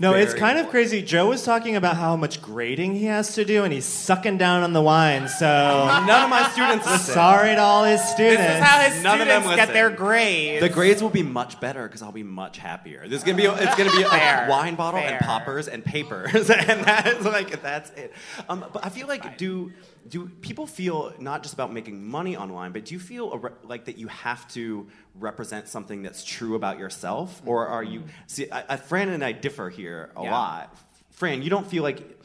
No, 0.01 0.13
it's 0.13 0.34
kind 0.34 0.58
of 0.58 0.69
crazy. 0.69 1.01
Joe 1.01 1.27
was 1.27 1.43
talking 1.43 1.75
about 1.75 1.97
how 1.97 2.15
much 2.15 2.41
grading 2.41 2.95
he 2.95 3.05
has 3.05 3.36
to 3.36 3.43
do, 3.43 3.65
and 3.65 3.73
he's 3.73 3.84
sucking 3.84 4.38
down 4.38 4.63
on 4.63 4.71
the 4.71 4.82
wine. 4.82 5.27
So 5.27 5.45
None 6.08 6.23
of 6.23 6.29
my 6.29 6.47
students 6.49 6.86
listen. 6.86 7.13
sorry 7.13 7.55
to 7.55 7.62
all 7.62 7.84
his 7.84 8.01
students. 8.01 8.38
This 8.41 8.55
is 8.55 8.63
how 8.63 8.79
his 8.89 9.03
None 9.03 9.19
of 9.19 9.27
them 9.27 9.41
students 9.41 9.65
get 9.65 9.73
their 9.73 9.89
grades. 9.89 10.62
The 10.62 10.69
grades 10.69 11.01
will 11.03 11.10
be 11.10 11.23
much 11.23 11.60
better 11.60 11.86
because 11.86 12.01
I'll 12.01 12.13
be 12.13 12.23
much 12.23 12.60
happier. 12.60 13.10
There's 13.10 13.23
gonna 13.25 13.38
be 13.38 13.45
it's 13.45 13.75
gonna 13.75 13.91
be 13.91 14.03
Fair, 14.03 14.45
a 14.47 14.49
wine 14.49 14.75
bottle 14.75 15.01
fair. 15.01 15.17
and 15.17 15.25
poppers 15.25 15.67
and 15.67 15.84
papers, 15.84 16.49
and 16.49 16.84
that's 16.86 17.25
like 17.25 17.62
that's 17.62 17.89
it. 17.91 18.13
Um, 18.47 18.63
but 18.71 18.86
I 18.86 18.89
feel 18.89 19.08
like 19.08 19.38
do 19.38 19.73
do 20.08 20.29
people 20.39 20.65
feel 20.65 21.13
not 21.19 21.41
just 21.43 21.53
about 21.55 21.73
making 21.73 22.08
money 22.08 22.38
online, 22.38 22.71
but 22.71 22.86
do 22.86 22.93
you 22.93 22.99
feel 23.01 23.34
a 23.34 23.38
re- 23.38 23.51
like 23.63 23.84
that 23.86 23.97
you 23.97 24.08
have 24.08 24.47
to 24.53 24.88
represent 25.15 25.67
something 25.67 26.02
that's 26.02 26.24
true 26.24 26.56
about 26.56 26.80
yourself, 26.80 27.39
mm-hmm. 27.39 27.50
or 27.50 27.67
are 27.67 27.84
you? 27.84 28.04
See, 28.28 28.50
I, 28.52 28.63
I, 28.69 28.78
Fran 28.78 29.10
and 29.10 29.24
I 29.24 29.32
differ 29.32 29.69
here 29.69 30.12
a 30.15 30.24
Yeah. 30.24 30.32
lot. 30.32 30.78
Fran, 31.12 31.41
you 31.41 31.50
don't 31.50 31.67
feel 31.67 31.84
like 31.84 32.17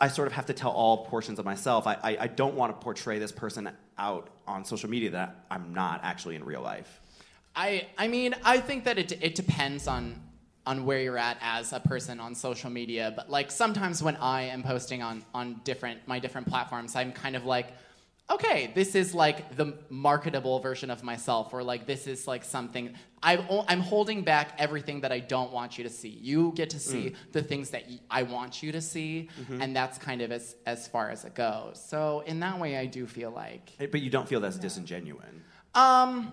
I 0.00 0.08
sort 0.08 0.28
of 0.28 0.34
have 0.34 0.46
to 0.46 0.52
tell 0.52 0.70
all 0.70 1.06
portions 1.06 1.38
of 1.38 1.44
myself. 1.44 1.86
I, 1.86 1.94
I, 2.02 2.16
I 2.20 2.26
don't 2.28 2.54
want 2.54 2.78
to 2.78 2.84
portray 2.84 3.18
this 3.18 3.32
person 3.32 3.70
out 3.98 4.28
on 4.46 4.64
social 4.64 4.88
media 4.90 5.10
that 5.10 5.44
I'm 5.50 5.72
not 5.74 6.00
actually 6.04 6.36
in 6.36 6.44
real 6.44 6.62
life. 6.62 7.00
I 7.56 7.88
I 7.98 8.06
mean 8.06 8.34
I 8.44 8.60
think 8.60 8.84
that 8.84 8.98
it 8.98 9.12
it 9.20 9.34
depends 9.34 9.88
on 9.88 10.20
on 10.66 10.84
where 10.84 11.00
you're 11.00 11.18
at 11.18 11.38
as 11.40 11.72
a 11.72 11.80
person 11.80 12.20
on 12.20 12.34
social 12.34 12.70
media, 12.70 13.12
but 13.16 13.28
like 13.30 13.50
sometimes 13.50 14.02
when 14.02 14.16
I 14.16 14.42
am 14.42 14.62
posting 14.62 15.02
on 15.02 15.24
on 15.34 15.60
different 15.64 16.06
my 16.06 16.18
different 16.18 16.46
platforms, 16.46 16.94
I'm 16.94 17.12
kind 17.12 17.34
of 17.34 17.44
like 17.44 17.72
okay, 18.30 18.70
this 18.74 18.94
is 18.94 19.14
like 19.14 19.56
the 19.56 19.74
marketable 19.88 20.60
version 20.60 20.90
of 20.90 21.02
myself, 21.02 21.52
or 21.52 21.62
like 21.62 21.86
this 21.86 22.06
is 22.06 22.26
like 22.26 22.44
something 22.44 22.94
I'm, 23.22 23.44
I'm 23.68 23.80
holding 23.80 24.22
back 24.22 24.54
everything 24.58 25.02
that 25.02 25.12
I 25.12 25.18
don't 25.20 25.52
want 25.52 25.76
you 25.76 25.84
to 25.84 25.90
see. 25.90 26.08
You 26.08 26.52
get 26.54 26.70
to 26.70 26.78
see 26.80 27.14
the 27.32 27.42
things 27.42 27.70
that 27.70 27.84
I 28.10 28.22
want 28.22 28.62
you 28.62 28.72
to 28.72 28.80
see, 28.80 29.28
and 29.60 29.76
that's 29.76 29.98
kind 29.98 30.22
of 30.22 30.32
as, 30.32 30.56
as 30.64 30.88
far 30.88 31.10
as 31.10 31.24
it 31.24 31.34
goes. 31.34 31.82
So, 31.86 32.22
in 32.26 32.40
that 32.40 32.58
way, 32.58 32.78
I 32.78 32.86
do 32.86 33.06
feel 33.06 33.30
like. 33.30 33.72
But 33.78 34.00
you 34.00 34.10
don't 34.10 34.28
feel 34.28 34.40
that's 34.40 34.56
disingenuous. 34.58 35.26
Um, 35.74 36.32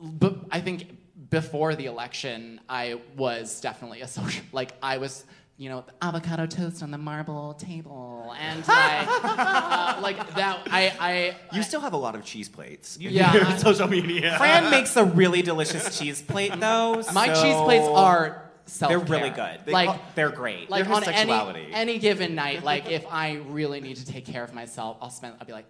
but 0.00 0.36
I 0.50 0.60
think 0.60 0.96
before 1.30 1.74
the 1.74 1.86
election, 1.86 2.60
I 2.68 3.00
was 3.16 3.60
definitely 3.60 4.00
a 4.00 4.08
social. 4.08 4.44
Like 4.52 4.72
I 4.82 4.98
was, 4.98 5.24
you 5.58 5.68
know, 5.70 5.84
avocado 6.02 6.44
toast 6.46 6.82
on 6.82 6.90
the 6.90 6.98
marble 6.98 7.54
table, 7.54 8.34
and 8.38 8.62
I, 8.68 9.96
uh, 9.98 10.02
like 10.02 10.34
that. 10.34 10.66
I, 10.70 10.92
I 11.00 11.36
You 11.56 11.62
still 11.62 11.80
have 11.80 11.94
a 11.94 11.96
lot 11.96 12.14
of 12.14 12.24
cheese 12.24 12.48
plates. 12.48 12.98
You 13.00 13.10
Yeah, 13.10 13.32
do 13.52 13.58
social 13.58 13.88
media. 13.88 14.36
Fran 14.36 14.70
makes 14.70 14.96
a 14.96 15.04
really 15.04 15.42
delicious 15.42 15.98
cheese 15.98 16.20
plate, 16.20 16.52
though. 16.58 17.02
my 17.14 17.32
so 17.32 17.42
cheese 17.42 17.56
plates 17.64 17.86
are 17.88 18.50
self. 18.66 18.90
They're 18.90 18.98
really 18.98 19.30
good. 19.30 19.60
They 19.64 19.72
like 19.72 19.88
call- 19.88 20.00
they're 20.14 20.30
great. 20.30 20.68
like 20.68 20.84
They're 20.84 20.92
on 20.94 21.02
his 21.02 21.08
any 21.08 21.16
sexuality. 21.30 21.68
any 21.72 21.98
given 21.98 22.34
night, 22.34 22.62
like 22.62 22.90
if 22.90 23.06
I 23.10 23.34
really 23.46 23.80
need 23.80 23.96
to 23.96 24.04
take 24.06 24.26
care 24.26 24.44
of 24.44 24.52
myself, 24.52 24.98
I'll 25.00 25.10
spend. 25.10 25.36
I'll 25.40 25.46
be 25.46 25.52
like. 25.52 25.66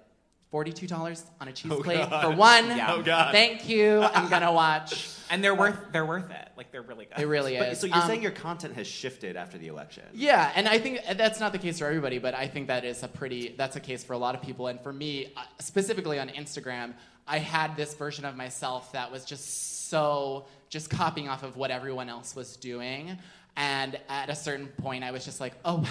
Forty-two 0.57 0.87
dollars 0.87 1.23
on 1.39 1.49
a 1.49 1.53
cheese 1.53 1.71
Oh, 1.71 1.83
plate 1.83 2.09
God. 2.09 2.23
for 2.23 2.31
one. 2.35 2.67
Yeah. 2.69 2.95
Oh, 2.95 3.03
God. 3.03 3.31
Thank 3.31 3.69
you. 3.69 4.01
I'm 4.01 4.31
gonna 4.31 4.51
watch. 4.51 5.11
and 5.31 5.45
they're 5.45 5.55
worth 5.55 5.77
they're 5.93 6.07
worth 6.07 6.31
it. 6.31 6.49
Like 6.57 6.73
they're 6.73 6.81
really 6.81 7.05
good. 7.05 7.19
It 7.23 7.27
really 7.27 7.59
But, 7.59 7.73
is. 7.73 7.81
so 7.81 7.87
you're 7.87 7.95
Um, 7.97 8.07
saying 8.07 8.23
your 8.23 8.31
content 8.33 8.73
has 8.75 8.87
shifted 8.87 9.37
after 9.37 9.59
the 9.59 9.67
election? 9.69 10.05
Yeah, 10.15 10.51
and 10.57 10.67
I 10.67 10.79
think 10.79 11.01
that's 11.19 11.41
not 11.41 11.53
the 11.53 11.59
case 11.59 11.79
for 11.79 11.85
everybody, 11.85 12.17
but 12.19 12.33
I 12.35 12.49
think 12.49 12.69
that 12.69 12.87
is 12.87 13.03
a 13.03 13.09
pretty 13.09 13.55
that's 13.59 13.77
a 13.77 13.81
case 13.81 14.03
for 14.03 14.15
a 14.15 14.19
lot 14.19 14.35
of 14.35 14.41
people. 14.41 14.69
And 14.69 14.81
for 14.81 14.95
me, 14.95 15.35
uh, 15.37 15.43
specifically 15.61 16.19
on 16.19 16.31
Instagram, 16.31 16.95
I 17.29 17.37
had 17.37 17.77
this 17.77 17.93
version 17.93 18.25
of 18.25 18.35
myself 18.35 18.93
that 18.93 19.13
was 19.13 19.27
just 19.27 19.91
so 19.91 20.47
just 20.71 20.89
copying 20.89 21.29
off 21.29 21.43
of 21.43 21.59
what 21.59 21.71
everyone 21.71 22.09
else 22.09 22.35
was 22.35 22.57
doing. 22.57 23.19
And 23.59 23.99
at 24.09 24.29
a 24.31 24.35
certain 24.35 24.69
point, 24.69 25.05
I 25.05 25.11
was 25.11 25.23
just 25.27 25.39
like, 25.39 25.53
oh 25.67 25.77
wow, 25.85 25.89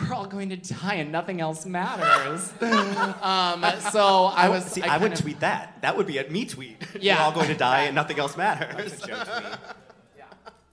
we're 0.00 0.14
all 0.14 0.26
going 0.26 0.48
to 0.50 0.56
die 0.56 0.94
and 0.94 1.10
nothing 1.12 1.40
else 1.40 1.64
matters. 1.66 2.52
um, 2.60 3.64
so 3.92 4.26
I 4.26 4.48
was. 4.48 4.64
See, 4.66 4.82
I 4.82 4.94
I, 4.96 4.98
would 4.98 5.12
of- 5.12 5.20
tweet 5.20 5.40
that. 5.40 5.78
That 5.82 5.96
would 5.96 6.06
be 6.06 6.18
a 6.18 6.28
me 6.30 6.44
tweet. 6.44 6.76
Yeah. 7.00 7.18
We're 7.18 7.24
all 7.24 7.32
going 7.32 7.48
to 7.48 7.54
die 7.54 7.82
and 7.84 7.94
nothing 7.94 8.18
else 8.18 8.36
matters. 8.36 9.00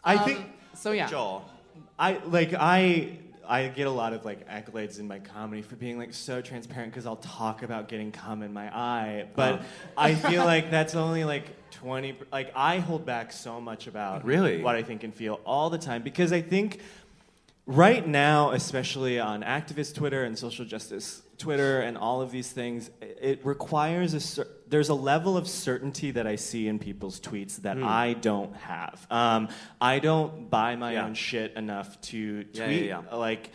I 0.04 0.16
Um, 0.16 0.26
think 0.26 0.46
So 0.74 0.92
yeah. 0.92 1.08
Joel, 1.08 1.46
I 1.98 2.20
like 2.26 2.54
I 2.54 3.18
I 3.48 3.68
get 3.68 3.88
a 3.88 3.92
lot 3.92 4.14
of 4.14 4.24
like 4.26 4.48
accolades 4.50 5.00
in 5.00 5.08
my 5.08 5.20
comedy 5.20 5.62
for 5.62 5.76
being 5.76 5.98
like 5.98 6.14
so 6.14 6.42
transparent 6.42 6.92
because 6.92 7.06
I'll 7.06 7.18
talk 7.18 7.62
about 7.64 7.88
getting 7.90 8.12
cum 8.12 8.42
in 8.42 8.54
my 8.54 8.76
eye, 8.76 9.28
but 9.36 9.60
Oh. 9.62 9.66
I 9.98 10.16
feel 10.16 10.44
like 10.46 10.72
that's 10.78 10.96
only 10.96 11.24
like 11.26 11.46
twenty. 11.72 12.18
Like 12.32 12.52
I 12.56 12.80
hold 12.80 13.06
back 13.06 13.32
so 13.32 13.60
much 13.62 13.88
about 13.88 14.26
Really? 14.26 14.62
what 14.62 14.76
I 14.76 14.84
think 14.84 15.04
and 15.04 15.14
feel 15.14 15.40
all 15.46 15.70
the 15.70 15.78
time 15.78 16.04
because 16.04 16.32
I 16.32 16.42
think 16.42 16.80
right 17.66 18.06
now, 18.08 18.52
especially 18.52 19.20
on 19.20 19.42
activist 19.44 19.96
Twitter 19.96 20.24
and 20.24 20.38
social 20.38 20.66
justice 20.66 21.22
Twitter 21.38 21.82
and 21.82 21.98
all 21.98 22.22
of 22.22 22.32
these 22.32 22.52
things, 22.52 22.90
it- 23.02 23.46
requires 23.46 24.14
a 24.14 24.20
cer- 24.20 24.48
there's 24.68 24.90
a 24.90 24.94
level 24.94 25.36
of 25.38 25.48
certainty 25.48 26.12
that 26.12 26.26
I 26.28 26.36
see 26.36 26.68
in 26.68 26.80
people's 26.80 27.20
tweets 27.20 27.58
that 27.64 27.78
Hmm. 27.78 27.84
I 27.86 28.14
don't 28.14 28.56
have. 28.56 29.06
Um, 29.10 29.50
I 29.82 30.00
don't 30.00 30.50
buy 30.50 30.76
my 30.76 30.94
Yeah. 30.94 31.06
own 31.06 31.14
shit 31.16 31.54
enough 31.56 32.00
to 32.02 32.44
tweet 32.46 32.86
yeah, 32.86 33.02
yeah. 33.10 33.16
like 33.16 33.50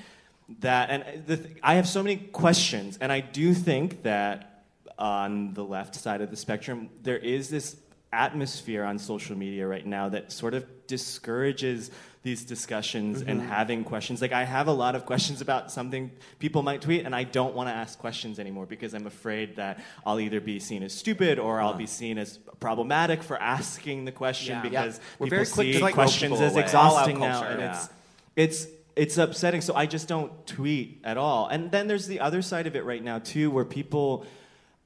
that. 0.61 0.91
And 0.91 1.27
the 1.27 1.37
th- 1.39 1.57
I 1.63 1.75
have 1.75 1.89
so 1.89 2.03
many 2.03 2.17
questions, 2.17 2.99
and 3.01 3.11
I 3.13 3.21
do 3.21 3.55
think 3.55 4.03
that 4.03 4.65
on 4.99 5.55
the 5.55 5.65
left 5.65 5.95
side 5.95 6.21
of 6.21 6.31
the 6.31 6.37
spectrum, 6.37 6.91
there 7.03 7.19
is 7.19 7.49
this 7.51 7.77
atmosphere 8.13 8.85
on 8.85 8.99
social 8.99 9.37
media 9.37 9.67
right 9.67 9.87
now 9.87 10.09
that 10.09 10.33
sort 10.33 10.55
of 10.55 10.65
discourages 10.87 11.91
these 12.23 12.45
discussions 12.45 13.23
and 13.23 13.41
Mhm. 13.41 13.47
having 13.49 13.85
questions. 13.85 14.21
Like 14.21 14.33
I 14.33 14.45
have 14.45 14.67
a 14.67 14.73
lot 14.73 14.95
of 14.95 15.07
questions 15.07 15.41
about 15.41 15.71
something 15.71 16.11
people 16.39 16.63
might 16.63 16.83
tweet, 16.83 17.05
and 17.07 17.15
I 17.15 17.25
don't 17.25 17.55
want 17.55 17.69
to 17.69 17.73
ask 17.75 17.99
questions 17.99 18.39
anymore 18.39 18.67
because 18.67 18.93
I'm 18.95 19.07
afraid 19.07 19.57
that 19.57 19.81
I'll 20.05 20.19
either 20.21 20.41
be 20.41 20.59
seen 20.59 20.83
as 20.83 20.93
stupid 20.93 21.39
or 21.39 21.61
I'll 21.61 21.75
be 21.75 21.87
seen 21.87 22.19
as 22.19 22.39
problematic 22.61 23.23
for 23.23 23.41
asking 23.41 24.05
the 24.05 24.13
question 24.13 24.57
Yeah. 24.57 24.63
because 24.63 24.97
Yeah. 24.99 25.05
We're 25.19 25.27
people 25.27 25.37
very 25.37 25.47
quick 25.47 25.73
to, 25.77 25.81
like, 25.83 25.95
questions 25.95 26.41
as 26.41 26.57
exhausting 26.57 27.21
now, 27.21 27.45
and 27.45 27.61
yeah. 27.61 27.73
it's 27.73 27.89
it's 28.37 28.67
it's 28.97 29.17
upsetting. 29.17 29.61
So 29.61 29.75
I 29.77 29.87
just 29.87 30.09
don't 30.09 30.33
tweet 30.45 31.01
at 31.05 31.17
all. 31.17 31.47
And 31.47 31.71
then 31.71 31.87
there's 31.87 32.09
the 32.09 32.19
other 32.19 32.43
side 32.43 32.67
of 32.67 32.75
it 32.75 32.85
right 32.85 33.03
now 33.03 33.21
too, 33.21 33.51
where 33.51 33.65
people. 33.65 34.25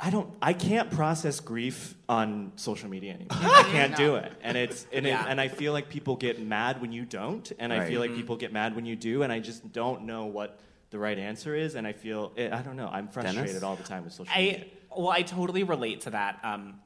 I 0.05 0.11
don't. 0.11 0.29
I 0.43 0.53
can't 0.53 0.91
process 0.91 1.39
grief 1.39 1.95
on 2.09 2.51
social 2.57 2.89
media 2.89 3.13
anymore. 3.13 3.29
I 3.41 3.63
can't 3.71 3.95
do 3.95 4.17
it, 4.17 4.33
and 4.43 4.57
it's 4.57 4.85
and, 4.93 5.07
Yeah. 5.07 5.25
it, 5.25 5.31
and 5.31 5.41
I 5.41 5.47
feel 5.47 5.73
like 5.73 5.89
people 5.89 6.17
get 6.17 6.43
mad 6.43 6.81
when 6.81 6.91
you 6.91 7.05
don't, 7.05 7.51
and 7.61 7.73
I 7.73 7.87
feel 7.87 8.01
Right. 8.01 8.11
like 8.11 8.19
people 8.19 8.37
get 8.37 8.53
mad 8.53 8.75
when 8.75 8.85
you 8.85 8.97
do, 8.97 9.23
and 9.23 9.33
I 9.33 9.39
just 9.39 9.73
don't 9.73 10.03
know 10.05 10.27
what 10.27 10.59
the 10.91 10.99
right 10.99 11.17
answer 11.17 11.55
is, 11.55 11.77
and 11.77 11.87
I 11.87 11.93
feel 11.93 12.33
eh, 12.37 12.51
I 12.53 12.63
don't 12.63 12.75
know. 12.75 12.89
I'm 12.93 13.07
frustrated 13.07 13.47
Dennis? 13.47 13.63
all 13.63 13.77
the 13.77 13.85
time 13.85 14.03
with 14.03 14.13
social 14.13 14.35
media. 14.37 14.65
I 14.93 14.99
well, 15.01 15.11
I 15.11 15.23
totally 15.23 15.63
relate 15.63 16.01
to 16.03 16.11
that. 16.11 16.41
Um, 16.43 16.81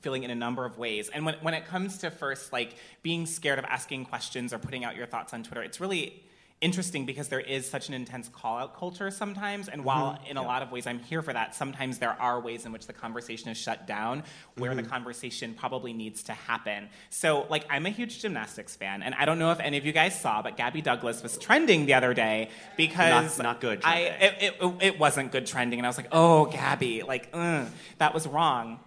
feeling 0.00 0.22
in 0.24 0.30
a 0.32 0.34
number 0.34 0.64
of 0.64 0.78
ways 0.78 1.08
and 1.10 1.24
when, 1.24 1.34
when 1.42 1.54
it 1.54 1.64
comes 1.64 1.98
to 1.98 2.10
first 2.10 2.52
like 2.52 2.74
being 3.02 3.24
scared 3.24 3.58
of 3.60 3.64
asking 3.66 4.04
questions 4.04 4.52
or 4.52 4.58
putting 4.58 4.84
out 4.84 4.96
your 4.96 5.06
thoughts 5.06 5.32
on 5.32 5.44
twitter 5.44 5.62
it's 5.62 5.78
really 5.80 6.20
interesting 6.62 7.04
because 7.04 7.28
there 7.28 7.40
is 7.40 7.68
such 7.68 7.88
an 7.88 7.94
intense 7.94 8.28
call 8.30 8.56
out 8.56 8.78
culture 8.78 9.10
sometimes 9.10 9.68
and 9.68 9.84
while 9.84 10.12
Mhm. 10.12 10.30
in 10.30 10.36
a 10.38 10.42
lot 10.42 10.62
of 10.62 10.70
ways 10.72 10.86
i'm 10.86 11.00
here 11.00 11.20
for 11.20 11.32
that 11.34 11.54
sometimes 11.54 11.98
there 11.98 12.16
are 12.22 12.40
ways 12.40 12.64
in 12.64 12.72
which 12.72 12.86
the 12.86 12.92
conversation 12.92 13.50
is 13.50 13.58
shut 13.58 13.86
down 13.86 14.22
where 14.56 14.74
the 14.74 14.82
Mhm. 14.82 14.88
conversation 14.88 15.54
probably 15.54 15.92
needs 15.92 16.22
to 16.22 16.32
happen 16.32 16.88
so 17.10 17.46
like 17.50 17.64
i'm 17.68 17.84
a 17.84 17.90
huge 17.90 18.20
gymnastics 18.22 18.76
fan 18.76 19.02
and 19.02 19.14
i 19.16 19.24
don't 19.24 19.38
know 19.40 19.50
if 19.50 19.60
any 19.60 19.76
of 19.76 19.84
you 19.84 19.92
guys 19.92 20.18
saw 20.18 20.40
but 20.40 20.56
gabby 20.56 20.80
douglas 20.80 21.22
was 21.22 21.36
trending 21.36 21.84
the 21.86 21.94
other 21.94 22.14
day 22.14 22.48
because 22.76 23.38
Not- 23.38 23.42
not 23.42 23.60
good 23.60 23.80
I, 23.84 23.98
it, 23.98 24.34
it, 24.62 24.74
it 24.80 24.98
wasn't 24.98 25.32
good 25.32 25.46
trending, 25.46 25.80
and 25.80 25.86
I 25.86 25.88
was 25.88 25.96
like, 25.96 26.08
oh, 26.12 26.44
Gabby, 26.46 27.02
like, 27.02 27.28
ugh, 27.32 27.66
that 27.98 28.14
was 28.14 28.26
wrong. 28.28 28.78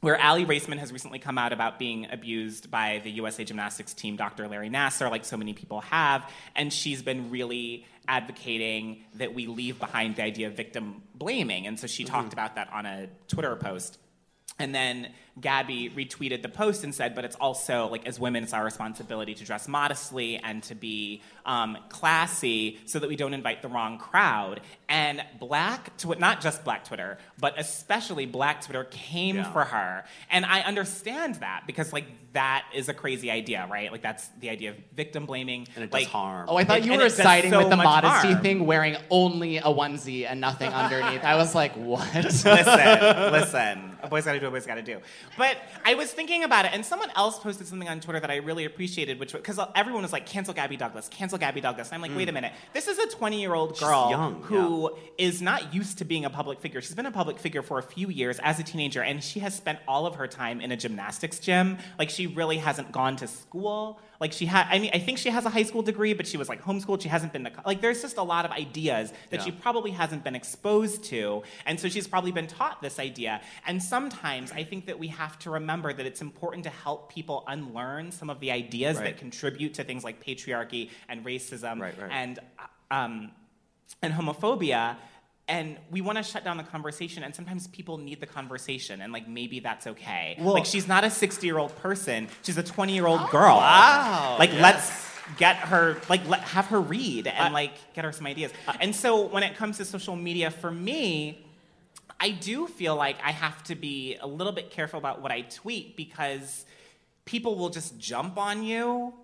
Where 0.00 0.16
Aly 0.16 0.46
Raisman 0.46 0.78
has 0.78 0.92
recently 0.92 1.18
come 1.18 1.38
out 1.38 1.52
about 1.52 1.78
being 1.78 2.06
abused 2.10 2.70
by 2.70 3.00
the 3.02 3.10
USA 3.12 3.44
Gymnastics 3.44 3.92
team, 3.94 4.16
Dr. 4.16 4.46
Larry 4.46 4.70
Nassar, 4.70 5.10
like 5.10 5.24
so 5.24 5.36
many 5.36 5.54
people 5.54 5.80
have, 5.80 6.30
and 6.54 6.72
she's 6.72 7.02
been 7.02 7.30
really 7.30 7.84
advocating 8.06 9.02
that 9.14 9.34
we 9.34 9.46
leave 9.46 9.78
behind 9.78 10.16
the 10.16 10.22
idea 10.22 10.46
of 10.46 10.54
victim 10.54 11.02
blaming, 11.14 11.66
and 11.66 11.80
so 11.80 11.86
she 11.86 12.04
mm-hmm. 12.04 12.14
talked 12.14 12.32
about 12.32 12.54
that 12.54 12.72
on 12.72 12.86
a 12.86 13.08
Twitter 13.26 13.56
post. 13.56 13.98
And 14.58 14.74
then 14.74 15.08
Gabby 15.40 15.90
retweeted 15.90 16.42
the 16.42 16.48
post 16.48 16.84
and 16.84 16.94
said, 16.94 17.14
but 17.14 17.24
it's 17.24 17.36
also, 17.36 17.86
like, 17.88 18.06
as 18.06 18.18
women, 18.18 18.42
it's 18.42 18.52
our 18.52 18.64
responsibility 18.64 19.34
to 19.34 19.44
dress 19.44 19.68
modestly 19.68 20.36
and 20.38 20.62
to 20.64 20.74
be 20.74 21.22
um, 21.46 21.76
classy 21.88 22.78
so 22.86 22.98
that 22.98 23.08
we 23.08 23.16
don't 23.16 23.34
invite 23.34 23.62
the 23.62 23.68
wrong 23.68 23.98
crowd. 23.98 24.60
And 24.88 25.22
black, 25.38 25.96
tw- 25.96 26.18
not 26.18 26.40
just 26.40 26.64
black 26.64 26.84
Twitter, 26.84 27.18
but 27.38 27.54
especially 27.58 28.26
black 28.26 28.62
Twitter 28.64 28.84
came 28.84 29.36
Yeah. 29.36 29.52
for 29.52 29.64
her. 29.64 30.04
And 30.30 30.44
I 30.44 30.60
understand 30.60 31.36
that 31.36 31.64
because, 31.66 31.92
like, 31.92 32.06
that 32.32 32.66
is 32.74 32.88
a 32.88 32.94
crazy 32.94 33.30
idea, 33.30 33.66
right? 33.70 33.90
Like, 33.90 34.02
that's 34.02 34.28
the 34.40 34.50
idea 34.50 34.70
of 34.70 34.76
victim 34.94 35.24
blaming. 35.26 35.66
And 35.74 35.84
it 35.84 35.92
like, 35.92 36.04
does 36.04 36.12
harm. 36.12 36.46
Oh, 36.48 36.56
I 36.56 36.64
thought 36.64 36.78
It- 36.78 36.84
you 36.86 36.96
were 36.98 37.08
siding 37.08 37.50
so 37.50 37.58
with 37.58 37.70
the 37.70 37.76
modesty 37.76 38.28
harm. 38.32 38.42
thing, 38.42 38.66
wearing 38.66 38.96
only 39.10 39.58
a 39.58 39.62
onesie 39.62 40.26
and 40.28 40.40
nothing 40.40 40.70
underneath. 40.72 41.24
I 41.24 41.36
was 41.36 41.54
like, 41.54 41.72
what? 41.74 42.12
listen, 42.24 43.32
listen. 43.32 43.84
A 44.02 44.08
boy's 44.08 44.24
gotta 44.24 44.38
do 44.38 44.46
what 44.46 44.50
a 44.50 44.52
boy's 44.52 44.66
gotta 44.66 44.82
do. 44.82 45.00
But 45.36 45.56
I 45.84 45.94
was 45.94 46.10
thinking 46.12 46.44
about 46.44 46.64
it, 46.64 46.72
and 46.74 46.84
someone 46.84 47.10
else 47.16 47.38
posted 47.38 47.66
something 47.66 47.88
on 47.88 48.00
Twitter 48.00 48.20
that 48.20 48.30
I 48.30 48.36
really 48.36 48.64
appreciated, 48.64 49.20
which 49.20 49.32
because 49.32 49.58
everyone 49.74 50.02
was 50.02 50.12
like, 50.12 50.26
"Cancel 50.26 50.54
Gabby 50.54 50.76
Douglas, 50.76 51.08
cancel 51.08 51.38
Gabby 51.38 51.60
Douglas." 51.60 51.88
And 51.88 51.94
I'm 51.96 52.02
like, 52.02 52.16
wait 52.16 52.28
a 52.28 52.32
Mm. 52.32 52.34
minute, 52.34 52.52
this 52.72 52.88
is 52.88 52.98
a 52.98 53.06
20 53.08 53.40
year 53.40 53.54
old 53.54 53.78
girl 53.78 54.10
young, 54.10 54.42
who 54.42 54.96
is 55.18 55.40
not 55.42 55.74
used 55.74 55.98
to 55.98 56.04
being 56.04 56.24
a 56.24 56.30
public 56.30 56.60
figure. 56.60 56.80
She's 56.80 56.94
been 56.94 57.06
a 57.06 57.10
public 57.12 57.38
figure 57.38 57.62
for 57.62 57.78
a 57.78 57.82
few 57.82 58.08
years 58.08 58.38
as 58.40 58.58
a 58.58 58.62
teenager, 58.62 59.02
and 59.02 59.22
she 59.22 59.40
has 59.40 59.54
spent 59.54 59.78
all 59.86 60.06
of 60.06 60.14
her 60.16 60.26
time 60.26 60.60
in 60.60 60.72
a 60.72 60.76
gymnastics 60.76 61.38
gym. 61.38 61.78
Like 61.98 62.10
she 62.10 62.26
really 62.26 62.58
hasn't 62.58 62.92
gone 62.92 63.16
to 63.16 63.26
school. 63.28 64.00
Like 64.20 64.32
she 64.32 64.46
had, 64.46 64.66
I 64.68 64.80
mean, 64.80 64.90
I 64.92 64.98
think 64.98 65.18
she 65.18 65.30
has 65.30 65.44
a 65.44 65.50
high 65.50 65.62
school 65.62 65.82
degree, 65.82 66.12
but 66.12 66.26
she 66.26 66.36
was 66.36 66.48
like 66.48 66.60
homeschooled. 66.62 67.00
She 67.02 67.08
hasn't 67.08 67.32
been 67.32 67.44
to, 67.44 67.52
like, 67.64 67.80
there's 67.80 68.02
just 68.02 68.16
a 68.16 68.22
lot 68.22 68.44
of 68.44 68.50
ideas 68.50 69.12
that 69.30 69.38
Yeah. 69.40 69.44
she 69.44 69.52
probably 69.52 69.92
hasn't 69.92 70.24
been 70.24 70.34
exposed 70.34 71.04
to. 71.04 71.44
And 71.66 71.78
so 71.78 71.88
she's 71.88 72.08
probably 72.08 72.32
been 72.32 72.48
taught 72.48 72.82
this 72.82 72.98
idea. 72.98 73.40
And 73.66 73.80
sometimes 73.80 74.50
I 74.50 74.64
think 74.64 74.86
that 74.86 74.98
we 74.98 75.06
have 75.08 75.38
to 75.40 75.50
remember 75.50 75.92
that 75.92 76.04
it's 76.04 76.20
important 76.20 76.64
to 76.64 76.70
help 76.70 77.12
people 77.12 77.44
unlearn 77.46 78.10
some 78.10 78.28
of 78.28 78.40
the 78.40 78.50
ideas 78.50 78.96
Right. 78.96 79.04
that 79.04 79.18
contribute 79.18 79.74
to 79.74 79.84
things 79.84 80.02
like 80.02 80.20
patriarchy 80.24 80.90
and 81.08 81.24
racism 81.24 81.80
Right, 81.80 81.96
right. 82.00 82.10
and 82.10 82.40
um, 82.90 83.30
and 84.02 84.12
homophobia. 84.14 84.96
And 85.48 85.78
we 85.90 86.02
want 86.02 86.18
to 86.18 86.22
shut 86.22 86.44
down 86.44 86.58
the 86.58 86.62
conversation, 86.62 87.22
and 87.22 87.34
sometimes 87.34 87.66
people 87.68 87.96
need 87.96 88.20
the 88.20 88.26
conversation, 88.26 89.00
and 89.00 89.12
like 89.12 89.26
maybe 89.26 89.60
that's 89.60 89.86
okay. 89.86 90.36
Like 90.38 90.66
she's 90.66 90.86
not 90.86 91.04
a 91.04 91.10
sixty-year-old 91.10 91.74
person; 91.76 92.28
she's 92.42 92.58
a 92.58 92.62
twenty-year-old 92.62 93.20
oh, 93.22 93.28
girl. 93.30 93.56
Wow, 93.56 94.36
Like 94.38 94.52
yes. 94.52 94.62
let's 94.62 95.08
get 95.38 95.56
her, 95.56 95.96
like 96.08 96.26
let, 96.28 96.40
have 96.40 96.66
her 96.66 96.80
read 96.80 97.26
and 97.26 97.52
like 97.52 97.72
get 97.94 98.04
her 98.04 98.12
some 98.12 98.26
ideas. 98.26 98.52
and 98.80 98.94
so 98.94 99.26
when 99.26 99.42
it 99.42 99.56
comes 99.56 99.78
to 99.78 99.84
social 99.84 100.16
media, 100.16 100.50
for 100.50 100.70
me, 100.70 101.44
I 102.20 102.30
do 102.30 102.66
feel 102.66 102.96
like 102.96 103.16
I 103.22 103.30
have 103.30 103.62
to 103.64 103.74
be 103.74 104.16
a 104.20 104.26
little 104.26 104.52
bit 104.52 104.70
careful 104.70 104.98
about 104.98 105.22
what 105.22 105.30
I 105.30 105.42
tweet 105.42 105.96
because 105.96 106.64
people 107.24 107.56
will 107.56 107.70
just 107.70 107.98
jump 107.98 108.38
on 108.38 108.62
you 108.62 109.14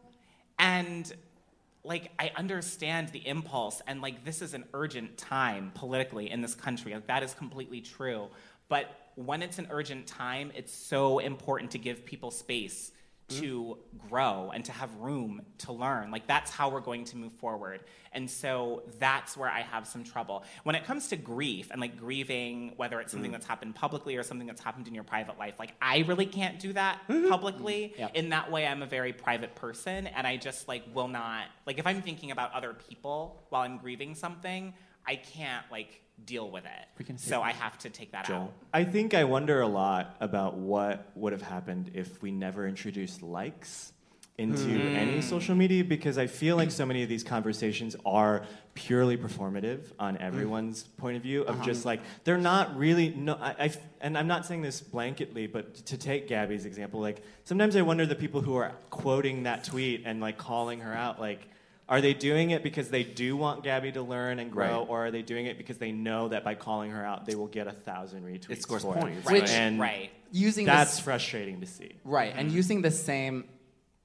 and 0.58 1.12
like 1.84 2.10
I 2.18 2.32
understand 2.36 3.10
the 3.10 3.26
impulse 3.26 3.82
and 3.86 4.00
like 4.00 4.24
this 4.24 4.40
is 4.40 4.54
an 4.54 4.64
urgent 4.72 5.18
time 5.18 5.70
politically 5.74 6.30
in 6.30 6.40
this 6.40 6.54
country. 6.54 6.94
Like 6.94 7.06
that 7.06 7.22
is 7.22 7.34
completely 7.34 7.80
true. 7.82 8.28
But 8.68 8.90
when 9.16 9.42
it's 9.42 9.58
an 9.58 9.68
urgent 9.70 10.06
time, 10.06 10.50
it's 10.56 10.72
so 10.72 11.18
important 11.18 11.70
to 11.72 11.78
give 11.78 12.04
people 12.04 12.30
space 12.30 12.92
to 13.28 13.78
grow 14.10 14.50
and 14.54 14.64
to 14.66 14.72
have 14.72 14.94
room 14.96 15.42
to 15.58 15.72
learn. 15.72 16.10
Like 16.10 16.26
that's 16.26 16.50
how 16.50 16.68
we're 16.68 16.80
going 16.80 17.04
to 17.06 17.16
move 17.16 17.32
forward. 17.32 17.80
And 18.12 18.30
so 18.30 18.82
that's 19.00 19.36
where 19.36 19.48
I 19.50 19.62
have 19.62 19.86
some 19.86 20.04
trouble. 20.04 20.44
When 20.62 20.76
it 20.76 20.84
comes 20.84 21.08
to 21.08 21.16
grief 21.16 21.68
and 21.70 21.80
like 21.80 21.96
grieving, 21.98 22.74
whether 22.76 23.00
it's 23.00 23.10
something 23.12 23.30
Mm. 23.30 23.34
that's 23.34 23.46
happened 23.46 23.74
publicly 23.74 24.16
or 24.16 24.22
something 24.22 24.46
that's 24.46 24.62
happened 24.62 24.86
in 24.88 24.94
your 24.94 25.04
private 25.04 25.38
life, 25.38 25.54
like 25.58 25.72
I 25.80 26.04
really 26.06 26.26
can't 26.26 26.60
do 26.60 26.74
that 26.74 27.00
publicly. 27.08 27.94
Yep. 27.98 28.10
In 28.14 28.28
that 28.28 28.50
way, 28.52 28.66
I'm 28.66 28.82
a 28.82 28.86
very 28.86 29.12
private 29.12 29.54
person 29.54 30.06
and 30.08 30.26
I 30.26 30.36
just 30.36 30.68
like 30.68 30.84
will 30.94 31.08
not, 31.08 31.46
like 31.66 31.78
if 31.78 31.86
I'm 31.86 32.02
thinking 32.02 32.30
about 32.30 32.52
other 32.52 32.74
people 32.74 33.42
while 33.48 33.62
I'm 33.62 33.78
grieving 33.78 34.14
something, 34.14 34.74
I 35.06 35.16
can't 35.16 35.64
like 35.72 36.00
deal 36.24 36.50
with 36.50 36.64
it. 36.64 37.18
So 37.18 37.42
I 37.42 37.52
have 37.52 37.76
to 37.78 37.90
take 37.90 38.12
that 38.12 38.30
out. 38.30 38.52
I 38.72 38.84
think 38.84 39.14
I 39.14 39.24
wonder 39.24 39.60
a 39.60 39.66
lot 39.68 40.16
about 40.20 40.54
what 40.56 41.10
would 41.14 41.32
have 41.32 41.42
happened 41.42 41.90
if 41.94 42.22
we 42.22 42.30
never 42.30 42.66
introduced 42.66 43.22
likes 43.22 43.92
into 44.36 44.64
Hmm. 44.64 44.96
any 44.96 45.20
social 45.20 45.54
media 45.54 45.84
because 45.84 46.18
I 46.18 46.26
feel 46.26 46.56
like 46.56 46.72
so 46.72 46.84
many 46.84 47.04
of 47.04 47.08
these 47.08 47.22
conversations 47.22 47.94
are 48.04 48.44
purely 48.74 49.16
performative 49.16 49.92
on 49.96 50.16
everyone's 50.18 50.82
point 50.96 51.16
of 51.16 51.22
view 51.22 51.42
of 51.42 51.54
Uh-huh. 51.56 51.64
just 51.64 51.84
like 51.84 52.00
they're 52.24 52.36
not 52.38 52.76
really 52.76 53.10
no 53.10 53.34
I, 53.40 53.50
I 53.50 53.64
f- 53.66 53.76
and 54.00 54.18
I'm 54.18 54.26
not 54.26 54.44
saying 54.44 54.62
this 54.62 54.80
blanketly 54.80 55.50
but 55.52 55.74
to 55.86 55.96
take 55.96 56.26
Gabby's 56.26 56.66
example 56.66 56.98
like 57.00 57.22
sometimes 57.44 57.76
I 57.76 57.82
wonder 57.82 58.06
the 58.06 58.16
people 58.16 58.40
who 58.40 58.56
are 58.56 58.72
quoting 58.90 59.44
that 59.44 59.62
tweet 59.62 60.02
and 60.04 60.20
like 60.20 60.36
calling 60.36 60.80
her 60.80 60.92
out 60.92 61.20
like 61.20 61.46
are 61.88 62.00
they 62.00 62.14
doing 62.14 62.50
it 62.50 62.62
because 62.62 62.88
they 62.88 63.02
do 63.04 63.36
want 63.36 63.62
Gabby 63.62 63.92
to 63.92 64.02
learn 64.02 64.38
and 64.38 64.50
grow, 64.50 64.80
Right. 64.80 64.88
or 64.88 65.06
are 65.06 65.10
they 65.10 65.22
doing 65.22 65.46
it 65.46 65.58
because 65.58 65.78
they 65.78 65.92
know 65.92 66.28
that 66.28 66.42
by 66.44 66.54
calling 66.54 66.90
her 66.92 67.04
out, 67.04 67.26
they 67.26 67.34
will 67.34 67.46
get 67.48 67.66
a 67.66 67.72
thousand 67.72 68.24
retweets? 68.24 68.50
It 68.50 68.62
scores 68.62 68.82
for 68.82 68.94
points, 68.94 69.28
It. 69.28 69.32
Which- 69.32 69.50
and 69.50 69.78
right. 69.78 70.10
Using 70.32 70.64
that's 70.66 70.92
this- 70.96 71.00
frustrating 71.00 71.60
to 71.60 71.66
see. 71.66 71.92
Right, 72.04 72.32
and 72.36 72.50
using 72.50 72.82
the 72.82 72.90
same 72.90 73.44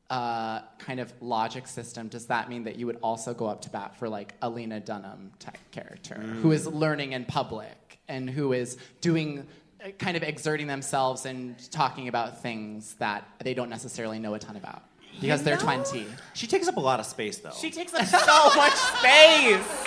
uh, 0.10 0.62
kind 0.80 1.00
of 1.00 1.14
logic 1.22 1.68
system, 1.68 2.08
does 2.08 2.26
that 2.28 2.50
mean 2.50 2.64
that 2.64 2.78
you 2.78 2.88
would 2.88 2.98
also 3.04 3.32
go 3.34 3.46
up 3.46 3.62
to 3.62 3.70
bat 3.70 3.96
for 3.98 4.10
like 4.10 4.34
a 4.42 4.50
Lena 4.50 4.80
Dunham 4.80 5.32
type 5.38 5.58
character 5.72 6.16
who 6.16 6.52
is 6.52 6.66
learning 6.66 7.12
in 7.14 7.26
public 7.26 8.00
and 8.08 8.28
who 8.28 8.52
is 8.54 8.76
doing 9.02 9.46
uh, 9.86 9.90
kind 10.00 10.18
of 10.18 10.24
exerting 10.24 10.66
themselves 10.66 11.28
and 11.28 11.56
talking 11.72 12.08
about 12.08 12.42
things 12.42 12.96
that 12.96 13.24
they 13.44 13.54
don't 13.54 13.70
necessarily 13.70 14.18
know 14.18 14.34
a 14.34 14.40
ton 14.40 14.56
about 14.56 14.82
because 15.20 15.44
they're 15.44 15.58
20. 15.58 16.06
She 16.34 16.48
takes 16.48 16.68
up 16.68 16.78
a 16.78 16.80
lot 16.80 17.00
of 17.00 17.06
space, 17.06 17.38
though. 17.38 17.52
She 17.52 17.72
takes 17.72 17.94
up 17.94 18.06
so 18.06 18.18
much 18.56 18.74
space. 18.74 19.86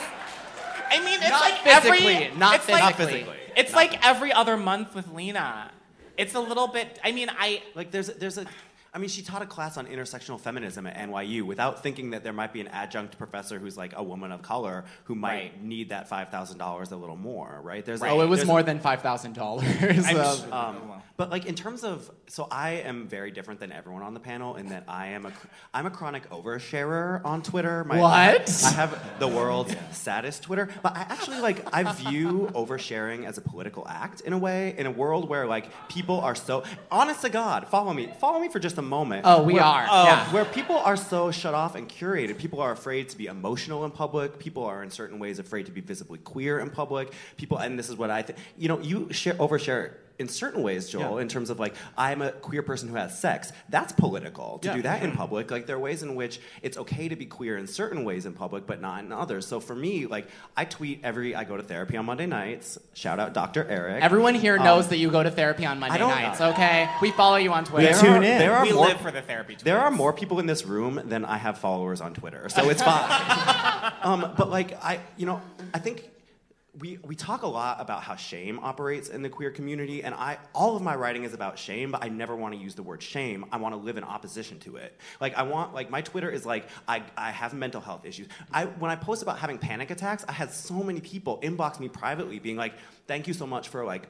I 0.91 0.99
mean, 1.05 1.20
it's 1.20 1.30
Not 1.30 1.41
like 1.41 1.59
physically, 1.61 2.14
every. 2.14 2.39
not 2.39 2.57
it's 2.57 2.68
like, 2.68 2.97
physically. 2.97 3.37
It's 3.57 3.74
like 3.74 4.07
every 4.07 4.33
other 4.33 4.57
month 4.57 4.95
with 4.95 5.09
Lena. 5.09 5.70
It's 6.18 6.35
a 6.35 6.41
little 6.41 6.68
bit. 6.68 6.99
I 7.03 7.12
mean, 7.12 7.30
I. 7.30 7.62
Like 7.74 7.91
there's 7.91 8.11
a, 8.11 8.12
there's 8.12 8.37
a 8.39 8.47
I 8.95 8.99
mean, 8.99 9.09
she 9.09 9.22
taught 9.22 9.40
a 9.40 9.47
class 9.47 9.78
on 9.78 9.86
intersectional 9.86 10.38
feminism 10.38 10.86
at 10.86 10.97
NYU 10.97 11.43
without 11.45 11.82
thinking 11.82 12.11
that 12.11 12.22
there 12.24 12.34
might 12.34 12.53
be 12.53 12.61
an 12.61 12.68
adjunct 12.68 13.16
professor 13.16 13.59
who's 13.59 13.74
like 13.74 13.95
a 13.97 14.03
woman 14.03 14.30
of 14.32 14.43
color 14.43 14.84
who 15.05 15.14
might 15.14 15.32
Right. 15.32 15.62
need 15.62 15.88
that 15.88 16.09
five 16.11 16.28
thousand 16.28 16.59
dollars 16.59 16.93
a 16.93 16.97
little 16.97 17.16
more, 17.16 17.59
right? 17.62 17.82
There's 17.84 18.03
Oh, 18.03 18.20
it 18.20 18.28
was 18.28 18.40
there's- 18.40 18.47
more 18.49 18.62
than 18.62 18.80
five 18.80 19.01
thousand 19.01 19.32
dollars. 19.34 19.66
um, 20.53 21.01
but 21.16 21.30
like 21.30 21.47
in 21.47 21.55
terms 21.55 21.84
of, 21.84 22.11
so 22.26 22.49
I 22.51 22.70
am 22.84 23.07
very 23.09 23.30
different 23.30 23.61
than 23.61 23.72
everyone 23.72 24.03
on 24.03 24.12
the 24.12 24.20
panel 24.20 24.57
in 24.57 24.68
that 24.68 24.84
I 24.88 25.09
am 25.09 25.24
a, 25.24 25.30
cr- 25.30 25.47
I'm 25.72 25.86
a 25.86 25.90
chronic 25.90 26.28
oversharer 26.30 27.24
on 27.24 27.43
Twitter. 27.43 27.84
What? 27.84 28.03
I 28.64 28.70
have 28.72 29.18
the 29.18 29.28
world's 29.28 29.74
saddest 29.93 30.43
Twitter, 30.43 30.68
but 30.82 30.95
I 30.97 31.01
actually 31.03 31.40
like 31.40 31.64
I 31.74 31.90
view 31.93 32.51
oversharing 32.55 33.24
as 33.24 33.38
a 33.38 33.40
political 33.43 33.86
act 33.88 34.20
in 34.22 34.32
a 34.34 34.38
way. 34.38 34.74
In 34.76 34.84
a 34.86 34.90
world 34.90 35.28
where 35.30 35.47
like 35.47 35.70
people 35.88 36.20
are 36.20 36.34
so 36.34 36.62
honest 36.90 37.22
to 37.22 37.30
God, 37.30 37.68
follow 37.68 37.95
me, 37.95 38.12
follow 38.20 38.38
me 38.38 38.49
for 38.51 38.59
just 38.59 38.76
a 38.78 38.82
moment. 38.83 39.22
Oh, 39.24 39.43
we 39.43 39.55
Where- 39.55 39.62
are, 39.62 39.87
oh, 39.91 40.05
yeah. 40.05 40.33
Where 40.33 40.45
people 40.45 40.76
are 40.76 40.97
so 40.97 41.30
shut 41.30 41.55
off 41.55 41.74
and 41.74 41.89
curated. 41.89 42.39
People 42.39 42.61
are 42.61 42.72
afraid 42.72 43.09
to 43.11 43.16
be 43.16 43.26
emotional 43.26 43.85
in 43.85 43.91
public. 43.91 44.39
People 44.39 44.64
are 44.64 44.83
in 44.83 44.91
certain 44.91 45.18
ways 45.18 45.39
afraid 45.39 45.66
to 45.66 45.72
be 45.72 45.80
visibly 45.80 46.18
queer 46.18 46.59
in 46.59 46.70
public. 46.70 47.12
People, 47.37 47.59
and 47.59 47.78
this 47.78 47.89
is 47.89 47.97
what 47.97 48.11
I 48.11 48.22
think. 48.22 48.39
You 48.57 48.68
know, 48.68 48.80
you 48.80 49.12
share 49.12 49.35
overshare 49.35 49.95
in 50.18 50.28
certain 50.28 50.62
ways, 50.62 50.88
Joel, 50.88 51.16
Yeah. 51.16 51.22
in 51.22 51.28
terms 51.28 51.50
of 51.50 51.58
like 51.58 51.74
I'm 51.96 52.22
a 52.22 52.30
queer 52.32 52.62
person 52.62 52.88
who 52.88 52.94
has 52.96 53.18
sex. 53.18 53.52
That's 53.68 53.92
political 53.92 54.58
to 54.60 54.68
Yeah. 54.68 54.74
do 54.76 54.82
that 54.82 55.02
in 55.02 55.12
public. 55.12 55.50
Like 55.50 55.66
there 55.66 55.76
are 55.76 55.80
ways 55.80 56.02
in 56.02 56.14
which 56.14 56.40
it's 56.62 56.76
okay 56.78 57.08
to 57.08 57.16
be 57.16 57.26
queer 57.26 57.56
in 57.58 57.66
certain 57.66 58.04
ways 58.04 58.26
in 58.26 58.32
public, 58.32 58.66
but 58.66 58.80
not 58.80 59.02
in 59.04 59.12
others. 59.12 59.46
So 59.46 59.60
for 59.60 59.74
me, 59.74 60.06
like 60.06 60.26
I 60.56 60.64
tweet 60.64 61.00
every. 61.02 61.34
I 61.34 61.44
go 61.44 61.56
to 61.56 61.62
therapy 61.62 61.96
on 61.96 62.04
Monday 62.06 62.26
nights. 62.26 62.78
Shout 62.94 63.18
out 63.18 63.32
Dr. 63.34 63.66
Eric. 63.68 64.02
Everyone 64.02 64.34
here 64.34 64.56
Um, 64.58 64.64
knows 64.64 64.88
that 64.88 64.98
you 64.98 65.10
go 65.10 65.22
to 65.22 65.30
therapy 65.30 65.66
on 65.66 65.78
Monday 65.80 65.98
don't- 65.98 66.10
nights. 66.10 66.40
Okay, 66.40 66.88
we 67.00 67.10
follow 67.12 67.36
you 67.36 67.52
on 67.52 67.64
Twitter. 67.64 67.92
There 67.94 68.16
are- 68.16 68.20
There 68.20 68.54
are 68.56 68.64
We 68.64 68.72
more, 68.72 68.86
live 68.86 69.00
for 69.00 69.10
the 69.10 69.22
therapy 69.22 69.56
There 69.62 69.80
are 69.80 69.90
more 69.90 70.12
people 70.12 70.38
in 70.40 70.46
this 70.46 70.64
room 70.64 71.00
than 71.04 71.24
I 71.24 71.36
have 71.38 71.58
followers 71.58 72.00
on 72.00 72.14
Twitter, 72.14 72.48
so 72.48 72.68
it's 72.68 72.82
fine. 72.82 73.92
um, 74.02 74.32
but 74.36 74.50
like 74.50 74.72
I, 74.84 75.00
you 75.16 75.26
know, 75.26 75.40
I 75.74 75.78
think 75.78 76.08
we 76.78 76.98
we 77.04 77.14
talk 77.14 77.42
a 77.42 77.46
lot 77.46 77.80
about 77.80 78.02
how 78.02 78.16
shame 78.16 78.58
operates 78.60 79.10
in 79.10 79.20
the 79.20 79.28
queer 79.28 79.50
community, 79.50 80.02
and 80.02 80.14
I 80.14 80.38
all 80.54 80.74
of 80.74 80.82
my 80.82 80.94
writing 80.94 81.24
is 81.24 81.34
about 81.34 81.58
shame, 81.58 81.90
but 81.90 82.02
I 82.02 82.08
never 82.08 82.34
want 82.34 82.54
to 82.54 82.60
use 82.60 82.74
the 82.74 82.82
word 82.82 83.02
shame. 83.02 83.44
I 83.52 83.58
want 83.58 83.74
to 83.74 83.76
live 83.76 83.98
in 83.98 84.04
opposition 84.04 84.58
to 84.60 84.76
it. 84.76 84.98
Like 85.20 85.34
I 85.34 85.42
want, 85.42 85.74
like 85.74 85.90
my 85.90 86.00
Twitter 86.00 86.30
is 86.30 86.46
like 86.46 86.68
I 86.88 87.02
I 87.16 87.30
have 87.30 87.52
mental 87.52 87.80
health 87.80 88.06
issues. 88.06 88.28
I 88.52 88.64
when 88.64 88.90
I 88.90 88.96
post 88.96 89.22
about 89.22 89.38
having 89.38 89.58
panic 89.58 89.90
attacks, 89.90 90.24
I 90.26 90.32
had 90.32 90.50
so 90.50 90.82
many 90.82 91.00
people 91.00 91.38
inbox 91.42 91.78
me 91.78 91.88
privately, 91.88 92.38
being 92.38 92.56
like, 92.56 92.72
"Thank 93.06 93.28
you 93.28 93.34
so 93.34 93.46
much 93.46 93.68
for 93.68 93.84
like." 93.84 94.08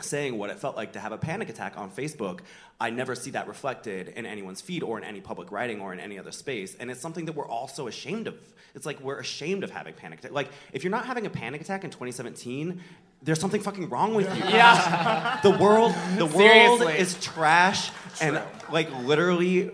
Saying 0.00 0.36
what 0.38 0.50
it 0.50 0.58
felt 0.58 0.76
like 0.76 0.92
to 0.92 1.00
have 1.00 1.12
a 1.12 1.18
panic 1.18 1.48
attack 1.48 1.76
on 1.76 1.90
Facebook, 1.90 2.40
I 2.80 2.90
never 2.90 3.14
see 3.14 3.30
that 3.30 3.48
reflected 3.48 4.08
in 4.08 4.26
anyone's 4.26 4.60
feed 4.60 4.82
or 4.82 4.98
in 4.98 5.04
any 5.04 5.20
public 5.20 5.50
writing 5.50 5.80
or 5.80 5.92
in 5.92 6.00
any 6.00 6.18
other 6.18 6.32
space. 6.32 6.74
And 6.78 6.90
it's 6.90 7.00
something 7.00 7.24
that 7.26 7.32
we're 7.34 7.48
all 7.48 7.68
so 7.68 7.86
ashamed 7.88 8.26
of. 8.26 8.34
It's 8.74 8.84
like 8.84 9.00
we're 9.00 9.18
ashamed 9.18 9.64
of 9.64 9.70
having 9.70 9.94
panic 9.94 10.18
attack. 10.18 10.32
Like 10.32 10.48
if 10.72 10.84
you're 10.84 10.90
not 10.90 11.06
having 11.06 11.24
a 11.26 11.30
panic 11.30 11.60
attack 11.62 11.84
in 11.84 11.90
2017, 11.90 12.80
there's 13.22 13.40
something 13.40 13.62
fucking 13.62 13.88
wrong 13.88 14.14
with 14.14 14.28
you. 14.36 14.44
Yeah. 14.44 15.40
the 15.42 15.50
world 15.50 15.94
the 16.18 16.26
world 16.26 16.82
is 16.82 17.18
trash 17.20 17.90
and 18.20 18.40
like 18.70 18.90
literally 19.04 19.70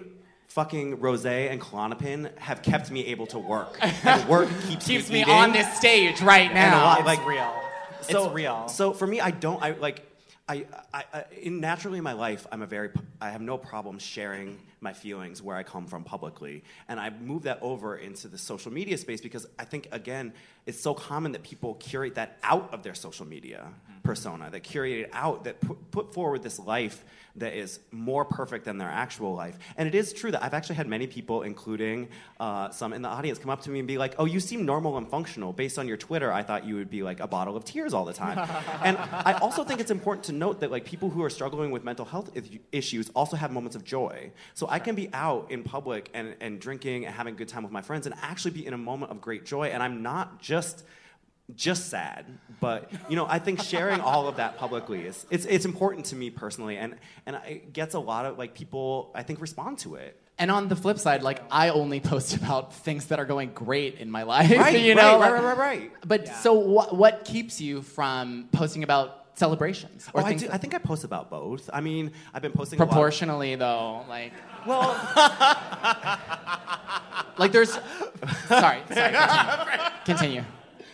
fucking 0.52 1.00
Rose 1.00 1.24
and 1.24 1.60
Klonopin 1.60 2.36
have 2.38 2.62
kept 2.62 2.90
me 2.90 3.06
able 3.06 3.26
to 3.28 3.38
work. 3.38 3.78
And 4.04 4.28
work 4.28 4.48
keeps, 4.68 4.86
Keeps 4.86 5.10
me, 5.10 5.24
me 5.24 5.32
on 5.32 5.52
this 5.52 5.76
stage 5.78 6.20
right 6.20 6.50
And 6.50 6.54
now. 6.54 6.82
a 6.82 6.84
lot, 6.84 6.98
It's 6.98 7.06
like, 7.06 7.26
real. 7.26 7.54
so, 8.02 8.24
It's 8.26 8.34
real. 8.34 8.68
So 8.68 8.92
for 8.92 9.06
me, 9.06 9.20
I 9.20 9.30
don't. 9.30 9.62
I 9.62 9.70
like. 9.72 10.06
I, 10.52 10.81
I, 10.94 11.04
I 11.12 11.24
in 11.40 11.60
naturally 11.60 11.98
in 11.98 12.04
my 12.04 12.12
life, 12.12 12.46
I'm 12.52 12.62
a 12.62 12.66
very 12.66 12.90
I 13.20 13.30
have 13.30 13.40
no 13.40 13.56
problem 13.56 13.98
sharing 13.98 14.58
my 14.80 14.92
feelings 14.92 15.40
where 15.40 15.56
I 15.56 15.62
come 15.62 15.86
from 15.86 16.04
publicly, 16.04 16.64
and 16.88 16.98
I 16.98 17.10
move 17.10 17.44
that 17.44 17.58
over 17.62 17.96
into 17.96 18.28
the 18.28 18.38
social 18.38 18.72
media 18.72 18.98
space 18.98 19.20
because 19.20 19.46
I 19.58 19.64
think 19.64 19.88
again, 19.92 20.32
it's 20.66 20.80
so 20.80 20.94
common 20.94 21.32
that 21.32 21.42
people 21.42 21.74
curate 21.74 22.16
that 22.16 22.38
out 22.42 22.72
of 22.74 22.82
their 22.82 22.94
social 22.94 23.26
media 23.26 23.68
persona, 24.02 24.50
that 24.50 24.60
curate 24.60 25.00
it 25.00 25.10
out, 25.12 25.44
that 25.44 25.60
put, 25.60 25.90
put 25.90 26.14
forward 26.14 26.42
this 26.42 26.58
life 26.58 27.04
that 27.36 27.54
is 27.54 27.80
more 27.90 28.24
perfect 28.24 28.64
than 28.66 28.76
their 28.76 28.90
actual 28.90 29.34
life. 29.34 29.58
And 29.76 29.88
it 29.88 29.94
is 29.94 30.12
true 30.12 30.30
that 30.32 30.42
I've 30.42 30.52
actually 30.52 30.74
had 30.76 30.86
many 30.86 31.06
people, 31.06 31.42
including 31.42 32.08
uh, 32.38 32.70
some 32.70 32.92
in 32.92 33.00
the 33.02 33.08
audience, 33.08 33.38
come 33.38 33.50
up 33.50 33.62
to 33.62 33.70
me 33.70 33.78
and 33.78 33.88
be 33.88 33.98
like, 33.98 34.14
"Oh, 34.18 34.24
you 34.24 34.40
seem 34.40 34.66
normal 34.66 34.98
and 34.98 35.08
functional. 35.08 35.52
Based 35.52 35.78
on 35.78 35.88
your 35.88 35.96
Twitter, 35.96 36.32
I 36.32 36.42
thought 36.42 36.66
you 36.66 36.74
would 36.74 36.90
be 36.90 37.02
like 37.02 37.20
a 37.20 37.26
bottle 37.26 37.56
of 37.56 37.64
tears 37.64 37.94
all 37.94 38.04
the 38.04 38.12
time." 38.12 38.38
and 38.82 38.98
I 38.98 39.38
also 39.40 39.64
think 39.64 39.80
it's 39.80 39.90
important 39.90 40.24
to 40.24 40.32
note 40.32 40.60
that 40.60 40.70
like 40.70 40.81
people 40.84 41.10
who 41.10 41.22
are 41.22 41.30
struggling 41.30 41.70
with 41.70 41.84
mental 41.84 42.04
health 42.04 42.30
issues 42.72 43.10
also 43.10 43.36
have 43.36 43.50
moments 43.50 43.76
of 43.76 43.84
joy. 43.84 44.32
So 44.54 44.66
I 44.68 44.78
can 44.78 44.94
be 44.94 45.08
out 45.12 45.50
in 45.50 45.62
public 45.62 46.10
and, 46.14 46.34
and 46.40 46.60
drinking 46.60 47.06
and 47.06 47.14
having 47.14 47.34
a 47.34 47.36
good 47.36 47.48
time 47.48 47.62
with 47.62 47.72
my 47.72 47.82
friends 47.82 48.06
and 48.06 48.14
actually 48.22 48.52
be 48.52 48.66
in 48.66 48.74
a 48.74 48.78
moment 48.78 49.12
of 49.12 49.20
great 49.20 49.44
joy. 49.44 49.68
And 49.68 49.82
I'm 49.82 50.02
not 50.02 50.40
just 50.40 50.84
just 51.56 51.90
sad 51.90 52.24
but 52.60 52.90
you 53.10 53.16
know 53.16 53.26
i 53.28 53.38
think 53.38 53.60
sharing 53.60 54.00
all 54.12 54.26
of 54.26 54.36
that 54.36 54.56
publicly 54.56 55.02
is 55.02 55.26
it's, 55.28 55.44
it's 55.44 55.64
important 55.66 56.06
to 56.06 56.16
me 56.16 56.30
personally 56.30 56.78
and 56.78 56.94
and 57.26 57.36
it 57.46 57.72
gets 57.72 57.94
a 57.94 57.98
lot 57.98 58.24
of 58.24 58.38
like 58.38 58.54
people 58.54 59.10
i 59.14 59.22
think 59.22 59.40
respond 59.40 59.76
to 59.76 59.96
it 59.96 60.16
And 60.38 60.50
on 60.50 60.68
the 60.68 60.76
flip 60.76 60.98
side, 60.98 61.22
like 61.22 61.40
I 61.50 61.68
only 61.68 62.00
post 62.00 62.34
about 62.38 62.74
things 62.74 63.06
that 63.06 63.20
are 63.20 63.26
going 63.26 63.52
great 63.52 63.98
in 63.98 64.10
my 64.10 64.22
life. 64.22 64.50
Right, 64.58 64.80
you 64.80 64.94
know, 64.94 65.20
right, 65.20 65.32
right, 65.32 65.42
right, 65.42 65.58
right. 65.58 65.92
But 66.04 66.26
so, 66.26 66.54
what 66.54 66.96
what 66.96 67.24
keeps 67.24 67.60
you 67.60 67.82
from 67.82 68.48
posting 68.50 68.82
about 68.82 69.21
celebrations 69.34 70.08
oh, 70.14 70.20
I, 70.20 70.34
do, 70.34 70.48
I 70.50 70.58
think 70.58 70.74
i 70.74 70.78
post 70.78 71.04
about 71.04 71.30
both 71.30 71.70
i 71.72 71.80
mean 71.80 72.12
i've 72.34 72.42
been 72.42 72.52
posting 72.52 72.78
a 72.78 72.82
lot- 72.82 72.90
proportionally 72.90 73.54
though? 73.54 74.04
Like, 74.08 74.32
well 74.66 74.94
like 77.38 77.52
there's. 77.52 77.70
Sorry, 78.46 78.80
sorry. 78.92 79.14
Continue. 80.04 80.04
continue. 80.04 80.44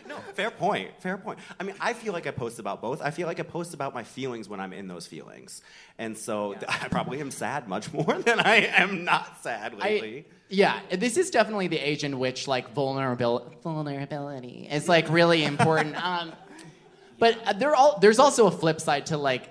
No, 0.06 0.16
fair 0.34 0.50
point. 0.50 0.90
Fair 1.00 1.18
point. 1.18 1.38
I 1.60 1.64
mean, 1.64 1.74
I 1.80 1.92
feel 1.92 2.12
like 2.12 2.26
I 2.26 2.30
post 2.30 2.58
about 2.58 2.80
both. 2.80 3.02
I 3.02 3.10
feel 3.10 3.26
like 3.26 3.40
I 3.40 3.42
post 3.42 3.74
about 3.74 3.94
my 3.94 4.02
feelings 4.02 4.48
when 4.48 4.60
I'm 4.60 4.72
in 4.72 4.88
those 4.88 5.06
feelings, 5.06 5.62
and 5.98 6.16
so 6.16 6.54
I 6.68 6.88
probably 6.88 7.20
am 7.20 7.30
sad 7.30 7.68
much 7.68 7.92
more 7.92 8.14
than 8.22 8.40
I 8.40 8.66
am 8.66 9.04
not 9.04 9.42
sad 9.42 9.74
lately. 9.74 10.26
I, 10.28 10.34
yeah, 10.48 10.80
this 10.90 11.18
is 11.18 11.30
definitely 11.30 11.68
the 11.68 11.78
age 11.78 12.04
in 12.04 12.18
which 12.18 12.48
like 12.48 12.72
vulnerability 12.72 13.56
vulnerability 13.62 14.68
is 14.70 14.88
like 14.88 15.10
really 15.10 15.44
important. 15.44 16.02
um, 16.02 16.32
but 17.18 17.38
uh, 17.46 17.52
all 17.74 17.98
there's 18.00 18.18
also 18.18 18.46
a 18.46 18.50
flip 18.50 18.80
side 18.80 19.06
to 19.06 19.16
like 19.16 19.48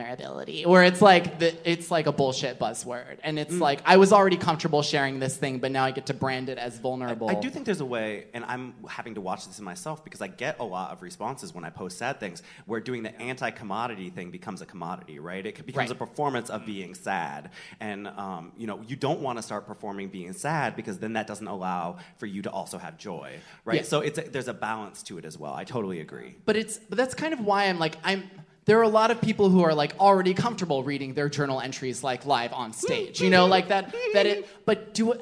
vulnerability 0.00 0.64
where 0.64 0.82
it's 0.84 1.02
like 1.02 1.38
the, 1.38 1.54
it's 1.70 1.90
like 1.90 2.06
a 2.06 2.12
bullshit 2.12 2.58
buzzword 2.58 3.18
and 3.22 3.36
Mm. 3.36 3.42
it's 3.42 3.54
like 3.54 3.82
I 3.84 3.98
was 3.98 4.10
already 4.12 4.38
comfortable 4.38 4.80
sharing 4.82 5.18
this 5.18 5.36
thing 5.36 5.58
but 5.58 5.70
now 5.70 5.84
I 5.84 5.90
get 5.90 6.06
to 6.06 6.14
brand 6.14 6.48
it 6.48 6.56
as 6.56 6.78
vulnerable. 6.78 7.28
I 7.28 7.34
do 7.34 7.50
think 7.50 7.66
there's 7.66 7.82
a 7.82 7.84
way, 7.84 8.26
and 8.32 8.42
I'm 8.46 8.74
having 8.88 9.14
to 9.16 9.20
watch 9.20 9.46
this 9.46 9.58
in 9.58 9.64
myself 9.64 10.02
because 10.02 10.22
I 10.22 10.28
get 10.28 10.58
a 10.60 10.64
lot 10.64 10.92
of 10.92 11.02
responses 11.02 11.54
when 11.54 11.64
I 11.64 11.70
post 11.70 11.98
sad 11.98 12.18
things 12.18 12.42
where 12.64 12.80
doing 12.80 13.02
the 13.02 13.14
anti 13.20 13.50
commodity 13.50 14.08
thing 14.10 14.30
becomes 14.30 14.62
a 14.62 14.66
commodity, 14.66 15.18
right? 15.18 15.44
It 15.44 15.66
becomes 15.66 15.90
Right. 15.90 16.00
a 16.00 16.06
performance 16.06 16.48
of 16.48 16.64
being 16.64 16.94
sad. 16.94 17.50
And, 17.80 18.08
um, 18.08 18.52
you 18.56 18.66
know, 18.66 18.80
you 18.86 18.96
don't 18.96 19.20
want 19.20 19.38
to 19.38 19.42
start 19.42 19.66
performing 19.66 20.08
being 20.08 20.32
sad 20.32 20.74
because 20.74 20.98
then 20.98 21.12
that 21.14 21.26
doesn't 21.26 21.46
allow 21.46 21.96
for 22.16 22.24
you 22.26 22.40
to 22.42 22.50
also 22.50 22.78
have 22.78 22.96
joy, 22.96 23.34
right? 23.66 23.76
Yeah. 23.76 23.82
So 23.82 24.00
it's 24.00 24.18
a, 24.18 24.22
there's 24.22 24.48
a 24.48 24.54
balance 24.54 25.02
to 25.04 25.18
it 25.18 25.24
as 25.26 25.36
well. 25.38 25.52
I 25.52 25.64
totally 25.64 26.00
agree. 26.00 26.36
But 26.46 26.56
it's 26.56 26.78
but 26.78 26.96
that's 26.96 27.14
kind 27.14 27.34
of 27.34 27.40
why 27.40 27.64
I'm 27.64 27.78
like 27.78 27.96
I'm. 28.02 28.30
There 28.66 28.78
are 28.80 28.82
a 28.82 28.88
lot 28.88 29.12
of 29.12 29.20
people 29.20 29.48
who 29.48 29.62
are 29.62 29.74
like 29.74 29.94
already 29.98 30.34
comfortable 30.34 30.82
reading 30.82 31.14
their 31.14 31.28
journal 31.28 31.60
entries 31.60 32.02
like 32.02 32.26
live 32.26 32.52
on 32.52 32.72
stage. 32.72 33.20
You 33.20 33.30
know, 33.30 33.46
like 33.46 33.68
that. 33.68 33.94
That 34.12 34.26
it. 34.26 34.48
But 34.66 34.92
do. 34.92 35.14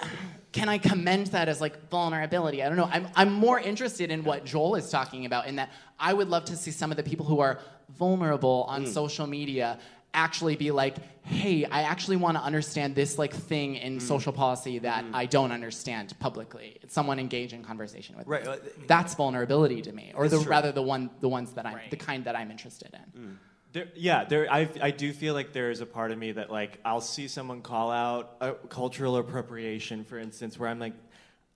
Can 0.52 0.68
I 0.68 0.78
commend 0.78 1.28
that 1.28 1.48
as 1.48 1.60
like 1.60 1.90
vulnerability? 1.90 2.62
I 2.62 2.68
don't 2.68 2.76
know. 2.76 2.88
I'm 2.90 3.06
I'm 3.14 3.32
more 3.32 3.60
interested 3.60 4.10
in 4.10 4.24
what 4.24 4.44
Joel 4.44 4.76
is 4.76 4.88
talking 4.88 5.26
about. 5.26 5.46
In 5.46 5.56
that 5.56 5.70
I 5.98 6.14
would 6.14 6.28
love 6.28 6.46
to 6.46 6.56
see 6.56 6.70
some 6.70 6.90
of 6.90 6.96
the 6.96 7.02
people 7.02 7.26
who 7.26 7.40
are 7.40 7.58
vulnerable 7.98 8.64
on 8.68 8.84
mm. 8.84 8.88
social 8.88 9.26
media 9.26 9.78
actually 10.14 10.56
be 10.56 10.70
like, 10.70 10.96
hey, 11.24 11.64
I 11.64 11.82
actually 11.82 12.16
want 12.16 12.36
to 12.36 12.42
understand 12.42 12.94
this 12.94 13.18
like 13.18 13.34
thing 13.34 13.76
in 13.76 13.98
mm. 13.98 14.02
social 14.02 14.32
policy 14.32 14.78
that 14.80 15.04
mm. 15.04 15.10
I 15.14 15.26
don't 15.26 15.52
understand 15.52 16.14
publicly. 16.18 16.78
It's 16.82 16.94
someone 16.94 17.18
engage 17.18 17.52
in 17.52 17.64
conversation 17.64 18.16
with. 18.16 18.26
Right, 18.26 18.46
That's 18.86 19.14
vulnerability 19.14 19.82
to 19.82 19.92
me, 19.92 20.12
or 20.14 20.26
It's 20.26 20.34
the 20.34 20.42
true. 20.42 20.50
rather 20.50 20.72
the 20.72 20.82
one 20.82 21.10
the 21.20 21.28
ones 21.28 21.52
that 21.52 21.66
I'm 21.66 21.78
the 21.90 21.96
kind 21.96 22.24
that 22.24 22.36
I'm 22.36 22.50
interested 22.50 22.94
in. 22.94 23.20
Mm. 23.20 23.36
There, 23.72 23.88
yeah, 23.96 24.24
there. 24.24 24.46
I, 24.52 24.68
I 24.80 24.92
do 24.92 25.12
feel 25.12 25.34
like 25.34 25.52
there 25.52 25.72
is 25.72 25.80
a 25.80 25.86
part 25.86 26.12
of 26.12 26.18
me 26.18 26.30
that 26.32 26.48
like 26.48 26.78
I'll 26.84 27.00
see 27.00 27.26
someone 27.26 27.60
call 27.60 27.90
out 27.90 28.36
a 28.40 28.52
cultural 28.52 29.16
appropriation, 29.16 30.04
for 30.04 30.18
instance, 30.18 30.56
where 30.58 30.68
I'm 30.68 30.78
like, 30.78 30.94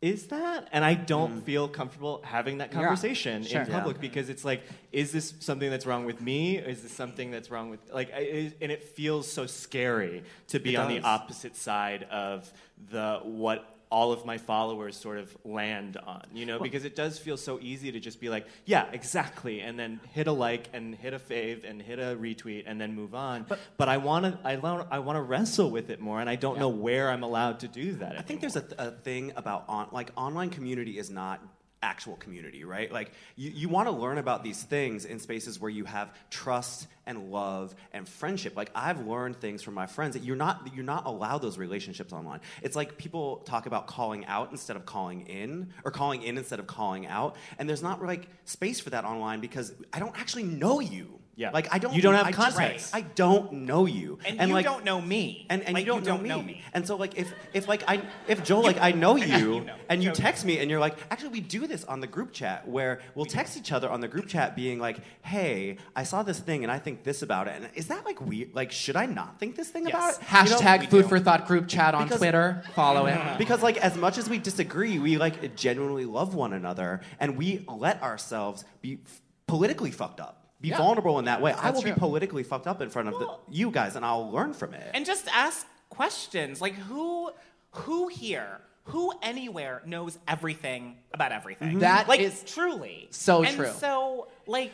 is 0.01 0.29
that? 0.29 0.69
And 0.73 0.85
I 0.85 0.95
don't 0.95 1.41
feel 1.43 1.67
comfortable 1.69 2.21
having 2.25 2.59
that 2.59 2.71
Mm. 2.71 2.75
Yeah, 2.75 2.81
conversation 2.83 3.43
sure. 3.43 3.63
in 3.63 3.67
public 3.69 3.97
Yeah. 3.97 4.01
because 4.03 4.29
it's 4.29 4.45
like, 4.45 4.63
is 4.93 5.11
this 5.13 5.35
something 5.41 5.69
that's 5.71 5.87
wrong 5.87 6.05
with 6.05 6.21
me? 6.21 6.59
Is 6.59 6.83
this 6.83 6.93
something 6.93 7.31
that's 7.31 7.51
wrong 7.51 7.71
with 7.71 7.81
like? 7.93 8.13
I, 8.13 8.19
it, 8.19 8.57
and 8.61 8.71
it 8.71 8.85
feels 8.85 9.31
so 9.31 9.47
scary 9.47 10.23
to 10.49 10.61
be 10.61 10.75
It 10.75 10.77
on 10.79 10.89
the 10.89 11.01
opposite 11.01 11.57
side 11.57 12.05
of 12.05 12.53
the 12.91 13.21
what 13.25 13.78
all 13.91 14.13
of 14.13 14.25
my 14.25 14.39
followers 14.39 14.97
sort 14.97 15.19
of 15.19 15.37
land 15.45 15.97
on, 15.97 16.23
you 16.35 16.47
know, 16.47 16.59
because 16.59 16.85
it 16.85 16.95
does 16.95 17.19
feel 17.19 17.37
so 17.37 17.59
easy 17.61 17.91
to 17.93 18.01
just 18.01 18.21
be 18.21 18.29
like, 18.29 18.47
yeah, 18.65 18.87
exactly, 18.93 19.61
and 19.61 19.79
then 19.79 20.01
hit 20.13 20.27
a 20.27 20.33
like 20.33 20.69
and 20.73 20.95
hit 20.95 21.15
a 21.15 21.19
fave 21.19 21.69
and 21.69 21.81
hit 21.81 21.99
a 21.99 22.17
retweet 22.17 22.65
and 22.67 22.81
then 22.81 22.95
move 22.95 23.15
on. 23.15 23.47
But, 23.77 23.89
I 23.89 23.97
want 23.97 24.25
to, 24.27 24.39
I, 24.45 24.55
I 24.55 24.99
want 24.99 25.17
to 25.17 25.23
wrestle 25.23 25.71
with 25.71 25.91
it 25.91 26.01
more, 26.01 26.21
and 26.21 26.29
I 26.29 26.37
don't 26.37 26.59
know 26.59 26.69
where 26.69 27.11
I'm 27.11 27.23
allowed 27.23 27.61
to 27.61 27.69
do 27.69 27.93
that. 27.95 28.19
I 28.19 28.23
think 28.23 28.41
there's 28.41 28.57
a, 28.57 28.65
a 28.77 28.91
thing 28.91 29.33
about 29.37 29.65
on, 29.69 29.89
like 29.93 30.11
online 30.17 30.51
community 30.51 30.99
is 30.99 31.11
not 31.11 31.43
actual 31.83 32.17
community, 32.17 32.65
right? 32.65 32.91
Like 32.91 33.13
you, 33.37 33.51
you 33.51 33.69
want 33.69 33.89
to 33.89 33.93
learn 33.93 34.19
about 34.19 34.43
these 34.43 34.63
things 34.63 35.05
in 35.05 35.19
spaces 35.19 35.61
where 35.61 35.71
you 35.71 35.85
have 35.85 36.13
trust 36.31 36.87
and 37.07 37.31
love 37.31 37.75
and 37.93 38.09
friendship. 38.09 38.57
Like 38.57 38.71
I've 38.75 39.07
learned 39.07 39.41
things 39.41 39.63
from 39.63 39.75
my 39.75 39.87
friends 39.87 40.15
that 40.15 40.23
you're 40.23 40.37
not 40.37 40.71
you're 40.75 40.85
not 40.85 41.07
allowed 41.07 41.39
those 41.39 41.59
relationships 41.59 42.13
online. 42.13 42.41
It's 42.63 42.77
like 42.77 42.99
people 42.99 43.39
talk 43.39 43.67
about 43.67 43.87
calling 43.87 44.27
out 44.27 44.51
instead 44.51 44.77
of 44.77 44.87
calling 44.87 45.23
in 45.23 45.73
or 45.85 45.91
calling 45.91 46.23
in 46.23 46.37
instead 46.39 46.59
of 46.59 46.67
calling 46.67 47.07
out. 47.07 47.37
And 47.59 47.69
there's 47.69 47.83
not 47.83 48.03
like 48.03 48.29
space 48.45 48.81
for 48.81 48.91
that 48.91 49.05
online 49.05 49.41
because 49.41 49.73
I 49.93 49.99
don't 50.01 50.19
actually 50.19 50.45
know 50.45 50.81
you. 50.81 51.19
Yeah. 51.39 51.51
Like 51.53 51.73
I 51.73 51.79
don't 51.79 51.95
You 51.95 52.03
don't 52.03 52.15
have 52.17 52.27
I 52.27 52.33
just- 52.33 52.57
context. 52.57 52.95
I 52.95 53.03
don't 53.03 53.53
know 53.53 53.87
you. 53.87 54.19
And, 54.27 54.49
you 54.49 54.55
like, 54.55 54.65
don't 54.65 54.85
know 54.85 55.01
me. 55.01 55.47
and, 55.49 55.63
and 55.63 55.75
Like, 55.75 55.87
you 55.87 55.93
don't, 55.93 56.05
know, 56.05 56.17
know 56.17 56.41
me. 56.43 56.47
me. 56.55 56.63
And 56.75 56.85
so 56.85 56.97
like 56.97 57.17
if 57.17 57.33
if 57.55 57.69
like 57.69 57.85
I 57.87 58.03
if 58.27 58.43
Joel 58.43 58.65
like 58.65 58.81
I 58.81 58.91
know 58.91 59.15
you, 59.31 59.55
You 59.55 59.61
know. 59.65 59.75
and 59.89 60.03
you 60.03 60.11
Joe- 60.11 60.15
text 60.17 60.45
me 60.45 60.59
and 60.59 60.69
you're 60.69 60.81
like 60.81 60.97
actually 61.13 61.29
we 61.31 61.41
do 61.41 61.69
this 61.69 61.85
on 61.85 62.01
the 62.01 62.09
group 62.09 62.33
chat 62.33 62.67
where 62.67 63.01
we'll 63.15 63.25
text 63.25 63.57
each 63.57 63.71
other 63.71 63.89
on 63.89 64.01
the 64.01 64.09
group 64.09 64.27
chat 64.27 64.57
being 64.57 64.81
like 64.81 64.99
hey 65.23 65.77
I 65.95 66.03
saw 66.03 66.25
this 66.25 66.41
thing 66.41 66.65
and 66.65 66.73
I 66.73 66.81
think 66.81 67.05
this 67.05 67.23
about 67.23 67.47
it 67.47 67.55
and 67.63 67.69
is 67.75 67.87
that 67.87 68.05
like 68.05 68.21
weird 68.21 68.53
like 68.55 68.73
should 68.73 68.97
I 68.97 69.07
not 69.07 69.39
think 69.39 69.55
this 69.55 69.69
thing 69.69 69.87
about 69.87 70.15
it 70.15 70.19
You 70.21 70.51
know, 70.51 70.57
Hashtag 70.59 70.91
Food 70.91 71.03
do. 71.05 71.09
for 71.09 71.21
Thought 71.21 71.47
group 71.47 71.69
chat 71.69 71.95
on 71.95 72.05
Because- 72.05 72.19
Twitter. 72.19 72.65
Follow 72.75 73.07
it. 73.07 73.17
because 73.39 73.63
like 73.63 73.77
as 73.77 73.97
much 73.97 74.19
as 74.19 74.29
we 74.29 74.39
disagree 74.39 74.99
we 74.99 75.19
like 75.19 75.55
genuinely 75.55 76.05
love 76.05 76.35
one 76.35 76.53
another 76.53 77.01
and 77.21 77.37
we 77.37 77.65
let 77.69 78.03
ourselves 78.03 78.65
be 78.83 78.99
f- 79.05 79.21
politically 79.47 79.93
fucked 79.93 80.19
up 80.21 80.38
be 80.61 80.69
Yeah. 80.69 80.79
vulnerable 80.79 81.19
in 81.19 81.25
that 81.27 81.41
way 81.41 81.53
I 81.53 81.71
will 81.71 81.83
true. 81.83 81.93
be 81.93 81.99
politically 81.99 82.43
fucked 82.43 82.67
up 82.67 82.81
in 82.81 82.91
front 82.91 83.09
of 83.09 83.19
the, 83.19 83.29
you 83.49 83.71
guys 83.71 83.97
and 83.97 84.05
I'll 84.05 84.31
learn 84.31 84.53
from 84.53 84.75
it 84.75 84.91
And 84.95 85.07
just 85.07 85.29
ask 85.29 85.67
questions 85.89 86.61
like 86.61 86.75
who 86.75 87.31
who 87.73 88.09
here 88.09 88.61
who 88.85 89.13
anywhere 89.23 89.83
knows 89.85 90.19
everything 90.27 90.97
about 91.13 91.31
everything 91.31 91.77
Mhm. 91.77 91.81
That 91.81 92.09
like 92.09 92.21
is 92.21 92.43
truly 92.45 93.09
so 93.11 93.43
and 93.45 93.55
true. 93.57 93.71
so 93.79 94.29
like 94.47 94.73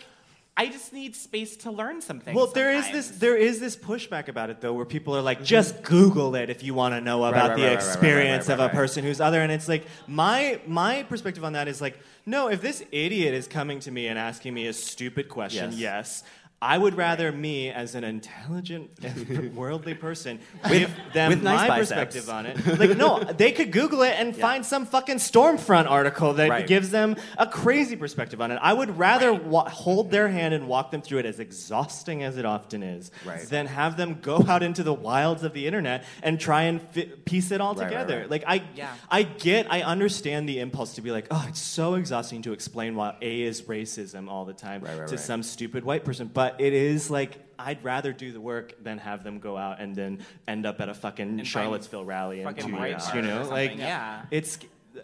i 0.57 0.66
just 0.68 0.92
need 0.92 1.16
space 1.16 1.57
to 1.57 1.70
learn 1.70 2.00
something. 2.00 2.34
Well, 2.34 2.46
there 2.46 2.72
is 2.72 2.88
this 2.90 3.09
there 3.18 3.36
is 3.36 3.59
this 3.59 3.76
pushback 3.76 4.28
about 4.28 4.50
it 4.50 4.61
though, 4.61 4.72
where 4.72 4.84
people 4.84 5.16
are 5.16 5.22
like, 5.22 5.42
just 5.42 5.82
Google 5.82 6.34
it 6.36 6.48
if 6.50 6.62
you 6.62 6.74
want 6.74 6.94
to 6.94 7.00
know 7.00 7.24
about 7.24 7.50
right, 7.50 7.57
the 7.57 7.62
right, 7.62 7.68
right, 7.70 7.76
experience 7.76 8.48
of 8.48 8.61
a 8.61 8.68
person 8.68 9.05
who's 9.05 9.20
other, 9.20 9.40
and 9.40 9.50
it's 9.50 9.68
like 9.68 9.84
my 10.07 10.61
my 10.66 11.02
perspective 11.05 11.44
on 11.44 11.55
that 11.55 11.66
is 11.66 11.80
like, 11.80 11.98
no, 12.24 12.48
if 12.48 12.61
this 12.61 12.84
idiot 12.92 13.34
is 13.34 13.48
coming 13.48 13.80
to 13.80 13.90
me 13.90 14.07
and 14.07 14.18
asking 14.18 14.55
me 14.55 14.66
a 14.68 14.72
stupid 14.72 15.28
question, 15.28 15.72
Yes. 15.72 15.80
yes. 15.80 16.22
I 16.64 16.78
would 16.78 16.96
rather 16.96 17.30
me, 17.30 17.70
as 17.70 17.94
an 17.94 18.04
intelligent, 18.04 18.90
and 19.02 19.54
worldly 19.54 19.92
person, 19.94 20.38
With- 20.62 20.72
give 20.72 20.90
them 21.12 21.28
with 21.28 21.42
nice 21.42 21.68
my 21.68 21.80
biceps. 21.80 22.14
perspective 22.16 22.30
on 22.30 22.46
it. 22.46 22.78
Like, 22.78 22.96
no, 22.96 23.18
they 23.36 23.52
could 23.52 23.70
Google 23.70 24.00
it 24.02 24.14
and 24.18 24.34
find 24.34 24.64
some 24.64 24.86
fucking 24.86 25.16
Stormfront 25.16 25.90
article 25.90 26.32
that 26.34 26.48
Right. 26.48 26.66
gives 26.66 26.90
them 26.90 27.16
a 27.36 27.46
crazy 27.46 27.96
perspective 27.96 28.40
on 28.40 28.50
it. 28.50 28.58
I 28.62 28.72
would 28.72 28.96
rather 28.98 29.32
wa- 29.34 29.68
hold 29.68 30.10
their 30.10 30.28
hand 30.28 30.54
and 30.54 30.66
walk 30.66 30.90
them 30.90 31.02
through 31.02 31.18
it, 31.18 31.26
as 31.26 31.38
exhausting 31.38 32.22
as 32.22 32.38
it 32.38 32.46
often 32.46 32.82
is, 32.82 33.10
Right. 33.26 33.42
than 33.42 33.66
have 33.66 33.96
them 33.98 34.18
go 34.22 34.42
out 34.48 34.62
into 34.62 34.82
the 34.82 34.94
wilds 34.94 35.42
of 35.44 35.52
the 35.52 35.66
internet 35.66 36.04
and 36.22 36.40
try 36.40 36.62
and 36.62 36.80
fi- 36.92 37.04
piece 37.26 37.50
it 37.50 37.60
all 37.60 37.74
Right, 37.74 37.82
right, 37.82 37.90
together. 37.90 38.18
right. 38.20 38.30
Like 38.30 38.44
I, 38.46 38.62
Yeah. 38.74 38.92
I 39.10 39.22
get, 39.24 39.66
I 39.70 39.82
understand 39.82 40.48
the 40.48 40.60
impulse 40.60 40.94
to 40.94 41.02
be 41.02 41.10
like, 41.10 41.26
oh, 41.30 41.44
it's 41.48 41.60
so 41.60 41.94
exhausting 41.94 42.40
to 42.42 42.52
explain 42.54 42.94
why 42.94 43.16
A 43.20 43.42
is 43.42 43.62
racism 43.62 44.28
all 44.30 44.44
the 44.46 44.54
time 44.54 44.80
Right, 44.82 44.98
right, 44.98 45.08
to 45.08 45.16
right. 45.16 45.24
some 45.24 45.42
stupid 45.42 45.84
white 45.84 46.04
person, 46.04 46.30
but 46.32 46.53
it 46.59 46.72
is 46.72 47.11
like. 47.11 47.40
I'd 47.57 47.84
rather 47.84 48.12
do 48.12 48.32
the 48.32 48.40
work 48.40 48.82
than 48.82 48.98
have 48.98 49.22
them 49.22 49.38
go 49.38 49.57
out 49.57 49.80
and 49.80 49.94
then 49.94 50.18
end 50.48 50.66
up 50.66 50.80
at 50.80 50.88
a 50.88 50.94
fucking 50.94 51.36
find 51.36 51.46
Charlottesville 51.46 52.05
rally 52.05 52.40
in 52.40 52.55
two 52.57 52.68
years. 52.68 53.09
You 53.14 53.22
know, 53.22 53.48
like 53.48 53.78
yeah. 53.78 54.24
it's. 54.32 54.59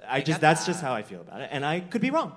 I, 0.09 0.16
I 0.16 0.20
just 0.20 0.40
that's 0.40 0.66
that. 0.66 0.72
just 0.72 0.82
how 0.82 0.92
I 0.92 1.03
feel 1.03 1.20
about 1.20 1.42
it, 1.42 1.51
and 1.53 1.64
I 1.64 1.78
could 1.78 2.01
be 2.01 2.11
wrong. 2.11 2.32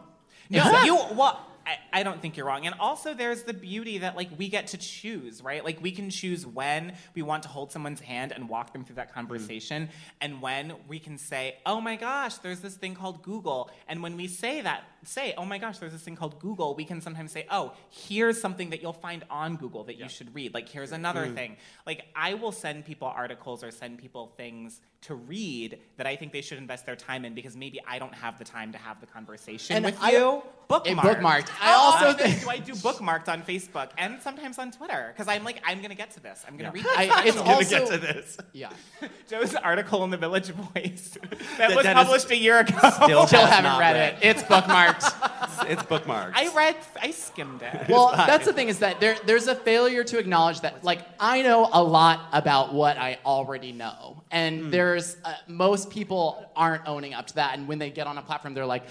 No, 0.52 0.84
you 0.84 0.96
well. 1.16 1.50
I, 1.66 2.02
I 2.02 2.04
don't 2.04 2.22
think 2.22 2.36
you're 2.36 2.46
wrong. 2.46 2.66
And 2.66 2.76
also, 2.78 3.14
there's 3.14 3.44
the 3.44 3.54
beauty 3.54 4.00
that 4.00 4.16
like 4.16 4.30
we 4.38 4.50
get 4.50 4.68
to 4.68 4.78
choose, 4.78 5.42
right? 5.42 5.64
Like 5.64 5.82
we 5.82 5.92
can 5.92 6.10
choose 6.10 6.46
when 6.46 6.94
we 7.16 7.22
want 7.22 7.44
to 7.44 7.50
hold 7.50 7.72
someone's 7.72 8.02
hand 8.02 8.34
and 8.34 8.50
walk 8.50 8.74
them 8.74 8.84
through 8.84 8.98
that 8.98 9.12
mm. 9.12 9.14
conversation, 9.14 9.90
and 10.20 10.42
when 10.42 10.74
we 10.88 11.00
can 11.00 11.18
say, 11.18 11.56
"Oh 11.66 11.80
my 11.82 11.96
gosh, 11.96 12.36
there's 12.36 12.60
this 12.60 12.76
thing 12.76 12.96
called 12.96 13.24
Google." 13.24 13.72
And 13.88 14.04
when 14.04 14.18
we 14.18 14.28
say 14.28 14.62
that, 14.62 14.84
say, 15.08 15.34
"Oh 15.38 15.46
my 15.46 15.58
gosh, 15.58 15.78
there's 15.80 15.92
this 15.94 16.02
thing 16.02 16.16
called 16.16 16.40
Google," 16.40 16.76
we 16.76 16.86
can 16.86 17.02
sometimes 17.02 17.32
say, 17.32 17.46
"Oh, 17.50 17.74
here's 17.90 18.40
something 18.40 18.70
that 18.72 18.82
you'll 18.82 18.94
find 18.94 19.24
on 19.30 19.56
Google 19.58 19.84
that 19.86 19.96
you 19.98 20.10
should 20.10 20.34
read." 20.36 20.54
Like 20.54 20.70
here's 20.70 20.92
another 20.92 21.26
Mm. 21.28 21.36
thing. 21.36 21.58
Like 21.86 22.06
I 22.16 22.34
will 22.36 22.52
send 22.52 22.86
people 22.86 23.08
articles 23.08 23.64
or 23.64 23.72
send 23.72 23.98
people 24.00 24.34
things 24.38 24.82
to 25.02 25.16
read 25.16 25.80
that 25.98 26.08
I 26.08 26.16
think 26.16 26.32
they 26.32 26.40
should 26.42 26.58
invest 26.58 26.86
their 26.86 26.96
time 26.96 27.26
in 27.26 27.34
because 27.34 27.58
maybe 27.58 27.80
I 27.86 28.00
don't 28.00 28.14
have 28.16 28.40
the 28.40 28.46
time 28.46 28.72
to 28.72 28.78
have 28.78 29.02
the 29.02 29.06
conversation 29.08 29.76
And 29.76 29.86
with 29.86 29.98
I- 30.02 30.12
you. 30.12 30.42
It 30.64 30.70
Bookmarked. 30.70 31.20
bookmarked. 31.20 31.50
I 31.62 31.74
also 31.74 32.06
often 32.08 32.26
think- 32.26 32.42
do 32.42 32.50
I 32.50 32.58
do 32.58 32.72
bookmarked 32.74 33.28
on 33.28 33.44
Facebook 33.44 33.90
and 33.98 34.22
sometimes 34.22 34.58
on 34.58 34.72
Twitter 34.72 35.12
because 35.14 35.28
I'm 35.28 35.44
like 35.44 35.62
I'm 35.66 35.82
gonna 35.82 35.94
get 35.94 36.12
to 36.12 36.20
this. 36.22 36.44
I'm 36.48 36.56
gonna 36.58 36.72
read. 36.72 36.86
I- 36.88 37.06
This. 37.24 37.36
it's 37.36 37.38
I'm 37.38 37.46
gonna 37.46 37.66
get 37.66 37.88
to 37.92 37.98
this. 37.98 38.38
Yeah. 38.54 38.70
Joe's 39.30 39.54
article 39.56 40.04
in 40.06 40.10
the 40.10 40.18
Village 40.18 40.48
Voice 40.50 41.18
that, 41.22 41.58
That- 41.58 41.76
was 41.76 41.84
that 41.84 41.98
is 41.98 42.04
published 42.06 42.32
a 42.32 42.38
year 42.38 42.60
ago. 42.60 42.78
still 42.78 43.28
Still 43.28 43.46
haven't 43.46 43.64
not 43.66 43.80
read 43.80 43.96
it. 43.98 44.20
It's 44.22 44.42
bookmarked. 44.44 44.93
it's 45.68 45.84
bookmarked 45.84 46.34
I 46.36 46.52
read. 46.56 46.76
I 47.02 47.12
skimmed 47.12 47.62
it. 47.62 47.88
well, 47.90 48.10
fine. 48.10 48.28
that's 48.28 48.46
the 48.46 48.54
thing 48.54 48.70
is 48.70 48.80
that 48.80 49.00
there, 49.00 49.16
there's 49.26 49.48
a 49.48 49.56
failure 49.56 50.04
to 50.04 50.18
acknowledge 50.18 50.62
that, 50.62 50.84
like, 50.84 51.02
I 51.20 51.42
know 51.42 51.70
a 51.72 51.84
lot 51.84 52.28
about 52.32 52.74
what 52.74 52.98
I 52.98 53.20
already 53.26 53.72
know. 53.72 54.22
And 54.32 54.72
there's, 54.72 55.18
uh, 55.24 55.34
most 55.48 55.90
people 55.90 56.50
aren't 56.56 56.88
owning 56.88 57.14
up 57.14 57.28
to 57.28 57.36
that. 57.36 57.58
And 57.58 57.68
when 57.68 57.80
they 57.80 57.92
get 57.92 58.08
on 58.08 58.18
a 58.18 58.22
platform, 58.22 58.54
they're 58.54 58.66
like, 58.66 58.84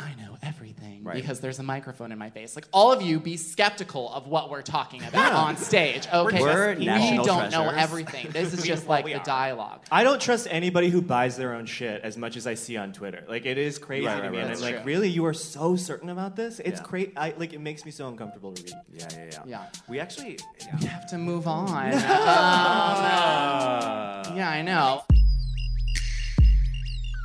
I 0.00 0.14
know 0.20 0.36
everything 0.42 1.02
Right. 1.02 1.14
because 1.16 1.40
there's 1.40 1.58
a 1.58 1.62
microphone 1.62 2.12
in 2.12 2.18
my 2.18 2.30
face. 2.30 2.54
Like, 2.56 2.66
all 2.72 2.92
of 2.92 3.02
you 3.02 3.18
be 3.18 3.36
skeptical 3.36 4.12
of 4.12 4.26
what 4.26 4.50
we're 4.50 4.62
talking 4.62 5.02
about 5.04 5.32
on 5.32 5.56
stage. 5.56 6.06
Okay, 6.12 6.40
We're 6.40 6.74
we 6.76 6.84
don't 7.24 7.50
know 7.50 7.68
everything. 7.70 8.28
This 8.30 8.52
is 8.52 8.62
just 8.64 8.86
like 8.88 9.04
we 9.04 9.12
the 9.14 9.20
are. 9.20 9.24
dialogue. 9.24 9.84
I 9.90 10.04
don't 10.04 10.20
trust 10.20 10.46
anybody 10.50 10.90
who 10.90 11.00
buys 11.02 11.36
their 11.36 11.54
own 11.54 11.66
shit 11.66 12.02
as 12.02 12.16
much 12.16 12.36
as 12.36 12.46
I 12.46 12.54
see 12.54 12.76
on 12.76 12.92
Twitter. 12.92 13.24
Like 13.28 13.46
it 13.46 13.58
is 13.58 13.78
crazy 13.78 14.06
Right, 14.06 14.16
to 14.16 14.22
right, 14.22 14.30
me, 14.32 14.38
right. 14.38 14.46
and 14.46 14.54
I'm 14.54 14.60
like, 14.60 14.76
true. 14.76 14.84
really, 14.84 15.08
you 15.08 15.24
are 15.26 15.34
so 15.34 15.76
certain 15.76 16.08
about 16.10 16.36
this? 16.36 16.60
It's 16.60 16.80
Yeah. 16.80 16.86
crazy. 16.86 17.12
Like 17.16 17.52
it 17.52 17.60
makes 17.60 17.84
me 17.84 17.90
so 17.90 18.08
uncomfortable 18.08 18.52
to 18.52 18.62
read. 18.62 18.72
yeah 18.92 19.06
yeah 19.12 19.24
yeah 19.32 19.42
Yeah. 19.46 19.62
we 19.88 20.00
actually 20.00 20.38
We 20.80 20.86
have 20.86 21.08
to 21.10 21.18
move 21.18 21.46
on. 21.48 21.92
Um, 21.94 22.02
uh, 22.04 24.32
Yeah, 24.36 24.50
I 24.50 24.62
know. 24.62 25.02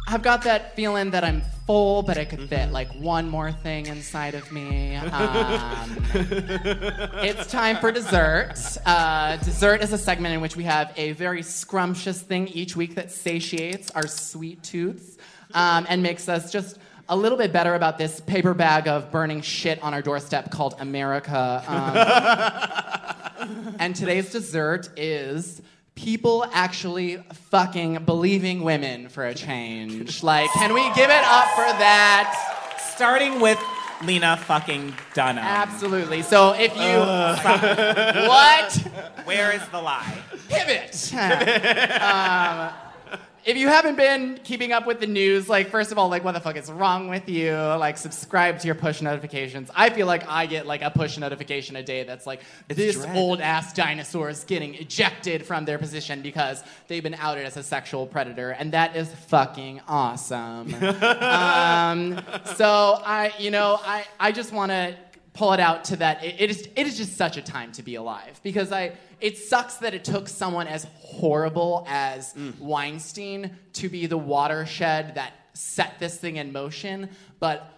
I've 0.08 0.22
got 0.22 0.43
that 0.43 0.76
feeling 0.76 1.12
that 1.12 1.24
I'm 1.24 1.41
full, 1.66 2.04
but 2.04 2.18
I 2.18 2.26
could 2.26 2.49
fit 2.49 2.72
like 2.72 2.93
one 2.95 3.30
more 3.30 3.51
thing 3.51 3.86
inside 3.86 4.36
of 4.36 4.51
me. 4.51 4.95
Um, 4.95 5.97
it's 6.14 7.49
time 7.49 7.78
for 7.78 7.91
dessert. 7.91 8.54
Uh, 8.86 9.38
dessert 9.38 9.82
is 9.82 9.93
a 9.93 9.97
segment 9.97 10.34
in 10.34 10.41
which 10.41 10.58
we 10.58 10.66
have 10.66 10.91
a 10.97 11.14
very 11.14 11.41
scrumptious 11.41 12.22
thing 12.22 12.47
each 12.49 12.76
week 12.76 12.95
that 12.95 13.12
satiates 13.12 13.91
our 13.91 14.08
sweet 14.08 14.62
tooths 14.62 15.18
um, 15.54 15.86
and 15.88 16.04
makes 16.04 16.28
us 16.28 16.51
just 16.51 16.80
a 17.10 17.16
little 17.16 17.38
bit 17.38 17.54
better 17.54 17.76
about 17.76 17.97
this 17.97 18.20
paper 18.22 18.54
bag 18.54 18.88
of 18.88 19.12
burning 19.12 19.41
shit 19.41 19.82
on 19.82 19.93
our 19.93 20.01
doorstep 20.01 20.51
called 20.51 20.76
America. 20.80 21.64
Um, 21.68 23.76
and 23.80 23.95
today's 23.95 24.32
dessert 24.32 24.89
is 24.97 25.62
people 25.96 26.46
actually 26.54 27.18
fucking 27.50 28.04
believing 28.06 28.64
women 28.64 29.10
for 29.10 29.26
a 29.26 29.34
change. 29.34 30.24
Like, 30.24 30.50
can 30.52 30.74
we 30.74 30.84
give 30.94 31.10
it 31.10 31.24
up 31.24 31.50
for 31.50 31.66
that? 31.80 32.80
Starting 32.96 33.39
with 33.39 33.60
Lena 34.04 34.38
fucking 34.38 34.94
Dunham. 35.14 35.44
Absolutely. 35.44 36.22
So 36.22 36.54
if 36.54 36.76
you. 36.76 36.82
what? 38.28 38.76
Where 39.26 39.54
is 39.54 39.62
the 39.70 39.82
lie? 39.82 40.18
Pivot. 40.50 41.14
um, 42.02 42.74
if 43.46 43.58
you 43.58 43.68
haven't 43.68 43.96
been 43.96 44.39
keeping 44.44 44.72
up 44.72 44.86
with 44.88 45.00
the 45.00 45.08
news, 45.08 45.50
like, 45.50 45.70
first 45.70 45.91
of 45.91 45.98
all, 45.98 46.10
like, 46.10 46.24
what 46.24 46.34
the 46.34 46.39
fuck 46.39 46.56
is 46.56 46.72
wrong 46.72 47.10
with 47.10 47.28
you? 47.28 47.54
Like, 47.54 47.98
subscribe 47.98 48.60
to 48.60 48.68
your 48.68 48.76
push 48.76 49.02
notifications. 49.02 49.70
I 49.76 49.89
feel 49.89 50.08
like 50.08 50.28
I 50.30 50.46
get 50.46 50.66
like 50.66 50.82
a 50.82 50.89
push 50.89 51.18
notification 51.18 51.76
a 51.76 51.84
day 51.84 52.04
that's 52.04 52.26
like, 52.26 52.41
this 52.68 52.96
dread. 52.96 53.16
old 53.16 53.41
ass 53.41 53.74
dinosaur 53.74 54.30
is 54.30 54.44
getting 54.44 54.76
ejected 54.76 55.46
from 55.46 55.66
their 55.66 55.78
position 55.78 56.22
because 56.22 56.64
they've 56.88 57.04
been 57.04 57.16
outed 57.16 57.46
as 57.46 57.58
a 57.58 57.64
sexual 57.64 58.08
predator, 58.08 58.52
and 58.52 58.72
that 58.72 58.96
is 58.96 59.10
fucking 59.10 59.82
awesome. 59.88 60.74
um, 61.04 62.22
so 62.56 63.02
I, 63.06 63.34
you 63.39 63.52
know, 63.52 63.80
I, 63.84 64.06
I 64.20 64.32
just 64.32 64.54
want 64.54 64.72
to 64.72 64.96
pull 65.34 65.52
it 65.54 65.60
out 65.60 65.84
to 65.86 65.96
that 65.98 66.24
it, 66.24 66.36
it 66.40 66.50
is 66.50 66.70
it 66.76 66.88
is 66.88 66.98
just 66.98 67.18
such 67.18 67.38
a 67.38 67.42
time 67.42 67.72
to 67.72 67.84
be 67.84 67.96
alive 67.96 68.40
because 68.44 68.72
I 68.72 68.94
it 69.20 69.38
sucks 69.38 69.76
that 69.78 69.94
it 69.94 70.04
took 70.04 70.28
someone 70.30 70.68
as 70.68 70.86
horrible 70.96 71.86
as 71.88 72.34
mm. 72.34 72.58
Weinstein 72.60 73.56
to 73.74 73.90
be 73.90 74.06
the 74.06 74.18
watershed 74.18 75.16
that 75.16 75.34
set 75.54 76.00
this 76.00 76.18
thing 76.18 76.38
in 76.38 76.52
motion, 76.52 77.10
but 77.40 77.72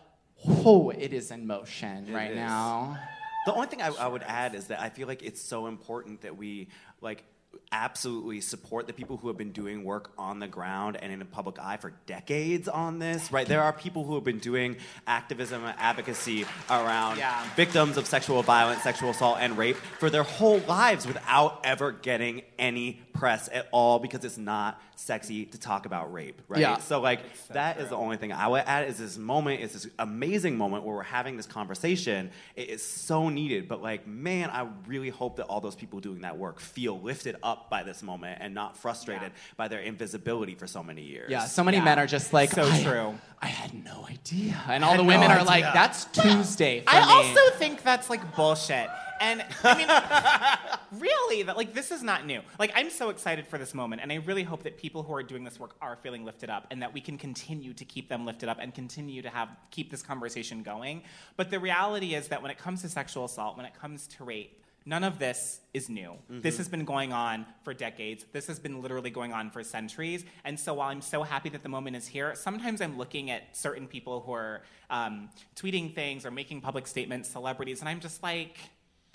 oh, 0.47 0.89
it 0.89 1.13
is 1.13 1.31
in 1.31 1.45
motion 1.45 2.11
right 2.13 2.31
is. 2.31 2.37
now. 2.37 2.97
The 3.45 3.53
only 3.53 3.67
thing 3.67 3.81
I, 3.81 3.89
I 3.89 4.07
would 4.07 4.23
add 4.23 4.55
is 4.55 4.67
that 4.67 4.81
I 4.81 4.89
feel 4.89 5.07
like 5.07 5.21
it's 5.21 5.41
so 5.41 5.67
important 5.67 6.21
that 6.21 6.35
we 6.35 6.69
like 7.01 7.23
absolutely 7.75 8.39
support 8.39 8.87
the 8.87 8.93
people 8.93 9.17
who 9.17 9.27
have 9.27 9.37
been 9.37 9.51
doing 9.51 9.83
work 9.83 10.11
on 10.17 10.39
the 10.39 10.47
ground 10.47 10.95
and 11.01 11.11
in 11.11 11.19
the 11.19 11.25
public 11.25 11.59
eye 11.59 11.75
for 11.75 11.91
decades 12.05 12.69
on 12.69 12.99
this 12.99 13.31
right 13.33 13.47
there 13.47 13.61
are 13.61 13.73
people 13.73 14.05
who 14.05 14.15
have 14.15 14.23
been 14.23 14.39
doing 14.39 14.77
activism 15.07 15.61
and 15.65 15.77
advocacy 15.77 16.45
around 16.69 17.17
Yeah. 17.17 17.43
victims 17.55 17.97
of 17.97 18.07
sexual 18.07 18.41
violence 18.43 18.81
sexual 18.81 19.09
assault 19.09 19.39
and 19.41 19.57
rape 19.57 19.75
for 19.99 20.09
their 20.09 20.23
whole 20.23 20.59
lives 20.59 21.05
without 21.05 21.59
ever 21.65 21.91
getting 21.91 22.43
any 22.57 23.01
press 23.15 23.49
at 23.51 23.67
all 23.71 23.99
because 23.99 24.23
it's 24.25 24.37
not 24.37 24.81
sexy 24.95 25.45
to 25.45 25.57
talk 25.59 25.85
about 25.85 26.11
rape 26.13 26.41
right 26.47 26.59
Yeah. 26.61 26.77
so 26.77 27.01
like 27.01 27.19
that 27.49 27.79
is 27.79 27.89
the 27.89 27.95
only 27.95 28.17
thing 28.17 28.31
I 28.31 28.47
would 28.47 28.63
add 28.65 28.87
is 28.87 28.97
this 28.97 29.17
moment 29.17 29.61
is 29.61 29.73
this 29.73 29.87
amazing 29.99 30.57
moment 30.57 30.83
where 30.83 30.95
we're 30.95 31.03
having 31.03 31.37
this 31.37 31.45
conversation. 31.45 32.31
It 32.55 32.69
is 32.69 32.83
so 32.83 33.29
needed, 33.29 33.67
but 33.67 33.81
like 33.81 34.05
man, 34.07 34.49
I 34.49 34.67
really 34.87 35.09
hope 35.09 35.37
that 35.37 35.45
all 35.45 35.61
those 35.61 35.75
people 35.75 35.99
doing 35.99 36.21
that 36.21 36.37
work 36.37 36.59
feel 36.59 36.99
lifted 36.99 37.35
up 37.43 37.69
by 37.69 37.83
this 37.83 38.03
moment 38.03 38.39
and 38.41 38.53
not 38.53 38.77
frustrated 38.77 39.31
by 39.57 39.67
their 39.67 39.79
invisibility 39.79 40.55
for 40.55 40.67
so 40.67 40.83
many 40.83 41.01
years. 41.03 41.29
Yeah, 41.31 41.45
so 41.45 41.63
many 41.63 41.79
men 41.81 41.99
are 41.99 42.07
just 42.07 42.33
like 42.33 42.51
So 42.51 42.69
I, 42.69 42.83
true. 42.83 43.15
I 43.41 43.47
had 43.47 43.73
no 43.73 44.05
idea, 44.09 44.59
and 44.67 44.83
all 44.83 44.91
had 44.91 44.99
the 44.99 45.03
no 45.03 45.07
women 45.09 45.29
are 45.31 45.43
like, 45.43 45.63
"That's 45.73 46.05
Tuesday." 46.05 46.81
For 46.81 46.89
I 46.89 46.99
me. 47.05 47.11
also 47.11 47.55
think 47.57 47.83
that's 47.83 48.09
like 48.09 48.35
bullshit. 48.35 48.87
And 49.19 49.43
I 49.63 49.77
mean, 50.91 51.01
really, 51.01 51.43
that 51.43 51.57
like 51.57 51.73
this 51.73 51.91
is 51.91 52.03
not 52.03 52.25
new. 52.25 52.41
Like 52.59 52.71
I'm 52.75 52.89
so 52.89 53.09
excited 53.09 53.47
for 53.47 53.57
this 53.57 53.73
moment, 53.73 54.01
and 54.01 54.11
I 54.11 54.15
really 54.15 54.43
hope 54.43 54.63
that 54.63 54.77
people 54.77 55.03
who 55.03 55.13
are 55.13 55.23
doing 55.23 55.43
this 55.43 55.59
work 55.59 55.75
are 55.81 55.95
feeling 55.97 56.25
lifted 56.25 56.49
up, 56.49 56.67
and 56.71 56.81
that 56.81 56.93
we 56.93 57.01
can 57.01 57.17
continue 57.17 57.73
to 57.73 57.85
keep 57.85 58.09
them 58.09 58.25
lifted 58.25 58.49
up 58.49 58.57
and 58.59 58.73
continue 58.73 59.21
to 59.21 59.29
have 59.29 59.49
keep 59.71 59.91
this 59.91 60.01
conversation 60.01 60.63
going. 60.63 61.03
But 61.37 61.49
the 61.51 61.59
reality 61.59 62.15
is 62.15 62.27
that 62.29 62.41
when 62.41 62.51
it 62.51 62.57
comes 62.57 62.81
to 62.81 62.89
sexual 62.89 63.25
assault, 63.25 63.57
when 63.57 63.65
it 63.65 63.73
comes 63.79 64.07
to 64.07 64.23
rape, 64.23 64.61
none 64.85 65.03
of 65.03 65.17
this 65.17 65.59
is 65.73 65.89
new. 65.89 66.13
This 66.41 66.57
has 66.57 66.69
been 66.69 66.85
going 66.85 67.11
on 67.11 67.45
for 67.63 67.73
decades. 67.73 68.25
This 68.31 68.47
has 68.47 68.59
been 68.59 68.81
literally 68.81 69.09
going 69.09 69.33
on 69.33 69.49
for 69.49 69.63
centuries. 69.63 70.23
And 70.43 70.59
so 70.59 70.75
while 70.75 70.89
I'm 70.89 71.01
so 71.01 71.23
happy 71.23 71.49
that 71.49 71.63
the 71.63 71.69
moment 71.69 71.95
is 71.95 72.07
here, 72.07 72.35
sometimes 72.35 72.81
I'm 72.81 72.97
looking 72.97 73.31
at 73.31 73.55
certain 73.57 73.87
people 73.87 74.21
who 74.21 74.33
are 74.33 74.61
um, 74.89 75.29
tweeting 75.55 75.95
things 75.95 76.25
or 76.25 76.31
making 76.31 76.61
public 76.61 76.85
statements, 76.85 77.29
celebrities, 77.29 77.79
and 77.79 77.89
I'm 77.89 77.99
just 77.99 78.21
like, 78.21 78.57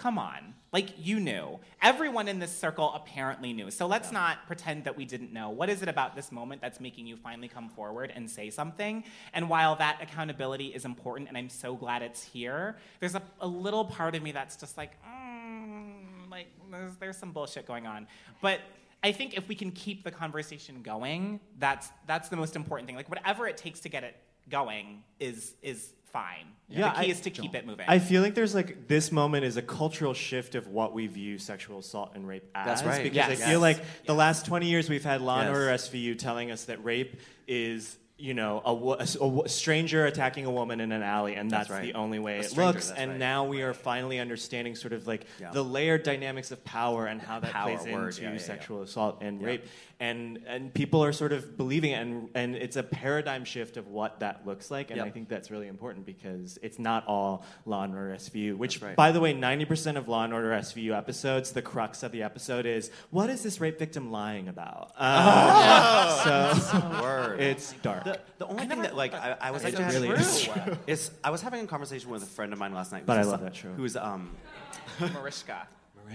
come 0.01 0.19
on. 0.19 0.55
Like, 0.73 0.95
you 0.97 1.21
knew. 1.21 1.59
Everyone 1.83 2.27
in 2.27 2.39
this 2.39 2.57
circle 2.57 2.93
apparently 2.95 3.53
knew. 3.53 3.71
So 3.71 3.87
let's 3.87 4.11
not 4.11 4.47
pretend 4.47 4.85
that 4.85 4.97
we 4.97 5.05
didn't 5.05 5.31
know. 5.31 5.51
What 5.51 5.69
is 5.69 5.83
it 5.83 5.89
about 5.89 6.17
this 6.17 6.33
moment 6.33 6.63
that's 6.63 6.81
making 6.81 7.07
you 7.07 7.17
finally 7.17 7.49
come 7.49 7.69
forward 7.69 8.11
and 8.15 8.31
say 8.31 8.49
something? 8.49 9.05
And 9.35 9.51
while 9.51 9.77
that 9.77 9.99
accountability 10.01 10.69
is 10.69 10.87
important, 10.87 11.29
and 11.29 11.37
I'm 11.37 11.51
so 11.51 11.75
glad 11.75 12.01
it's 12.01 12.23
here, 12.23 12.77
there's 12.99 13.15
a, 13.15 13.23
a 13.41 13.47
little 13.47 13.85
part 13.85 14.15
of 14.15 14.23
me 14.23 14.33
that's 14.33 14.57
just 14.57 14.79
like, 14.79 14.93
mm, 15.05 16.31
like, 16.31 16.47
there's, 16.71 16.97
there's 16.97 17.17
some 17.19 17.33
bullshit 17.33 17.67
going 17.67 17.87
on. 17.87 18.07
But 18.41 18.61
I 19.03 19.13
think 19.13 19.37
if 19.37 19.49
we 19.49 19.55
can 19.55 19.71
keep 19.71 20.03
the 20.03 20.11
conversation 20.11 20.81
going, 20.83 21.41
that's, 21.59 21.91
that's 22.07 22.31
the 22.31 22.37
most 22.37 22.57
important 22.57 22.87
thing. 22.87 22.97
Like, 22.97 23.11
whatever 23.11 23.47
it 23.47 23.59
takes 23.59 23.81
to 23.81 23.91
get 23.91 24.05
it 24.05 24.17
going 24.49 25.03
is, 25.19 25.55
is 25.63 25.93
fine. 26.13 26.47
Yeah, 26.69 26.91
the 26.95 27.01
key 27.01 27.07
I- 27.09 27.11
is 27.11 27.21
to 27.23 27.31
keep 27.31 27.55
it 27.55 27.67
moving. 27.67 27.87
I 27.89 27.99
feel 27.99 28.23
like 28.23 28.35
there's 28.35 28.55
like 28.55 28.87
this 28.87 29.11
moment 29.11 29.45
is 29.45 29.57
a 29.57 29.63
cultural 29.63 30.15
shift 30.15 30.55
of 30.55 30.69
what 30.69 30.93
we 30.95 31.07
view 31.09 31.37
sexual 31.39 31.81
assault 31.81 32.13
and 32.15 32.29
rape 32.29 32.45
as. 32.55 32.67
That's 32.67 32.83
right. 32.85 33.03
Because 33.03 33.17
Yes. 33.17 33.31
I 33.31 33.35
feel 33.37 33.61
Yes. 33.67 33.79
like 33.79 33.85
the 34.07 34.15
last 34.15 34.47
20 34.47 34.67
years 34.69 34.89
we've 34.89 35.03
had 35.05 35.21
Law 35.21 35.41
and 35.41 35.49
Order 35.51 35.71
SVU 35.71 36.15
telling 36.15 36.51
us 36.51 36.65
that 36.67 36.83
rape 36.85 37.21
is. 37.49 37.97
You 38.21 38.35
know, 38.35 38.61
a, 38.65 38.73
a 39.03 39.43
a 39.45 39.49
stranger 39.49 40.05
attacking 40.07 40.45
a 40.47 40.51
woman 40.51 40.81
in 40.81 40.93
an 40.93 41.03
alley, 41.03 41.35
and 41.35 41.51
that's, 41.51 41.69
That's 41.69 41.81
right. 41.81 41.93
the 41.93 41.99
only 41.99 42.19
way 42.19 42.39
it 42.41 42.57
looks. 42.57 42.91
And 42.91 43.13
right. 43.13 43.19
now 43.19 43.45
we 43.47 43.63
are 43.63 43.75
finally 43.75 44.19
understanding 44.21 44.75
sort 44.77 44.93
of 44.93 45.07
like 45.07 45.25
Yeah. 45.41 45.51
the 45.53 45.63
layered 45.65 46.03
dynamics 46.03 46.51
of 46.53 46.63
power 46.65 47.07
and 47.07 47.21
how 47.21 47.41
that 47.41 47.51
Power 47.53 47.77
plays 47.77 47.93
word, 47.93 48.09
into 48.11 48.23
yeah, 48.23 48.33
yeah, 48.33 48.39
sexual 48.39 48.83
assault 48.83 49.19
and 49.23 49.43
rape. 49.43 49.65
And 49.99 50.41
and 50.47 50.73
people 50.73 51.05
are 51.05 51.13
sort 51.13 51.33
of 51.33 51.57
believing 51.59 51.91
it, 51.93 52.01
and 52.01 52.31
and 52.35 52.57
it's 52.57 52.77
a 52.77 52.83
paradigm 52.83 53.45
shift 53.45 53.77
of 53.77 53.89
what 53.89 54.21
that 54.21 54.47
looks 54.47 54.71
like. 54.71 54.91
And. 54.91 55.01
I 55.01 55.09
think 55.11 55.29
that's 55.29 55.51
really 55.51 55.67
important 55.67 56.07
because 56.07 56.59
it's 56.63 56.79
not 56.79 57.07
all 57.07 57.45
Law 57.67 57.83
and 57.85 57.95
Order 57.95 58.15
SVU. 58.15 58.57
Which, 58.57 58.81
right. 58.81 58.95
by 58.97 59.13
the 59.13 59.21
way, 59.21 59.33
ninety 59.33 59.65
percent 59.65 59.99
of 59.99 60.09
Law 60.09 60.25
and 60.25 60.33
Order 60.33 60.51
SVU 60.51 60.97
episodes, 60.97 61.53
the 61.53 61.63
crux 61.63 62.03
of 62.03 62.13
the 62.13 62.23
episode 62.23 62.65
is 62.67 62.91
what 63.11 63.29
is 63.29 63.43
this 63.43 63.61
rape 63.61 63.79
victim 63.79 64.11
lying 64.13 64.49
about? 64.49 64.93
Uh, 64.97 66.55
so 66.65 66.91
Word. 67.03 67.41
it's 67.41 67.73
dark. 67.83 68.07
The, 68.13 68.21
the 68.39 68.47
only 68.47 68.67
thing 68.67 68.83
that 68.83 68.97
like 68.97 69.15
I, 69.15 69.37
I 69.41 69.51
was 69.51 69.65
It 69.65 69.79
actually 69.79 70.09
really 70.09 70.21
is 70.21 70.45
having- 70.47 70.65
true. 70.75 70.79
is 70.87 71.11
I 71.23 71.31
was 71.31 71.43
having 71.43 71.65
a 71.65 71.67
conversation 71.67 72.11
with 72.11 72.23
a 72.23 72.27
friend 72.27 72.53
of 72.53 72.59
mine 72.59 72.75
last 72.75 72.93
night. 72.93 73.05
But 73.07 73.17
who's 73.19 73.27
I 73.27 73.29
a 73.29 73.33
love 73.33 73.41
that 73.43 73.57
show. 73.57 73.69
Who's 73.73 73.97
um 73.97 74.31
Mariska. 75.01 75.67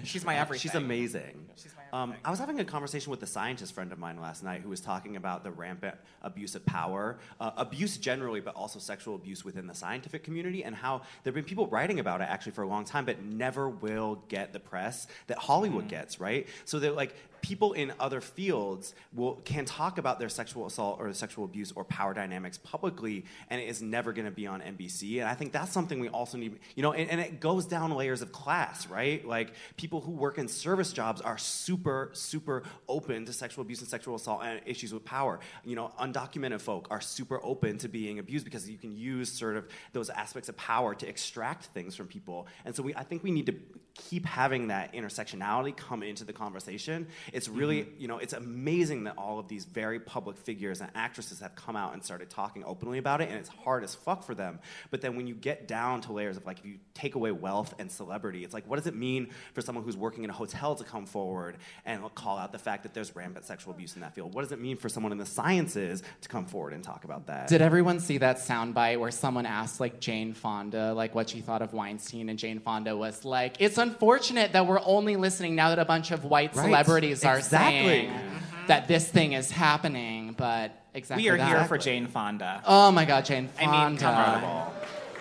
She's 0.03 0.25
my 0.25 0.35
everything. 0.35 0.59
She's 0.61 0.75
amazing. 0.75 1.47
She's 1.55 1.73
my 1.73 1.97
Um, 1.97 2.15
I 2.25 2.29
was 2.29 2.37
having 2.37 2.59
a 2.59 2.65
conversation 2.65 3.11
with 3.11 3.23
a 3.23 3.25
scientist 3.27 3.71
friend 3.73 3.93
of 3.93 3.97
mine 3.97 4.19
last 4.19 4.43
night 4.43 4.59
who 4.61 4.67
was 4.67 4.81
talking 4.81 5.15
about 5.15 5.45
the 5.45 5.51
rampant 5.51 5.95
abuse 6.21 6.53
of 6.53 6.65
power, 6.65 7.17
uh, 7.39 7.51
abuse 7.55 7.95
generally, 7.95 8.41
but 8.41 8.55
also 8.55 8.77
sexual 8.77 9.15
abuse 9.15 9.45
within 9.45 9.67
the 9.67 9.73
scientific 9.73 10.25
community, 10.25 10.65
and 10.65 10.75
how 10.75 10.97
there 11.23 11.31
have 11.31 11.35
been 11.35 11.45
people 11.45 11.67
writing 11.67 12.01
about 12.01 12.19
it 12.19 12.25
actually 12.25 12.51
for 12.51 12.63
a 12.63 12.67
long 12.67 12.83
time, 12.83 13.05
but 13.05 13.23
never 13.23 13.69
will 13.69 14.21
get 14.27 14.51
the 14.51 14.59
press 14.59 15.07
that 15.27 15.37
Hollywood 15.37 15.87
gets, 15.87 16.19
right? 16.19 16.45
So 16.65 16.79
that 16.79 16.93
like 16.97 17.15
people 17.45 17.73
in 17.73 17.93
other 17.99 18.21
fields 18.21 18.95
will 19.13 19.35
can 19.45 19.65
talk 19.65 19.99
about 19.99 20.17
their 20.17 20.29
sexual 20.29 20.65
assault 20.65 20.97
or 20.99 21.13
sexual 21.13 21.45
abuse 21.45 21.71
or 21.75 21.83
power 21.83 22.11
dynamics 22.11 22.57
publicly, 22.57 23.23
and 23.51 23.61
it 23.61 23.65
is 23.65 23.83
never 23.83 24.11
going 24.13 24.25
to 24.25 24.31
be 24.31 24.47
on 24.47 24.61
NBC. 24.61 25.19
And 25.19 25.29
I 25.29 25.35
think 25.35 25.51
that's 25.51 25.71
something 25.71 25.99
we 25.99 26.09
also 26.09 26.39
need, 26.39 26.57
you 26.75 26.81
know, 26.81 26.93
and, 26.93 27.07
and 27.07 27.21
it 27.21 27.39
goes 27.39 27.67
down 27.67 27.91
layers 27.91 28.23
of 28.23 28.31
class, 28.31 28.87
right? 28.87 29.23
Like 29.27 29.53
people 29.77 30.01
who 30.01 30.11
work 30.11 30.39
in 30.39 30.47
service 30.47 30.91
jobs 30.91 31.21
are 31.21 31.37
super, 31.37 32.09
super 32.13 32.63
open 32.89 33.25
to 33.25 33.33
sexual 33.33 33.61
abuse 33.61 33.79
and 33.79 33.87
sexual 33.87 34.15
assault 34.15 34.41
and 34.43 34.59
issues 34.65 34.91
with 34.91 35.05
power. 35.05 35.39
You 35.63 35.75
know, 35.75 35.91
undocumented 35.99 36.61
folk 36.61 36.87
are 36.89 37.01
super 37.01 37.39
open 37.43 37.77
to 37.79 37.87
being 37.87 38.17
abused 38.17 38.45
because 38.45 38.67
you 38.67 38.79
can 38.79 38.91
use 38.91 39.31
sort 39.31 39.55
of 39.55 39.67
those 39.93 40.09
aspects 40.09 40.49
of 40.49 40.57
power 40.57 40.95
to 40.95 41.07
extract 41.07 41.65
things 41.65 41.95
from 41.95 42.07
people. 42.07 42.47
And 42.65 42.75
so 42.75 42.81
we, 42.81 42.95
I 42.95 43.03
think 43.03 43.23
we 43.23 43.29
need 43.29 43.45
to 43.45 43.55
keep 43.95 44.25
having 44.25 44.67
that 44.67 44.93
intersectionality 44.93 45.75
come 45.75 46.03
into 46.03 46.25
the 46.25 46.33
conversation. 46.33 47.07
It's 47.31 47.47
really, 47.47 47.83
mm-hmm. 47.83 48.01
you 48.01 48.07
know, 48.07 48.17
it's 48.17 48.33
amazing 48.33 49.05
that 49.05 49.17
all 49.17 49.39
of 49.39 49.47
these 49.47 49.65
very 49.65 49.99
public 49.99 50.37
figures 50.37 50.81
and 50.81 50.89
actresses 50.95 51.39
have 51.39 51.55
come 51.55 51.75
out 51.75 51.93
and 51.93 52.03
started 52.03 52.29
talking 52.29 52.63
openly 52.65 52.97
about 52.97 53.21
it, 53.21 53.29
and 53.29 53.37
it's 53.37 53.49
hard 53.49 53.83
as 53.83 53.95
fuck 53.95 54.23
for 54.23 54.35
them. 54.35 54.59
But 54.91 55.01
then 55.01 55.15
when 55.15 55.27
you 55.27 55.33
get 55.33 55.67
down 55.67 56.01
to 56.01 56.11
layers 56.11 56.35
of 56.35 56.45
like, 56.45 56.59
if 56.59 56.65
you 56.65 56.75
take 56.93 57.15
away 57.15 57.31
wealth 57.31 57.73
and 57.79 57.89
celebrity, 57.89 58.43
it's 58.43 58.53
like, 58.53 58.67
what 58.67 58.75
does 58.75 58.87
it 58.87 58.95
mean 58.95 59.29
for 59.53 59.61
someone 59.61 59.83
who's 59.83 59.97
working 59.97 60.23
in 60.25 60.29
a 60.29 60.33
hotel 60.33 60.75
to 60.75 60.83
come 60.83 61.05
forward 61.05 61.57
and 61.85 62.01
call 62.15 62.37
out 62.37 62.51
the 62.51 62.59
fact 62.59 62.83
that 62.83 62.93
there's 62.93 63.15
rampant 63.15 63.45
sexual 63.45 63.73
abuse 63.73 63.95
in 63.95 64.01
that 64.01 64.13
field? 64.13 64.33
What 64.33 64.41
does 64.41 64.51
it 64.51 64.59
mean 64.59 64.75
for 64.75 64.89
someone 64.89 65.13
in 65.13 65.17
the 65.17 65.25
sciences 65.25 66.03
to 66.21 66.29
come 66.29 66.45
forward 66.45 66.73
and 66.73 66.83
talk 66.83 67.05
about 67.05 67.27
that? 67.27 67.47
Did 67.47 67.61
everyone 67.61 68.01
see 68.01 68.17
that 68.17 68.37
soundbite 68.37 68.99
where 68.99 69.11
someone 69.11 69.45
asked 69.45 69.79
like 69.79 70.01
Jane 70.01 70.33
Fonda 70.33 70.93
like 70.93 71.15
what 71.15 71.29
she 71.29 71.39
thought 71.39 71.61
of 71.61 71.73
Weinstein 71.73 72.27
and 72.29 72.37
Jane 72.37 72.59
Fonda 72.59 72.95
was 72.95 73.23
like, 73.23 73.55
"It's 73.59 73.77
unfortunate 73.86 74.53
that 74.53 74.65
we're 74.67 74.81
only 74.83 75.15
listening 75.15 75.55
now 75.55 75.69
that 75.69 75.79
a 75.79 75.86
bunch 75.86 76.11
of 76.11 76.25
white 76.25 76.55
Right. 76.55 76.65
celebrities 76.65 77.23
are 77.23 77.38
Exactly. 77.38 77.69
saying 77.88 78.09
mm-hmm. 78.09 78.67
that 78.67 78.88
this 78.88 79.07
thing 79.07 79.33
is 79.33 79.51
happening." 79.51 80.33
But 80.38 80.71
exactly 80.93 81.23
We 81.23 81.29
are 81.29 81.38
that. 81.38 81.47
here 81.47 81.63
for 81.65 81.77
Jane 81.77 82.07
Fonda. 82.07 82.61
Oh 82.65 82.91
my 82.91 83.05
God, 83.05 83.25
Jane 83.25 83.49
I 83.59 83.65
mean, 83.67 83.91
incredible. 83.93 84.73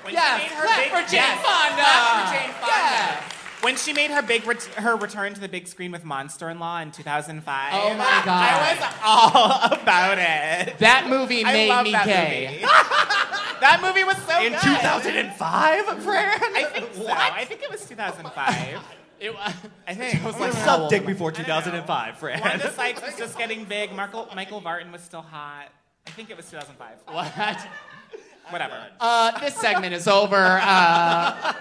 When 0.02 0.12
Yes, 0.12 0.42
she 0.42 0.48
made 0.48 0.54
her 0.56 0.66
big, 0.76 0.88
for 0.90 1.10
Jane 1.10 1.20
yes, 1.22 1.46
Fonda. 1.46 1.84
for 2.26 2.34
Jane 2.36 2.50
Fonda. 2.60 2.66
Yes. 2.76 3.22
When 3.62 3.76
she 3.76 3.92
made 3.94 4.10
her 4.10 4.20
big 4.20 4.46
ret- 4.46 4.64
her 4.76 4.94
return 4.96 5.32
to 5.32 5.40
the 5.40 5.48
big 5.48 5.66
screen 5.66 5.90
with 5.90 6.04
Monster 6.04 6.50
in 6.50 6.58
Law 6.58 6.80
in 6.80 6.90
2005. 6.90 7.70
Oh 7.72 7.94
my 7.94 8.04
God. 8.22 8.28
I 8.28 8.74
was 8.74 8.94
all 9.02 9.72
about 9.82 10.18
it. 10.18 10.78
That 10.80 11.06
movie 11.08 11.42
I 11.46 11.52
made 11.54 11.68
love 11.70 11.84
me 11.84 11.92
that 11.92 12.04
gay. 12.06 12.60
movie. 13.54 13.60
that 13.60 13.80
movie 13.82 14.04
was 14.04 14.16
so 14.26 14.40
in 14.44 14.52
good. 14.52 14.60
2005, 14.62 16.02
Fran? 16.02 16.40
I 16.54 16.64
think 16.64 16.94
so. 16.94 17.06
I 17.10 17.44
think 17.44 17.62
it 17.62 17.70
was 17.70 17.84
2005. 17.88 18.80
It, 19.20 19.32
wa- 19.32 19.52
I 19.86 19.94
think. 19.94 20.22
I 20.22 20.26
was 20.26 20.34
like, 20.34 20.52
What's 20.52 20.62
how 20.64 20.78
old 20.82 20.90
Dick 20.90 21.02
am 21.02 21.08
I? 21.08 21.12
before 21.12 21.32
2005, 21.32 22.18
Fran? 22.18 22.40
Wanda 22.40 22.70
Sykes 22.72 23.00
was 23.02 23.16
just 23.16 23.38
getting 23.38 23.64
big. 23.64 23.92
Michael, 23.94 24.28
Michael 24.34 24.60
Vartan 24.60 24.90
was 24.92 25.00
still 25.02 25.22
hot. 25.22 25.68
I 26.06 26.10
think 26.10 26.30
it 26.30 26.36
was 26.36 26.50
2005. 26.50 26.96
What? 27.14 27.66
Whatever. 28.50 28.76
Uh, 29.00 29.38
this 29.40 29.54
segment 29.56 29.94
is 29.94 30.06
over. 30.06 30.36
Uh, 30.62 31.54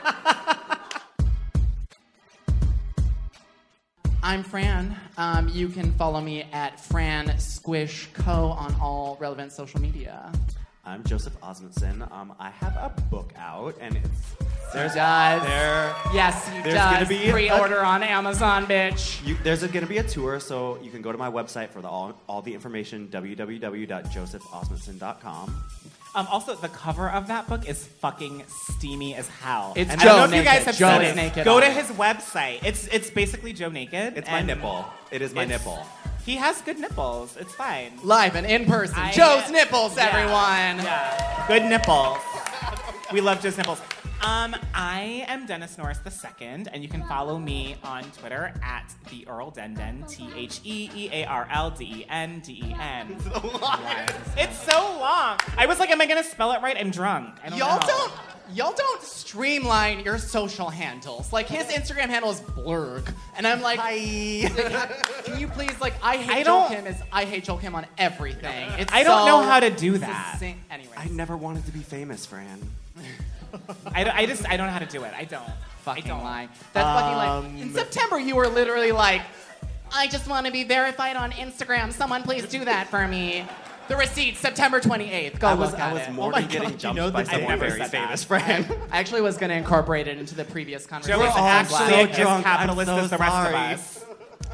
I'm 4.22 4.44
Fran. 4.44 4.96
Um, 5.18 5.50
you 5.50 5.68
can 5.68 5.92
follow 5.94 6.22
me 6.22 6.44
at 6.54 6.80
Fran 6.80 7.38
Squish 7.40 8.08
Co 8.14 8.48
on 8.52 8.74
all 8.82 9.18
relevant 9.20 9.52
social 9.52 9.82
media. 9.82 10.32
I'm 10.86 11.02
Joseph 11.06 11.40
Osmundson. 11.42 12.12
Um, 12.12 12.34
I 12.40 12.50
have 12.50 12.76
a 12.76 12.92
book 13.10 13.32
out, 13.38 13.74
and 13.80 13.96
it's 13.96 14.36
There's 14.74 14.94
does. 14.96 15.42
there. 15.44 15.96
Yes, 16.14 16.46
you 16.54 16.62
There's 16.62 16.76
does. 16.76 16.94
gonna 16.94 17.06
be 17.06 17.30
a- 17.30 17.32
Pre-order 17.32 17.86
on 17.86 18.04
Amazon, 18.04 18.66
bitch. 18.66 19.26
You, 19.26 19.38
there's 19.44 19.62
going 19.62 19.86
to 19.86 19.88
be 19.88 20.00
a 20.00 20.04
tour, 20.04 20.42
so 20.42 20.78
you 20.82 20.92
can 20.92 21.02
go 21.02 21.14
to 21.14 21.18
my 21.18 21.32
website 21.32 21.70
for 21.70 21.82
the, 21.82 21.88
all, 21.88 22.14
all 22.28 22.42
the 22.42 22.54
information, 22.54 23.08
www.josephosmundson.com. 23.08 25.64
Um, 26.16 26.28
also, 26.30 26.54
the 26.56 26.68
cover 26.70 27.10
of 27.10 27.28
that 27.28 27.48
book 27.48 27.66
is 27.68 27.86
fucking 27.88 28.44
steamy 28.48 29.16
as 29.16 29.28
hell. 29.30 29.74
It's 29.78 29.90
and 29.90 30.00
Joe 30.02 30.10
I 30.10 30.12
don't 30.12 30.18
know 30.18 30.26
if 30.26 30.32
you 30.32 30.38
naked. 30.50 30.54
guys 30.54 30.64
have 30.66 30.78
Joe 30.78 31.00
seen 31.00 31.08
it. 31.08 31.16
naked 31.16 31.44
Go 31.46 31.60
to 31.60 31.66
his 31.70 31.88
website. 31.88 32.60
It's 32.64 32.86
it's 32.88 33.10
basically 33.10 33.52
Joe 33.54 33.70
naked. 33.70 34.16
It's 34.18 34.30
my 34.30 34.42
nipple. 34.44 34.86
It 35.12 35.22
is 35.24 35.34
my 35.34 35.44
it's- 35.46 35.60
nipple. 35.66 35.84
He 36.26 36.36
has 36.38 36.62
good 36.62 36.80
nipples. 36.80 37.36
It's 37.38 37.54
fine. 37.54 37.92
Live 38.04 38.36
and 38.36 38.46
in 38.46 38.66
person. 38.66 38.98
I- 38.98 39.12
Joe's 39.12 39.50
nipples, 39.52 39.98
Yeah. 39.98 40.08
everyone. 40.08 40.86
Yeah. 40.86 41.46
Good 41.48 41.64
nipples. 41.64 42.18
we 43.12 43.20
love 43.22 43.42
Joe's 43.42 43.58
nipples. 43.58 43.82
Um, 44.26 44.56
I 44.74 45.26
am 45.28 45.46
Dennis 45.46 45.78
Norris 45.78 46.00
II, 46.06 46.48
and 46.72 46.82
you 46.82 46.88
can 46.88 47.04
follow 47.08 47.38
me 47.38 47.76
on 47.84 48.04
Twitter 48.12 48.54
at 48.64 48.90
the 49.10 49.28
Earl 49.28 49.52
Denden, 49.52 50.08
T 50.10 50.30
H 50.34 50.62
E 50.64 50.90
E 50.96 51.10
A 51.12 51.26
R 51.26 51.46
L 51.52 51.72
D 51.72 51.84
E 51.84 52.06
N 52.10 52.40
D 52.40 52.54
E 52.54 52.74
N. 52.80 53.18
It's 54.38 54.58
so 54.64 54.80
long. 55.02 55.38
I 55.58 55.66
was 55.68 55.78
like, 55.80 55.90
am 55.90 56.00
I 56.00 56.06
gonna 56.06 56.24
spell 56.24 56.54
it 56.54 56.62
right? 56.62 56.78
I'm 56.80 56.90
drunk. 56.90 57.36
I 57.44 57.50
don't 57.50 57.58
Y'all 57.58 57.82
know. 57.82 57.86
don't 57.88 58.12
y'all 58.52 58.74
don't 58.74 59.02
streamline 59.02 60.02
your 60.02 60.18
social 60.18 60.70
handles. 60.70 61.32
Like 61.32 61.48
his 61.48 61.66
Instagram 61.68 62.08
handle 62.10 62.32
is 62.32 62.42
blurg, 62.42 63.12
and 63.38 63.48
I'm 63.48 63.62
like, 63.62 63.80
can 65.26 65.40
you 65.40 65.48
please 65.48 65.80
like 65.80 65.94
I 66.04 66.18
hate 66.18 66.42
I 66.42 66.44
Joel 66.44 66.68
Kim 66.70 66.88
is 66.88 66.98
I 67.12 67.26
hate 67.26 67.44
Joel 67.44 67.58
Kim 67.58 67.76
on 67.76 67.86
everything. 67.98 68.70
It's 68.78 68.92
I 68.94 69.04
don't 69.04 69.22
so 69.22 69.26
know 69.26 69.42
how 69.44 69.60
to 69.60 69.70
do 69.70 69.98
that. 70.00 70.40
Anyway, 70.42 70.94
I 70.98 71.08
never 71.10 71.38
wanted 71.38 71.66
to 71.66 71.72
be 71.72 71.80
famous, 71.80 72.26
Fran. 72.26 72.60
I, 73.94 74.10
I 74.10 74.26
just 74.26 74.48
I 74.50 74.58
don't 74.58 74.68
know 74.68 74.74
how 74.74 74.80
to 74.80 74.86
do 74.86 75.04
it. 75.04 75.14
I 75.16 75.26
don't. 75.26 75.44
fucking 75.82 76.06
I 76.06 76.08
don't. 76.08 76.24
lie. 76.24 76.50
That's 76.74 77.00
fucking 77.00 77.18
lie. 77.18 77.28
Um, 77.28 77.58
In 77.58 77.74
September, 77.74 78.20
you 78.20 78.36
were 78.36 78.48
literally 78.48 78.92
like, 78.92 79.22
I 79.94 80.08
just 80.08 80.28
want 80.28 80.46
to 80.48 80.52
be 80.52 80.64
verified 80.64 81.16
on 81.16 81.32
Instagram. 81.32 81.94
Someone 81.94 82.24
please 82.24 82.48
do 82.48 82.66
that 82.66 82.88
for 82.90 83.08
me. 83.08 83.46
The 83.90 83.98
receipt, 83.98 84.38
September 84.38 84.80
28th. 84.80 85.40
Go 85.40 85.48
I 85.48 85.54
was, 85.56 85.72
look 85.72 85.80
I 85.80 85.88
at 85.90 85.94
was 85.94 86.02
it. 86.04 86.12
more 86.14 86.32
Oh 86.34 86.40
than 86.40 86.48
getting 86.48 86.70
God. 86.70 86.80
jumped 86.80 86.96
know 86.98 87.12
by 87.12 87.24
that- 87.24 87.32
someone 87.32 87.52
I've 87.52 87.60
never 87.60 87.70
very 87.70 87.82
said 87.82 87.92
that. 87.92 88.06
famous, 88.06 88.24
Fran. 88.24 88.66
I 88.92 89.00
actually 89.00 89.22
was 89.22 89.38
going 89.38 89.50
to 89.50 89.56
incorporate 89.56 90.08
it 90.08 90.18
into 90.18 90.36
the 90.36 90.46
previous 90.46 90.86
conversation. 90.86 91.20
Joe 91.20 91.26
is 91.28 91.34
We're 91.36 91.42
all 91.42 91.48
actually 91.48 91.78
so 91.78 91.96
as 92.06 92.16
drunk. 92.18 92.38
I'm 92.48 92.58
capitalist 92.58 92.88
so 92.88 92.98
as 92.98 93.10
the 93.10 93.18
rest 93.18 93.32
sorry. 93.34 93.54
of 93.56 93.56
us. 93.56 94.06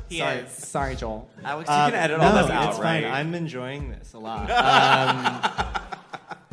He 0.09 0.17
Sorry, 0.17 0.37
is. 0.39 0.51
sorry, 0.51 0.95
Joel. 0.95 1.29
Alex, 1.43 1.69
you 1.69 1.75
Uh, 1.75 1.85
can 1.91 1.99
edit 1.99 2.17
no, 2.19 2.25
all 2.25 2.33
this 2.41 2.49
out, 2.51 2.69
it's 2.71 2.79
right? 2.79 3.03
fine. 3.03 3.13
I'm 3.13 3.35
enjoying 3.35 3.91
this 3.91 4.13
a 4.13 4.17
lot. 4.19 4.49
Um, 5.89 5.98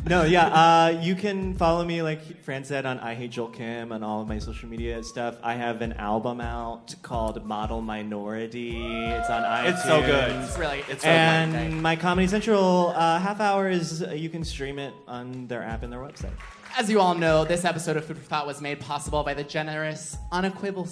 no, 0.07 0.23
yeah, 0.23 0.47
uh, 0.47 0.99
you 1.01 1.15
can 1.15 1.55
follow 1.55 1.83
me, 1.83 2.01
like 2.01 2.41
Fran 2.41 2.63
said, 2.63 2.85
on 2.85 2.99
I 2.99 3.13
Hate 3.13 3.31
Joel 3.31 3.49
Kim 3.49 3.91
on 3.91 4.03
all 4.03 4.21
of 4.21 4.27
my 4.27 4.39
social 4.39 4.69
media 4.69 5.03
stuff. 5.03 5.37
I 5.43 5.55
have 5.55 5.81
an 5.81 5.93
album 5.93 6.41
out 6.41 6.95
called 7.01 7.45
Model 7.45 7.81
Minority. 7.81 8.77
It's 9.05 9.29
on 9.29 9.43
iTunes. 9.43 9.69
It's 9.69 9.83
so 9.83 10.01
good. 10.01 10.31
It's 10.43 10.57
really, 10.57 10.83
it's 10.89 11.03
so 11.03 11.09
and 11.09 11.81
my 11.81 11.95
Comedy 11.95 12.27
Central 12.27 12.93
uh, 12.95 13.19
half 13.19 13.39
hour 13.39 13.69
is 13.69 14.01
uh, 14.01 14.11
you 14.11 14.29
can 14.29 14.43
stream 14.43 14.79
it 14.79 14.93
on 15.07 15.47
their 15.47 15.63
app 15.63 15.83
and 15.83 15.91
their 15.91 15.99
website. 15.99 16.33
As 16.79 16.91
you 16.91 16.99
all 16.99 17.15
know, 17.15 17.43
this 17.43 17.65
episode 17.65 17.97
of 17.97 18.05
Food 18.05 18.19
for 18.19 18.23
Thought 18.23 18.45
was 18.45 18.61
made 18.61 18.79
possible 18.79 19.23
by 19.23 19.33
the 19.33 19.43
generous, 19.43 20.15
unequivocal, 20.31 20.87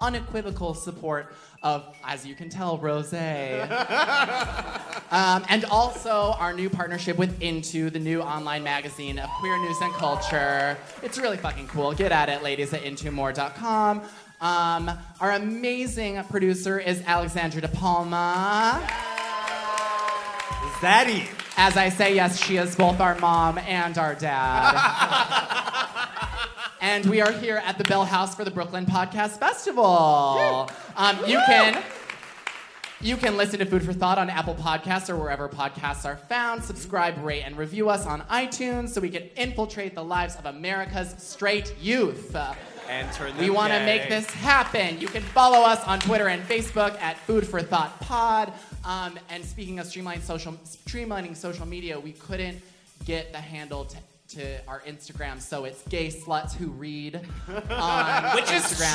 unequivocal 0.00 0.72
support 0.72 1.34
of, 1.62 1.94
as 2.02 2.24
you 2.24 2.34
can 2.34 2.48
tell, 2.48 2.78
Rose. 2.78 3.12
um, 3.12 3.20
and 5.50 5.66
also 5.66 6.34
our 6.38 6.54
new 6.54 6.70
partnership 6.70 7.18
with 7.18 7.42
Into, 7.42 7.90
the 7.90 7.98
new 7.98 8.22
online 8.22 8.64
magazine 8.64 9.18
of 9.18 9.28
queer 9.38 9.58
news 9.58 9.76
and 9.82 9.92
culture. 9.92 10.78
It's 11.02 11.18
really 11.18 11.36
fucking 11.36 11.68
cool. 11.68 11.92
Get 11.92 12.12
at 12.12 12.30
it, 12.30 12.42
ladies, 12.42 12.72
at 12.72 12.80
intomore.com. 12.84 14.00
Um, 14.40 14.90
our 15.20 15.32
amazing 15.32 16.24
producer 16.24 16.78
is 16.78 17.02
Alexandra 17.06 17.60
De 17.60 17.68
Palma. 17.68 18.82
Zaddy. 20.80 21.28
As 21.58 21.76
I 21.78 21.88
say, 21.88 22.14
yes, 22.14 22.44
she 22.44 22.58
is 22.58 22.76
both 22.76 23.00
our 23.00 23.18
mom 23.18 23.56
and 23.56 23.96
our 23.96 24.14
dad. 24.14 24.76
and 26.82 27.06
we 27.06 27.22
are 27.22 27.32
here 27.32 27.62
at 27.64 27.78
the 27.78 27.84
Bell 27.84 28.04
House 28.04 28.34
for 28.34 28.44
the 28.44 28.50
Brooklyn 28.50 28.84
Podcast 28.84 29.38
Festival. 29.38 30.70
Um, 30.96 31.18
you 31.26 31.40
can. 31.46 31.82
You 33.00 33.16
can 33.16 33.36
listen 33.36 33.58
to 33.58 33.66
Food 33.66 33.84
for 33.84 33.92
Thought 33.94 34.18
on 34.18 34.28
Apple 34.28 34.54
Podcasts 34.54 35.08
or 35.08 35.16
wherever 35.16 35.48
podcasts 35.48 36.04
are 36.04 36.16
found. 36.16 36.62
Subscribe, 36.64 37.22
rate, 37.22 37.42
and 37.42 37.56
review 37.56 37.88
us 37.88 38.06
on 38.06 38.20
iTunes 38.22 38.90
so 38.90 39.00
we 39.00 39.10
can 39.10 39.24
infiltrate 39.36 39.94
the 39.94 40.04
lives 40.04 40.36
of 40.36 40.46
America's 40.46 41.14
straight 41.18 41.74
youth. 41.80 42.36
And 42.88 43.12
turn 43.12 43.36
We 43.36 43.50
want 43.50 43.72
to 43.72 43.80
make 43.80 44.08
this 44.08 44.26
happen. 44.30 45.00
You 45.00 45.08
can 45.08 45.22
follow 45.22 45.58
us 45.66 45.82
on 45.84 46.00
Twitter 46.00 46.28
and 46.28 46.42
Facebook 46.42 46.98
at 47.00 47.18
Food 47.20 47.46
for 47.46 47.60
Thought 47.60 47.98
Pod. 48.00 48.52
Um, 48.86 49.18
and 49.30 49.44
speaking 49.44 49.80
of 49.80 49.86
streamlining 49.86 50.22
social, 50.22 50.52
streamlining 50.64 51.36
social 51.36 51.66
media, 51.66 51.98
we 51.98 52.12
couldn't 52.12 52.62
get 53.04 53.32
the 53.32 53.38
handle 53.40 53.84
to, 53.84 53.96
to 54.38 54.64
our 54.68 54.80
Instagram, 54.86 55.40
so 55.40 55.64
it's 55.64 55.82
Gay 55.88 56.06
Sluts 56.08 56.54
Who 56.54 56.68
Read 56.68 57.16
on 57.70 58.34
Which 58.36 58.50
is 58.52 58.62
Instagram. 58.62 58.94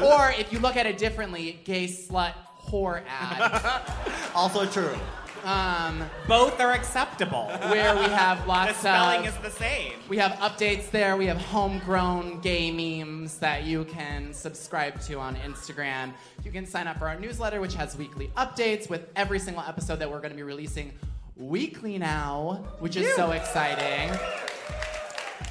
true. 0.00 0.06
Or 0.08 0.32
if 0.36 0.52
you 0.52 0.58
look 0.58 0.76
at 0.76 0.86
it 0.86 0.98
differently, 0.98 1.60
Gay 1.64 1.86
Slut 1.86 2.32
Whore 2.68 3.02
Ad, 3.08 3.82
Also 4.34 4.66
true. 4.66 4.96
Um, 5.44 6.02
Both 6.26 6.60
are 6.60 6.72
acceptable. 6.72 7.46
where 7.70 7.94
we 7.96 8.04
have 8.04 8.46
lots 8.46 8.72
the 8.72 8.78
spelling 8.78 9.26
of 9.26 9.34
is 9.34 9.40
the 9.42 9.50
same. 9.50 9.92
We 10.08 10.18
have 10.18 10.32
updates 10.32 10.90
there. 10.90 11.16
We 11.16 11.26
have 11.26 11.38
homegrown 11.38 12.40
gay 12.40 12.70
memes 12.70 13.38
that 13.38 13.64
you 13.64 13.84
can 13.84 14.32
subscribe 14.32 15.00
to 15.02 15.18
on 15.18 15.36
Instagram. 15.36 16.12
You 16.44 16.50
can 16.50 16.66
sign 16.66 16.86
up 16.86 16.98
for 16.98 17.08
our 17.08 17.18
newsletter, 17.18 17.60
which 17.60 17.74
has 17.74 17.96
weekly 17.96 18.30
updates 18.36 18.88
with 18.88 19.08
every 19.16 19.38
single 19.38 19.62
episode 19.62 19.98
that 20.00 20.10
we're 20.10 20.20
going 20.20 20.30
to 20.30 20.36
be 20.36 20.42
releasing 20.42 20.92
weekly 21.36 21.98
now, 21.98 22.64
which 22.80 22.96
is 22.96 23.14
so 23.14 23.30
exciting. 23.32 24.10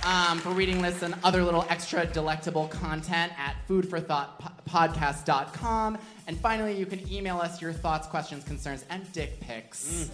Um, 0.08 0.39
for 0.39 0.49
reading 0.51 0.82
lists 0.82 1.03
and 1.03 1.16
other 1.26 1.43
little 1.43 1.66
extra 1.68 2.05
delectable 2.05 2.70
content 2.70 3.34
at 3.38 3.58
foodforthoughtpodcast.com. 3.68 5.97
And 6.28 6.39
finally, 6.39 6.80
you 6.80 6.86
can 6.86 7.05
email 7.12 7.39
us 7.39 7.62
your 7.62 7.74
thoughts, 7.74 8.08
questions, 8.08 8.45
concerns, 8.45 8.86
and 8.89 9.12
dick 9.12 9.41
pics 9.41 10.10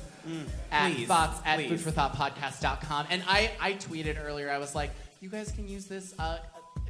at 0.71 0.93
Please, 0.93 1.07
thoughts 1.07 1.39
at 1.45 1.59
please. 1.59 1.83
foodforthoughtpodcast.com. 1.83 3.05
And 3.11 3.21
I, 3.27 3.51
I 3.61 3.73
tweeted 3.73 4.17
earlier, 4.19 4.49
I 4.49 4.57
was 4.57 4.73
like, 4.73 4.89
you 5.21 5.29
guys 5.29 5.51
can 5.51 5.67
use 5.67 5.85
this 5.85 6.15
uh, 6.17 6.39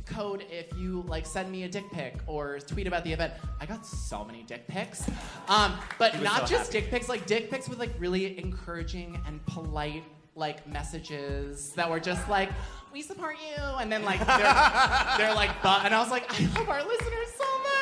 code 0.05 0.45
if 0.49 0.67
you 0.77 1.03
like 1.05 1.25
send 1.25 1.51
me 1.51 1.63
a 1.63 1.67
dick 1.67 1.91
pic 1.91 2.15
or 2.25 2.59
tweet 2.59 2.87
about 2.87 3.03
the 3.03 3.11
event. 3.11 3.33
I 3.59 3.65
got 3.65 3.85
so 3.85 4.23
many 4.23 4.43
dick 4.43 4.65
pics. 4.67 5.05
Um, 5.49 5.73
but 5.99 6.21
not 6.21 6.47
so 6.47 6.55
just 6.55 6.71
dick 6.71 6.89
pics, 6.89 7.09
like 7.09 7.25
dick 7.25 7.51
pics 7.51 7.67
with 7.67 7.79
like 7.79 7.91
really 7.99 8.39
encouraging 8.39 9.19
and 9.27 9.45
polite 9.45 10.05
like 10.35 10.67
messages 10.67 11.71
that 11.71 11.89
were 11.89 11.99
just 11.99 12.27
like, 12.29 12.49
we 12.91 13.01
support 13.01 13.35
you. 13.37 13.63
And 13.63 13.91
then 13.91 14.03
like 14.03 14.19
they're, 14.19 14.37
they're 15.17 15.35
like, 15.35 15.61
but, 15.61 15.85
and 15.85 15.93
I 15.93 15.99
was 15.99 16.11
like, 16.11 16.25
I 16.29 16.45
love 16.59 16.69
our 16.69 16.83
listeners 16.83 17.27
so 17.37 17.45
much. 17.45 17.73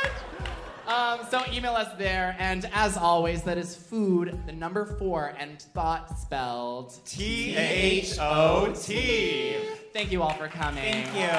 Um, 0.87 1.19
so 1.29 1.41
email 1.53 1.73
us 1.73 1.95
there, 1.97 2.35
and 2.37 2.69
as 2.73 2.97
always, 2.97 3.43
that 3.43 3.57
is 3.57 3.75
food, 3.77 4.37
the 4.45 4.51
number 4.51 4.85
four, 4.85 5.33
and 5.39 5.61
thought 5.61 6.19
spelled 6.19 6.99
T 7.05 7.55
H 7.55 8.17
O 8.19 8.73
T. 8.75 9.55
Thank 9.93 10.11
you 10.11 10.21
all 10.21 10.33
for 10.33 10.49
coming. 10.49 11.05
Thank 11.05 11.15
you. 11.15 11.29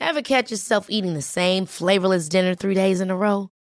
Ever 0.00 0.22
catch 0.22 0.50
yourself 0.50 0.86
eating 0.88 1.14
the 1.14 1.22
same 1.22 1.66
flavorless 1.66 2.28
dinner 2.28 2.54
three 2.54 2.74
days 2.74 3.00
in 3.00 3.10
a 3.10 3.16
row? 3.16 3.50